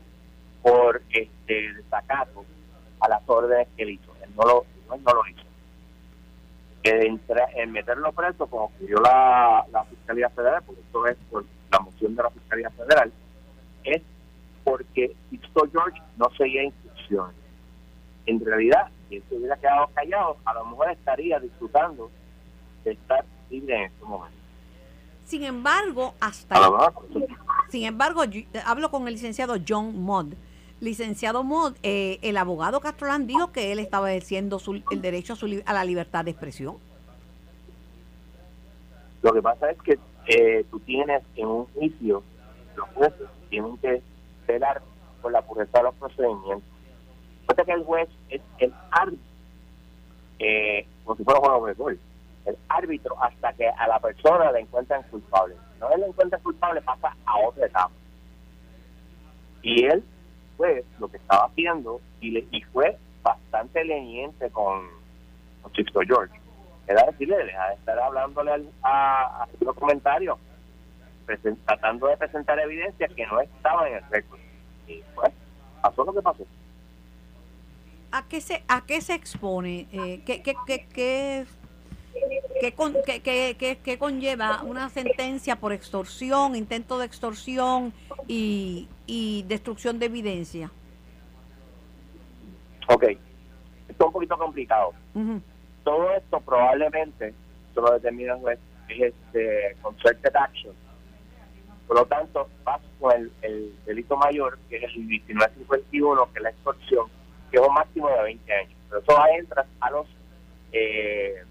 por 0.63 1.01
este 1.09 1.73
desacato 1.73 2.45
a 3.01 3.09
las 3.09 3.23
órdenes 3.27 3.69
que 3.75 3.85
él 3.85 3.91
hizo. 3.93 4.15
Él 4.23 4.31
no 4.37 4.43
lo, 4.43 4.67
no 4.91 5.13
lo 5.15 5.27
hizo. 5.27 5.43
Entra- 6.83 7.49
en 7.55 7.73
meterlo 7.73 8.13
preso, 8.13 8.47
como 8.49 8.71
pidió 8.73 9.01
la, 9.01 9.65
la 9.73 9.85
Fiscalía 9.85 10.29
Federal, 10.29 10.63
porque 10.67 10.83
esto 10.83 11.07
es 11.07 11.17
por 11.31 11.45
la 11.73 11.79
moción 11.81 12.15
de 12.15 12.23
la 12.23 12.31
Fiscalía 12.31 12.71
Federal, 12.71 13.13
es 13.85 14.03
porque 14.63 15.15
Sixto 15.31 15.69
George 15.73 16.03
no 16.19 16.29
seguía 16.37 16.65
instrucciones. 16.65 17.35
En 18.29 18.45
realidad, 18.45 18.89
si 19.09 19.17
él 19.17 19.23
se 19.29 19.37
hubiera 19.37 19.57
quedado 19.57 19.89
callado, 19.95 20.37
a 20.45 20.53
lo 20.53 20.67
mejor 20.67 20.91
estaría 20.91 21.41
disfrutando 21.41 22.11
de 22.85 22.93
estar 22.93 23.25
libre 23.49 23.75
en 23.77 23.83
este 23.85 24.05
momento. 24.05 24.37
Sin 25.25 25.45
embargo, 25.45 26.15
hasta 26.21 26.55
pues, 26.93 27.25
Sin 27.71 27.85
embargo, 27.85 28.25
yo- 28.25 28.41
eh, 28.41 28.63
hablo 28.67 28.91
con 28.91 29.07
el 29.09 29.15
licenciado 29.15 29.57
John 29.67 29.99
Mott. 30.03 30.35
Licenciado 30.81 31.43
Mott, 31.43 31.77
eh, 31.83 32.19
el 32.23 32.37
abogado 32.37 32.81
Castrolán 32.81 33.27
dijo 33.27 33.51
que 33.51 33.73
él 33.73 33.79
estaba 33.79 34.11
ejerciendo 34.11 34.59
su- 34.59 34.83
el 34.91 35.01
derecho 35.01 35.33
a, 35.33 35.37
su 35.37 35.63
a 35.65 35.73
la 35.73 35.85
libertad 35.85 36.25
de 36.25 36.31
expresión. 36.33 36.77
Lo 39.23 39.33
que 39.33 39.43
pasa 39.43 39.71
es 39.71 39.79
que 39.83 39.99
eh, 40.27 40.65
tú 40.71 40.79
tienes 40.81 41.23
en 41.35 41.47
un 41.49 41.65
juicio, 41.75 42.23
los 42.77 42.89
jueces 42.91 43.27
tienen 43.49 43.77
que 43.79 44.03
velar 44.47 44.83
por 45.23 45.33
la 45.33 45.41
pureza 45.43 45.79
de 45.79 45.85
los 45.85 45.95
procedimientos. 45.95 46.63
Que 47.57 47.73
el 47.73 47.85
juez 47.85 48.09
es 48.31 48.41
el 48.59 48.73
árbitro, 48.93 49.25
eh, 50.39 50.87
como 51.05 51.17
si 51.17 51.25
fuera 51.25 51.41
juego 51.41 51.67
de 51.67 51.99
el 52.47 52.57
árbitro 52.69 53.23
hasta 53.23 53.53
que 53.55 53.69
a 53.69 53.87
la 53.89 53.99
persona 53.99 54.53
le 54.53 54.61
encuentran 54.61 55.03
culpable. 55.11 55.55
No 55.81 55.89
le 55.97 56.07
encuentran 56.07 56.41
culpable, 56.43 56.81
pasa 56.83 57.15
a 57.27 57.39
otra 57.41 57.67
etapa. 57.67 57.91
Y 59.63 59.85
él, 59.85 60.03
pues, 60.57 60.85
lo 60.99 61.09
que 61.09 61.17
estaba 61.19 61.47
haciendo, 61.47 62.01
y, 62.21 62.31
le- 62.31 62.47
y 62.51 62.63
fue 62.63 62.97
bastante 63.23 63.85
leniente 63.85 64.49
con, 64.51 64.87
con 65.63 65.73
Sixto 65.75 66.01
George 66.07 66.39
era 66.87 67.03
decirle, 67.05 67.45
deja 67.45 67.69
de 67.69 67.75
estar 67.75 67.99
hablándole 67.99 68.53
al- 68.53 68.71
a, 68.83 69.43
a 69.43 69.49
los 69.61 69.75
comentarios, 69.75 70.39
tratando 71.67 72.07
de 72.07 72.17
presentar 72.17 72.59
evidencia 72.61 73.09
que 73.09 73.27
no 73.27 73.41
estaba 73.41 73.87
en 73.89 73.97
el 73.97 74.05
récord. 74.11 74.39
Y 74.87 75.03
pues, 75.15 75.33
pasó 75.83 76.05
lo 76.05 76.15
que 76.15 76.23
pasó. 76.23 76.47
¿A 78.11 78.27
qué 78.27 78.41
se, 78.41 78.63
a 78.69 78.85
qué 78.87 79.01
se 79.01 79.15
expone? 79.15 79.87
Eh, 79.93 80.23
¿qué, 80.25 80.43
qué, 80.43 80.55
qué, 80.67 80.87
qué, 80.93 81.47
qué 82.61 82.73
con- 82.73 82.97
qué- 83.05 83.21
qué- 83.21 83.57
qué- 83.59 83.79
qué 83.85 83.99
conlleva 83.99 84.63
una 84.63 84.89
sentencia 84.89 85.57
por 85.57 85.73
extorsión, 85.73 86.57
intento 86.57 86.99
de 86.99 87.05
extorsión 87.07 87.93
y, 88.27 88.89
y 89.07 89.43
destrucción 89.45 89.99
de 89.99 90.07
evidencia? 90.07 90.71
Ok, 92.89 93.03
esto 93.03 93.19
es 93.89 94.07
un 94.07 94.13
poquito 94.13 94.39
complicado. 94.39 94.93
Todo 95.85 96.11
esto 96.15 96.41
probablemente, 96.41 97.35
eso 97.71 97.81
lo 97.83 97.93
determina 97.93 98.35
el 98.35 98.41
juez, 98.41 98.59
es 98.89 99.13
este, 99.13 99.77
concerted 99.83 100.35
action. 100.35 100.75
Por 101.87 101.99
lo 101.99 102.07
tanto, 102.07 102.49
vas 102.65 102.81
con 102.99 103.13
el, 103.15 103.33
el 103.43 103.75
delito 103.85 104.17
mayor, 104.17 104.59
que 104.71 104.77
es 104.77 104.85
el 104.85 104.99
1951, 105.05 106.33
que 106.33 106.39
es 106.39 106.43
la 106.43 106.51
extorsión, 106.51 107.07
que 107.51 107.59
es 107.59 107.67
un 107.67 107.75
máximo 107.75 108.09
de 108.09 108.23
20 108.23 108.53
años. 108.53 108.79
Pero 108.89 109.03
eso 109.03 109.27
entra 109.39 109.67
a 109.81 109.91
los 109.91 110.07
eh, 110.73 111.43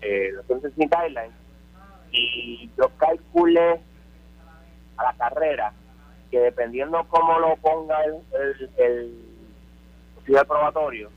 eh, 0.00 0.30
los 0.32 0.46
sentencing 0.46 0.88
guidelines 0.88 1.34
y 2.10 2.70
yo 2.76 2.90
calculé 2.96 3.80
a 4.96 5.02
la 5.04 5.14
carrera 5.14 5.72
que 6.30 6.40
dependiendo 6.40 7.04
cómo 7.08 7.38
lo 7.38 7.56
ponga 7.56 8.02
el, 8.04 8.14
el, 8.32 8.70
el 8.78 9.14
oficial 10.18 10.46
probatorio 10.46 11.10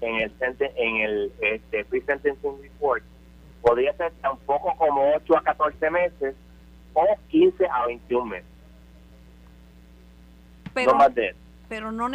en 0.00 0.16
el 0.16 0.32
en 0.76 0.96
el 0.96 1.32
este, 1.40 1.84
pre-sentencing 1.84 2.62
report 2.62 3.02
podría 3.62 3.92
ser 3.94 4.12
tan 4.22 4.36
poco 4.38 4.74
como 4.76 5.14
8 5.14 5.36
a 5.36 5.42
14 5.42 5.90
meses 5.90 6.34
o 6.94 7.06
15 7.28 7.66
a 7.66 7.86
21 7.86 8.26
meses, 8.26 8.48
Pero, 10.74 10.92
no 10.92 10.98
más 10.98 11.14
de 11.14 11.28
eso. 11.28 11.38
Pero 11.70 11.92
no 11.92 12.08
El 12.08 12.12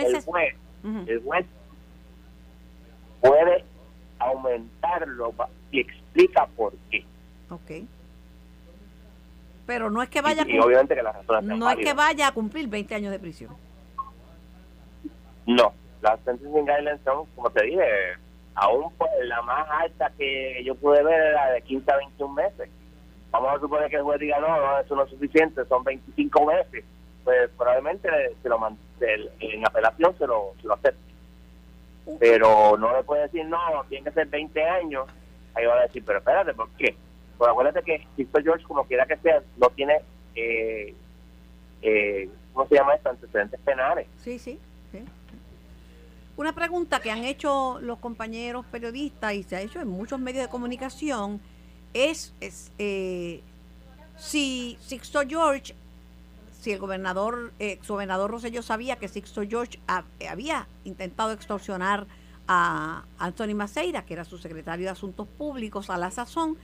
el 1.08 1.22
juez 1.24 1.46
puede 3.22 3.64
aumentarlo 4.20 5.34
y 5.72 5.80
explica 5.80 6.46
por 6.56 6.74
qué. 6.92 7.04
Ok. 7.50 7.88
Pero 9.66 9.90
no 9.90 10.04
es 10.04 10.10
que 10.10 10.22
vaya 10.22 10.44
a 10.44 10.46
Y, 10.48 10.52
y 10.52 10.58
cum- 10.58 10.66
obviamente 10.68 10.94
que 10.94 11.02
las 11.02 11.16
razones 11.16 11.46
sean 11.48 11.58
no 11.60 11.70
es 11.70 11.78
que 11.78 11.94
vaya 11.94 12.28
a 12.28 12.32
cumplir 12.34 12.68
20 12.68 12.94
años 12.96 13.12
de 13.12 13.18
prisión. 13.20 13.56
No, 15.48 15.74
las 16.02 16.20
sentencing 16.26 16.66
guidelines 16.66 17.00
son, 17.06 17.26
como 17.36 17.50
te 17.50 17.64
dije, 17.66 17.84
aún 18.56 18.92
pues, 18.98 19.10
la 19.24 19.42
más 19.42 19.68
alta 19.70 20.12
que 20.18 20.62
yo 20.66 20.76
pude 20.76 21.02
ver 21.02 21.20
era 21.30 21.52
de 21.52 21.62
15 21.62 21.92
a 21.92 21.98
21 21.98 22.34
meses. 22.34 22.70
Vamos 23.32 23.56
a 23.56 23.60
suponer 23.60 23.90
que 23.90 23.96
el 23.96 24.04
juez 24.04 24.20
diga, 24.20 24.40
no, 24.40 24.48
no, 24.50 24.80
eso 24.80 24.96
no 24.96 25.04
es 25.04 25.10
suficiente, 25.10 25.64
son 25.66 25.84
25 25.84 26.46
meses. 26.46 26.84
Pues 27.24 27.50
probablemente 27.58 28.08
se 28.44 28.50
lo 28.50 28.60
man- 28.60 28.78
el- 29.02 29.32
en 29.40 29.66
apelación 29.66 30.18
se 30.18 30.28
lo, 30.28 30.54
se 30.62 30.68
lo 30.68 30.74
acepte. 30.74 31.00
Pero 32.20 32.78
no 32.78 32.96
le 32.96 33.04
puede 33.04 33.24
decir, 33.24 33.46
no, 33.46 33.58
tiene 33.90 34.04
que 34.06 34.12
ser 34.12 34.28
20 34.28 34.64
años, 34.64 35.06
ahí 35.56 35.66
van 35.66 35.80
a 35.80 35.84
decir, 35.84 36.04
pero 36.06 36.20
espérate, 36.20 36.54
¿por 36.54 36.70
qué? 36.72 36.96
Pues 37.38 37.50
acuérdate 37.50 37.82
que 37.84 38.08
Sisto 38.16 38.40
George, 38.42 38.64
como 38.66 38.86
quiera 38.86 39.06
que 39.06 39.18
sea, 39.18 39.42
no 39.58 39.70
tiene, 39.70 40.02
eh, 40.36 40.94
eh, 41.82 42.30
¿cómo 42.54 42.68
se 42.68 42.76
llama 42.76 42.94
esto? 42.94 43.10
Antecedentes 43.10 43.60
penales. 43.62 44.08
Sí, 44.24 44.38
sí, 44.40 44.60
sí. 44.92 45.00
Una 46.38 46.54
pregunta 46.54 47.00
que 47.00 47.12
han 47.12 47.24
hecho 47.24 47.80
los 47.82 47.98
compañeros 48.00 48.66
periodistas 48.68 49.34
y 49.34 49.44
se 49.44 49.56
ha 49.56 49.62
hecho 49.62 49.80
en 49.80 49.88
muchos 49.88 50.20
medios 50.20 50.44
de 50.44 50.50
comunicación 50.50 51.42
es, 51.94 52.34
es 52.42 52.72
eh, 52.78 53.42
si 54.18 54.78
Sixto 54.82 55.22
George, 55.28 55.74
si 56.66 56.72
el 56.72 56.80
gobernador, 56.80 57.54
ex 57.60 57.88
gobernador 57.88 58.32
Rosselló 58.32 58.64
sabía 58.64 58.96
que 58.96 59.08
Sixto 59.08 59.44
George 59.48 59.80
ha- 59.88 60.04
había 60.30 60.68
intentado 60.84 61.32
extorsionar 61.32 62.08
a 62.48 63.04
Anthony 63.20 63.54
Maceira, 63.56 64.04
que 64.04 64.14
era 64.16 64.26
su 64.26 64.40
secretario 64.40 64.86
de 64.86 64.90
Asuntos 64.92 65.28
Públicos 65.28 65.92
a 65.92 65.98
la 65.98 66.10
sazón, 66.10 66.58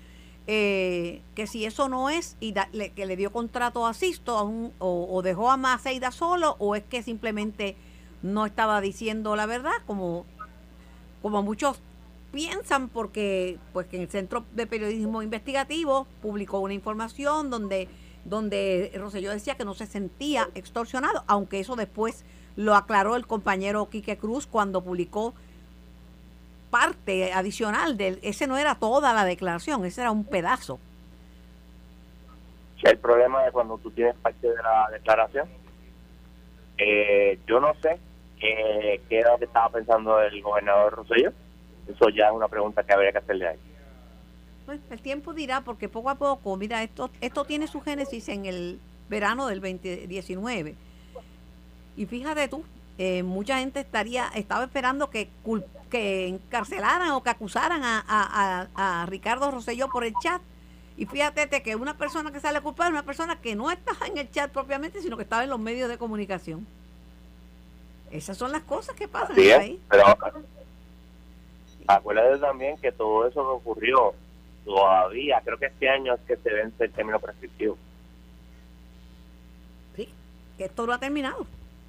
eh, 0.48 1.22
que 1.36 1.46
si 1.46 1.66
eso 1.66 1.88
no 1.88 2.10
es 2.10 2.36
y 2.40 2.54
que 2.96 3.06
le 3.06 3.16
dio 3.16 3.32
contrato 3.32 3.86
a 3.86 3.94
Sisto 3.94 4.38
a 4.40 4.44
un- 4.44 4.74
o, 4.80 5.08
o 5.10 5.22
dejó 5.22 5.52
a 5.52 5.58
Maceira 5.58 6.12
solo 6.12 6.56
o 6.58 6.76
es 6.76 6.84
que 6.84 7.04
simplemente 7.04 7.76
no 8.24 8.48
estaba 8.48 8.82
diciendo 8.82 9.36
la 9.36 9.46
verdad 9.46 9.72
como 9.86 10.26
como 11.22 11.44
muchos 11.44 11.80
piensan 12.32 12.90
porque 12.90 13.60
pues 13.74 13.86
que 13.86 14.02
el 14.02 14.10
Centro 14.10 14.46
de 14.56 14.66
Periodismo 14.66 15.22
Investigativo 15.22 16.08
publicó 16.24 16.60
una 16.60 16.74
información 16.74 17.52
donde 17.52 17.88
donde 18.26 18.92
Rosselló 18.96 19.32
decía 19.32 19.56
que 19.56 19.66
no 19.66 19.74
se 19.74 19.86
sentía 19.86 20.48
extorsionado, 20.56 21.24
aunque 21.28 21.60
eso 21.60 21.76
después 21.76 22.24
lo 22.56 22.76
aclaró 22.76 23.16
el 23.16 23.26
compañero 23.26 23.90
Quique 23.90 24.18
Cruz 24.18 24.48
cuando 24.48 24.82
publicó 24.82 25.34
parte 26.70 27.34
adicional 27.34 27.98
del 27.98 28.20
ese 28.22 28.48
no 28.48 28.58
era 28.58 28.76
toda 28.76 29.14
la 29.14 29.26
declaración, 29.26 29.86
ese 29.86 30.02
era 30.02 30.12
un 30.12 30.24
pedazo. 30.24 30.80
El 32.84 32.98
problema 32.98 33.46
es 33.46 33.52
cuando 33.52 33.78
tú 33.78 33.92
tienes 33.92 34.16
parte 34.16 34.48
de 34.48 34.56
la 34.56 34.90
declaración. 34.92 35.48
Eh, 36.78 37.38
yo 37.46 37.60
no 37.60 37.74
sé 37.76 38.00
eh, 38.42 39.02
qué 39.08 39.20
era 39.20 39.34
lo 39.34 39.38
que 39.38 39.46
estaba 39.46 39.70
pensando 39.70 40.20
el 40.20 40.42
gobernador 40.42 40.96
Rosselló. 40.96 41.32
Eso 41.88 42.10
ya 42.10 42.28
es 42.28 42.32
una 42.32 42.48
pregunta 42.48 42.84
que 42.84 42.94
habría 42.94 43.12
que 43.12 43.20
hacerle 43.20 43.48
a 43.48 43.52
él. 43.52 43.60
Pues 44.66 44.80
el 44.90 45.02
tiempo 45.02 45.34
dirá, 45.34 45.62
porque 45.62 45.90
poco 45.90 46.10
a 46.10 46.16
poco, 46.16 46.56
mira, 46.56 46.84
esto, 46.84 47.10
esto 47.22 47.46
tiene 47.46 47.68
su 47.68 47.82
génesis 47.82 48.30
en 48.30 48.46
el 48.46 48.80
verano 49.10 49.48
del 49.48 49.60
2019. 49.60 50.76
Y 51.98 52.06
fíjate 52.06 52.48
tú, 52.48 52.64
eh, 52.98 53.24
mucha 53.24 53.58
gente 53.60 53.80
estaría 53.80 54.28
estaba 54.36 54.64
esperando 54.66 55.10
que, 55.10 55.30
que 55.90 56.28
encarcelaran 56.28 57.12
o 57.12 57.24
que 57.24 57.30
acusaran 57.32 57.84
a, 57.84 58.00
a- 58.08 58.68
a- 58.76 59.02
a 59.02 59.06
Ricardo 59.08 59.50
Rosselló 59.52 59.90
por 59.90 60.04
el 60.04 60.14
chat. 60.22 60.42
Y 60.98 61.06
fíjate 61.08 61.48
te, 61.48 61.64
que 61.64 61.76
una 61.76 61.98
persona 61.98 62.32
que 62.32 62.40
sale 62.40 62.62
culpable 62.62 62.90
es 62.90 63.02
una 63.02 63.06
persona 63.06 63.42
que 63.42 63.56
no 63.56 63.72
estaba 63.72 64.06
en 64.08 64.18
el 64.20 64.30
chat 64.30 64.52
propiamente, 64.52 65.02
sino 65.02 65.18
que 65.18 65.24
estaba 65.24 65.44
en 65.44 65.50
los 65.50 65.60
medios 65.60 65.90
de 65.90 65.98
comunicación. 65.98 66.68
Esas 68.12 68.38
son 68.38 68.52
las 68.52 68.62
cosas 68.64 68.96
que 68.96 69.08
pasan 69.08 69.36
país. 69.58 69.80
pero 69.90 70.04
acuérdate 71.88 72.38
también 72.40 72.78
que 72.78 72.92
todo 72.92 73.26
eso 73.28 73.42
que 73.42 73.70
ocurrió 73.70 74.14
todavía, 74.66 75.42
creo 75.44 75.58
que 75.58 75.68
este 75.68 75.90
año 75.90 76.14
es 76.14 76.22
que 76.22 76.38
se 76.38 76.54
vence 76.54 76.84
el 76.86 76.92
término 76.92 77.20
prescriptivo. 77.20 77.78
Sí, 79.96 80.10
que 80.58 80.66
esto 80.66 80.86
no 80.86 80.94
ha 80.94 81.00
terminado. 81.00 81.46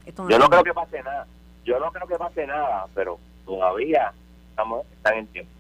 Esto 0.06 0.28
Yo 0.28 0.38
no 0.38 0.48
creo 0.48 0.64
que 0.64 0.74
pase 0.74 1.02
nada, 1.02 1.26
yo 1.64 1.78
no 1.78 1.92
creo 1.92 2.06
que 2.06 2.16
pase 2.16 2.46
nada, 2.46 2.86
pero 2.94 3.18
todavía 3.44 4.12
estamos 4.50 4.86
están 4.92 5.18
en 5.18 5.26
tiempo. 5.28 5.52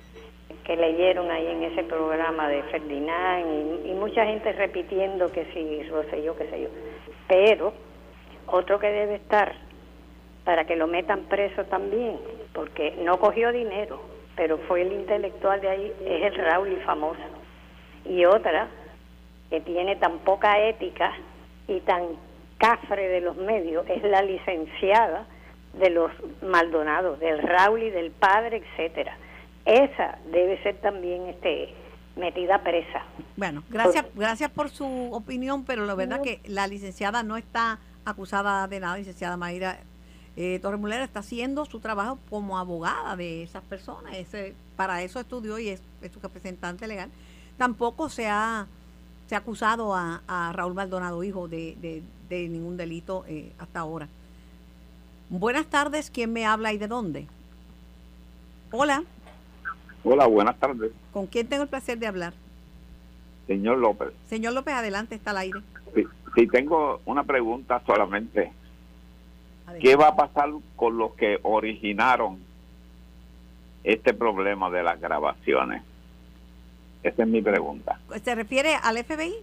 que 0.64 0.76
leyeron 0.76 1.32
ahí 1.32 1.48
en 1.48 1.64
ese 1.64 1.84
programa 1.84 2.48
de 2.48 2.62
Ferdinand 2.64 3.46
y, 3.86 3.90
y 3.90 3.94
mucha 3.94 4.26
gente 4.26 4.52
repitiendo 4.54 5.32
que 5.32 5.46
si 5.54 5.84
Rosselló, 5.90 6.36
qué 6.36 6.48
sé 6.50 6.62
yo. 6.62 6.70
Pero 7.28 7.74
otro 8.48 8.80
que 8.80 8.88
debe 8.88 9.16
estar 9.16 9.54
para 10.44 10.66
que 10.66 10.76
lo 10.76 10.88
metan 10.88 11.22
preso 11.24 11.66
también, 11.66 12.18
porque 12.54 12.96
no 13.04 13.20
cogió 13.20 13.52
dinero, 13.52 14.02
pero 14.36 14.58
fue 14.60 14.82
el 14.82 14.92
intelectual 14.94 15.62
de 15.62 15.70
ahí, 15.70 15.94
es 16.06 16.24
el 16.24 16.36
Raúl 16.36 16.78
famoso. 16.86 17.22
Y 18.06 18.26
otra 18.26 18.68
que 19.50 19.62
tiene 19.62 19.96
tan 19.98 20.20
poca 20.20 20.60
ética 20.60 21.14
y 21.68 21.80
tan 21.82 22.04
cafre 22.62 23.07
de 23.07 23.22
los 23.22 23.36
medios 23.38 23.86
es 23.89 24.03
la 24.03 24.22
licenciada 24.22 25.26
de 25.74 25.89
los 25.89 26.12
Maldonados, 26.43 27.20
del 27.20 27.41
Raúl 27.41 27.82
y 27.84 27.89
del 27.89 28.12
padre, 28.12 28.57
etcétera. 28.57 29.18
Esa 29.66 30.20
debe 30.32 30.62
ser 30.62 30.78
también 30.78 31.28
este 31.28 31.74
metida 32.16 32.62
presa. 32.62 33.03
Bueno, 33.36 33.64
gracias, 33.70 34.05
gracias 34.14 34.51
por 34.51 34.70
su 34.70 34.86
opinión, 35.12 35.66
pero 35.66 35.86
la 35.86 35.95
verdad 35.95 36.22
que 36.22 36.41
la 36.45 36.68
licenciada 36.68 37.24
no 37.24 37.36
está 37.36 37.80
acusada 38.05 38.68
de 38.68 38.80
nada, 38.80 38.97
licenciada 38.97 39.38
Mayra 39.38 39.80
eh, 40.36 40.59
Torremulera 40.62 41.03
está 41.03 41.20
haciendo 41.20 41.66
su 41.66 41.80
trabajo 41.80 42.20
como 42.30 42.59
abogada 42.59 43.16
de 43.16 43.43
esas 43.43 43.64
personas, 43.64 44.16
ese, 44.16 44.53
para 44.76 45.01
eso 45.01 45.20
estudió 45.20 45.57
y 45.57 45.70
es, 45.70 45.82
es 46.01 46.12
su 46.12 46.20
representante 46.20 46.88
legal. 46.88 47.09
Tampoco 47.57 48.09
se 48.09 48.28
ha, 48.28 48.68
se 49.32 49.36
ha 49.36 49.38
acusado 49.38 49.96
a, 49.96 50.22
a 50.28 50.52
Raúl 50.52 50.74
Maldonado, 50.74 51.24
hijo, 51.24 51.48
de, 51.48 51.78
de- 51.80 52.04
de 52.28 52.50
ningún 52.50 52.76
delito 52.76 53.24
eh, 53.30 53.54
hasta 53.60 53.80
ahora. 53.80 54.10
Buenas 55.30 55.68
tardes, 55.68 56.12
¿quién 56.12 56.34
me 56.34 56.46
habla 56.46 56.74
y 56.74 56.78
de 56.78 56.90
dónde? 56.90 57.28
Hola, 58.74 59.06
Hola, 60.04 60.28
buenas 60.28 60.60
tardes, 60.60 60.92
¿con 61.14 61.28
quién 61.28 61.48
tengo 61.48 61.64
el 61.64 61.70
placer 61.70 61.98
de 61.98 62.08
hablar? 62.08 62.34
señor 63.48 63.78
López. 63.78 64.10
Señor 64.28 64.52
López, 64.52 64.74
adelante, 64.74 65.16
está 65.16 65.32
al 65.32 65.38
aire. 65.38 65.62
Si, 65.96 66.04
si 66.36 66.48
tengo 66.48 67.00
una 67.06 67.24
pregunta 67.24 67.82
solamente. 67.86 68.52
¿qué 69.80 69.96
va 69.96 70.10
a 70.10 70.16
pasar 70.18 70.50
con 70.76 70.98
los 70.98 71.14
que 71.16 71.40
originaron 71.44 72.40
este 73.86 74.14
problema 74.14 74.70
de 74.70 74.84
las 74.84 75.00
grabaciones? 75.00 75.84
Esa 77.04 77.24
es 77.24 77.28
mi 77.28 77.41
pregunta. 77.41 77.99
¿Se 78.24 78.36
refiere 78.36 78.76
al 78.76 78.97
FBI? 79.04 79.34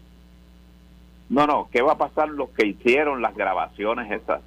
No, 1.29 1.47
no, 1.47 1.69
¿qué 1.71 1.83
va 1.83 1.93
a 1.93 1.99
pasar 1.99 2.29
los 2.29 2.51
que 2.51 2.67
hicieron 2.67 3.21
las 3.21 3.35
grabaciones 3.35 4.11
esas? 4.11 4.41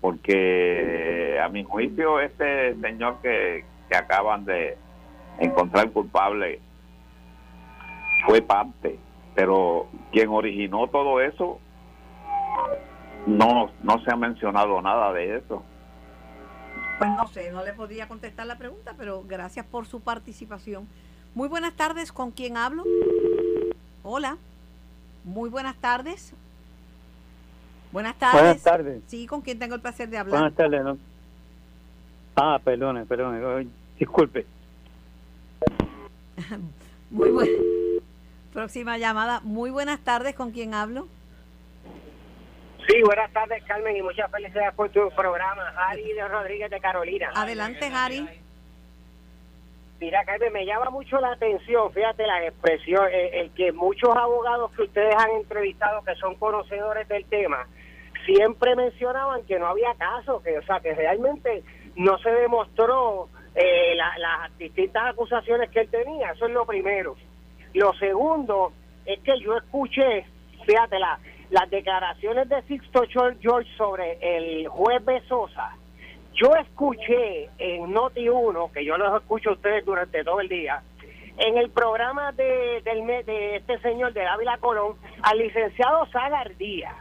Porque 0.00 1.38
a 1.42 1.48
mi 1.48 1.64
juicio 1.64 2.20
este 2.20 2.74
señor 2.80 3.18
que, 3.22 3.64
que 3.88 3.96
acaban 3.96 4.44
de 4.44 4.76
encontrar 5.38 5.90
culpable 5.90 6.60
fue 8.26 8.42
parte, 8.42 8.98
pero 9.34 9.88
quien 10.10 10.28
originó 10.28 10.88
todo 10.88 11.20
eso 11.20 11.60
no 13.26 13.70
no 13.82 14.04
se 14.04 14.12
ha 14.12 14.16
mencionado 14.16 14.80
nada 14.82 15.12
de 15.12 15.36
eso. 15.36 15.62
Pues 16.98 17.10
no 17.10 17.28
sé, 17.28 17.52
no 17.52 17.64
le 17.64 17.72
podría 17.74 18.08
contestar 18.08 18.46
la 18.46 18.58
pregunta, 18.58 18.94
pero 18.98 19.22
gracias 19.22 19.64
por 19.66 19.86
su 19.86 20.00
participación. 20.00 20.88
Muy 21.38 21.46
buenas 21.46 21.74
tardes, 21.74 22.10
¿con 22.10 22.32
quién 22.32 22.56
hablo? 22.56 22.82
Hola. 24.02 24.38
Muy 25.22 25.48
buenas 25.48 25.76
tardes. 25.76 26.34
Buenas 27.92 28.18
tardes. 28.18 28.40
Buenas 28.42 28.62
tardes. 28.64 29.02
Sí, 29.06 29.28
¿con 29.28 29.40
quién 29.42 29.56
tengo 29.56 29.76
el 29.76 29.80
placer 29.80 30.08
de 30.08 30.18
hablar? 30.18 30.40
Buenas 30.40 30.56
tardes. 30.56 30.82
¿no? 30.82 30.98
Ah, 32.34 32.58
perdone, 32.64 33.06
perdone. 33.06 33.68
Disculpe. 34.00 34.46
Muy 37.12 37.30
buena. 37.30 37.52
Próxima 38.52 38.98
llamada. 38.98 39.38
Muy 39.44 39.70
buenas 39.70 40.00
tardes, 40.00 40.34
¿con 40.34 40.50
quién 40.50 40.74
hablo? 40.74 41.06
Sí, 42.88 43.00
buenas 43.04 43.32
tardes, 43.32 43.62
Carmen, 43.62 43.96
y 43.96 44.02
muchas 44.02 44.28
felicidades 44.32 44.74
por 44.74 44.88
tu 44.90 45.08
programa. 45.14 45.72
Ari 45.88 46.14
de 46.14 46.26
Rodríguez 46.26 46.68
de 46.68 46.80
Carolina. 46.80 47.30
Adelante, 47.36 47.88
Harry. 47.94 48.28
Mira, 50.00 50.24
Carmen, 50.24 50.52
me 50.52 50.64
llama 50.64 50.90
mucho 50.90 51.18
la 51.20 51.32
atención, 51.32 51.92
fíjate 51.92 52.24
la 52.26 52.46
expresión, 52.46 53.06
el, 53.12 53.34
el 53.34 53.50
que 53.52 53.72
muchos 53.72 54.10
abogados 54.16 54.70
que 54.72 54.82
ustedes 54.82 55.14
han 55.16 55.30
entrevistado 55.32 56.02
que 56.04 56.14
son 56.16 56.36
conocedores 56.36 57.08
del 57.08 57.24
tema, 57.24 57.66
siempre 58.24 58.76
mencionaban 58.76 59.44
que 59.44 59.58
no 59.58 59.66
había 59.66 59.94
caso, 59.94 60.40
que 60.42 60.56
o 60.56 60.62
sea, 60.62 60.78
que 60.80 60.94
realmente 60.94 61.64
no 61.96 62.16
se 62.18 62.30
demostró 62.30 63.28
eh, 63.56 63.96
la- 63.96 64.16
las 64.18 64.56
distintas 64.56 65.02
acusaciones 65.06 65.68
que 65.70 65.80
él 65.80 65.88
tenía, 65.90 66.30
eso 66.30 66.46
es 66.46 66.52
lo 66.52 66.64
primero. 66.64 67.16
Lo 67.74 67.92
segundo 67.94 68.72
es 69.04 69.18
que 69.20 69.36
yo 69.40 69.56
escuché, 69.56 70.24
fíjate, 70.64 70.98
la- 71.00 71.18
las 71.50 71.68
declaraciones 71.70 72.48
de 72.48 72.62
Sixto 72.62 73.02
George 73.40 73.68
sobre 73.76 74.18
el 74.20 74.68
juez 74.68 75.04
Besosa. 75.04 75.72
Yo 76.40 76.54
escuché 76.54 77.50
en 77.58 77.92
Noti 77.92 78.28
1, 78.28 78.70
que 78.72 78.84
yo 78.84 78.96
los 78.96 79.20
escucho 79.20 79.50
a 79.50 79.52
ustedes 79.54 79.84
durante 79.84 80.22
todo 80.22 80.40
el 80.40 80.48
día, 80.48 80.80
en 81.36 81.58
el 81.58 81.68
programa 81.70 82.30
de, 82.30 82.80
del, 82.84 83.04
de 83.26 83.56
este 83.56 83.78
señor 83.80 84.12
de 84.12 84.24
Ávila 84.24 84.56
Colón, 84.58 84.94
al 85.22 85.38
licenciado 85.38 86.06
Sagar 86.06 86.56
Díaz, 86.56 86.94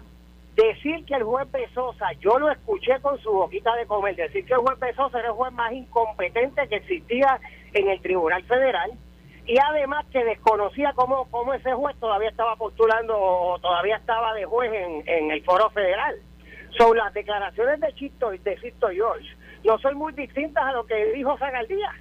decir 0.55 1.05
que 1.05 1.13
el 1.13 1.23
juez 1.23 1.51
Besosa, 1.51 2.13
yo 2.19 2.39
lo 2.39 2.49
escuché 2.49 2.99
con 2.99 3.19
su 3.19 3.31
boquita 3.31 3.75
de 3.75 3.85
comer, 3.85 4.15
decir 4.15 4.43
que 4.43 4.53
el 4.53 4.59
juez 4.59 4.79
Besosa 4.79 5.19
era 5.19 5.27
el 5.27 5.35
juez 5.35 5.53
más 5.53 5.71
incompetente 5.71 6.67
que 6.67 6.77
existía 6.77 7.39
en 7.73 7.89
el 7.89 8.01
Tribunal 8.01 8.41
Federal 8.45 8.91
y 9.45 9.55
además 9.59 10.07
que 10.11 10.23
desconocía 10.23 10.93
cómo, 10.95 11.27
ese 11.53 11.73
juez 11.73 11.95
todavía 11.99 12.29
estaba 12.29 12.55
postulando 12.55 13.15
o 13.15 13.59
todavía 13.59 13.97
estaba 13.97 14.33
de 14.33 14.45
juez 14.45 14.71
en 15.05 15.29
el 15.29 15.43
foro 15.43 15.69
federal. 15.69 16.15
Son 16.77 16.95
las 16.97 17.13
declaraciones 17.13 17.79
de 17.79 17.93
Chisto 17.95 18.29
de 18.31 18.57
Chisto 18.61 18.87
George 18.89 19.27
no 19.63 19.77
son 19.79 19.95
muy 19.95 20.13
distintas 20.13 20.63
a 20.63 20.71
lo 20.71 20.85
que 20.85 21.11
dijo 21.13 21.37
Zagaldía. 21.37 21.91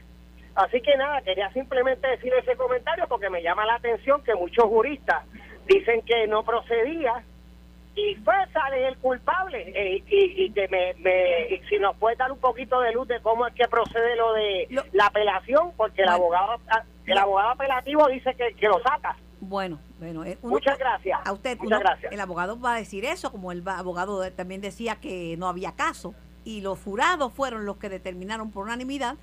Así 0.54 0.80
que 0.80 0.96
nada, 0.96 1.20
quería 1.22 1.50
simplemente 1.52 2.06
decir 2.08 2.32
ese 2.34 2.56
comentario 2.56 3.06
porque 3.08 3.28
me 3.30 3.42
llama 3.42 3.66
la 3.66 3.74
atención 3.74 4.22
que 4.22 4.34
muchos 4.34 4.64
juristas 4.66 5.24
dicen 5.66 6.02
que 6.02 6.26
no 6.28 6.42
procedía 6.44 7.22
y 7.94 8.14
pues 8.16 8.36
sale 8.52 8.86
el 8.88 8.96
culpable 8.98 9.72
eh, 9.74 10.02
y, 10.06 10.44
y 10.44 10.50
que 10.52 10.68
me, 10.68 10.94
me- 10.98 11.48
y 11.54 11.58
si 11.68 11.78
nos 11.78 11.96
puede 11.96 12.16
dar 12.16 12.30
un 12.30 12.38
poquito 12.38 12.80
de 12.80 12.92
luz 12.92 13.08
de 13.08 13.20
cómo 13.20 13.46
es 13.46 13.54
que 13.54 13.66
procede 13.68 14.16
lo 14.16 14.32
de 14.34 14.66
Lo- 14.70 14.84
la 14.92 15.06
apelación 15.06 15.72
porque 15.76 16.02
el 16.02 16.08
abogado 16.08 16.60
el 17.06 17.18
abogado 17.18 17.50
apelativo 17.50 18.06
dice 18.08 18.34
que, 18.34 18.54
que 18.54 18.68
lo 18.68 18.80
saca 18.82 19.16
Bueno, 19.48 19.78
bueno. 19.98 20.24
eh, 20.24 20.38
uno- 20.42 20.54
Muchas 20.54 20.78
gracias. 20.78 21.20
A 21.24 21.32
usted, 21.32 21.56
Muchas 21.58 21.78
uno- 21.78 21.80
gracias. 21.80 22.12
El 22.12 22.20
abogado 22.20 22.58
va 22.60 22.74
a 22.74 22.78
decir 22.78 23.04
eso, 23.04 23.30
como 23.30 23.52
el 23.52 23.66
abogado 23.66 24.30
también 24.32 24.60
decía 24.60 24.96
que 24.96 25.36
no 25.38 25.48
había 25.48 25.72
caso. 25.72 26.14
Y 26.44 26.60
los 26.60 26.78
jurados 26.80 27.32
fueron 27.32 27.64
los 27.66 27.76
que 27.76 27.88
determinaron 27.88 28.50
por 28.50 28.64
unanimidad 28.64 29.16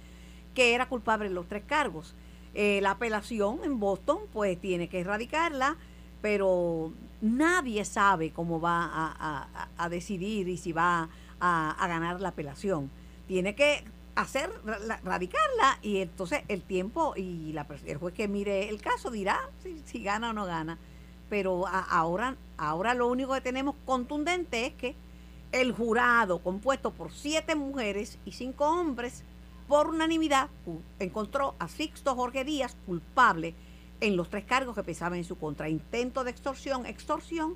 que 0.54 0.76
era 0.76 0.88
culpable 0.88 1.28
en 1.28 1.34
los 1.34 1.48
tres 1.48 1.64
cargos. 1.66 2.16
Eh, 2.54 2.80
la 2.82 2.92
apelación 2.92 3.60
en 3.64 3.80
Boston, 3.80 4.20
pues 4.32 4.60
tiene 4.62 4.88
que 4.88 5.00
erradicarla, 5.02 5.76
pero 6.22 6.94
nadie 7.22 7.84
sabe 7.86 8.32
cómo 8.32 8.62
va 8.62 8.84
a, 8.86 9.08
a- 9.20 9.48
a- 9.56 9.70
a 9.86 9.90
decidir 9.90 10.48
y 10.48 10.58
si 10.58 10.72
va 10.72 11.10
a, 11.40 11.72
a 11.72 11.88
ganar 11.88 12.22
la 12.22 12.30
apelación. 12.30 12.90
Tiene 13.28 13.56
que 13.56 13.84
hacer 14.16 14.52
ra- 14.66 14.80
la- 14.80 15.00
radicarla 15.04 15.80
y 15.82 15.98
entonces 16.00 16.42
el 16.48 16.62
tiempo 16.62 17.14
y 17.16 17.52
la, 17.54 17.66
el 17.86 17.98
juez 17.98 18.14
que 18.14 18.28
mire 18.28 18.70
el 18.70 18.82
caso 18.82 19.10
dirá 19.10 19.40
si, 19.86 20.04
gana 20.04 20.30
o 20.30 20.34
no 20.34 20.46
gana. 20.46 20.78
Pero 21.30 21.66
ahora, 21.68 22.36
ahora 22.58 22.94
lo 22.94 23.08
único 23.08 23.34
que 23.34 23.42
tenemos 23.42 23.76
contundente 23.86 24.68
es 24.68 24.74
que 24.74 24.96
el 25.52 25.72
jurado, 25.72 26.40
compuesto 26.40 26.92
por 26.92 27.12
siete 27.12 27.56
mujeres 27.56 28.18
y 28.26 28.34
cinco 28.34 28.66
hombres, 28.68 29.24
por 29.68 29.88
unanimidad 29.88 30.50
encontró 31.00 31.56
a 31.60 31.68
Sixto 31.68 32.16
Jorge 32.16 32.44
Díaz 32.44 32.76
culpable 32.86 33.56
en 34.02 34.18
los 34.18 34.30
tres 34.30 34.44
cargos 34.44 34.76
que 34.76 34.84
pesaban 34.84 35.18
en 35.18 35.24
su 35.24 35.38
contra, 35.38 35.70
intento 35.70 36.24
de 36.24 36.32
extorsión, 36.32 36.86
extorsión 36.86 37.56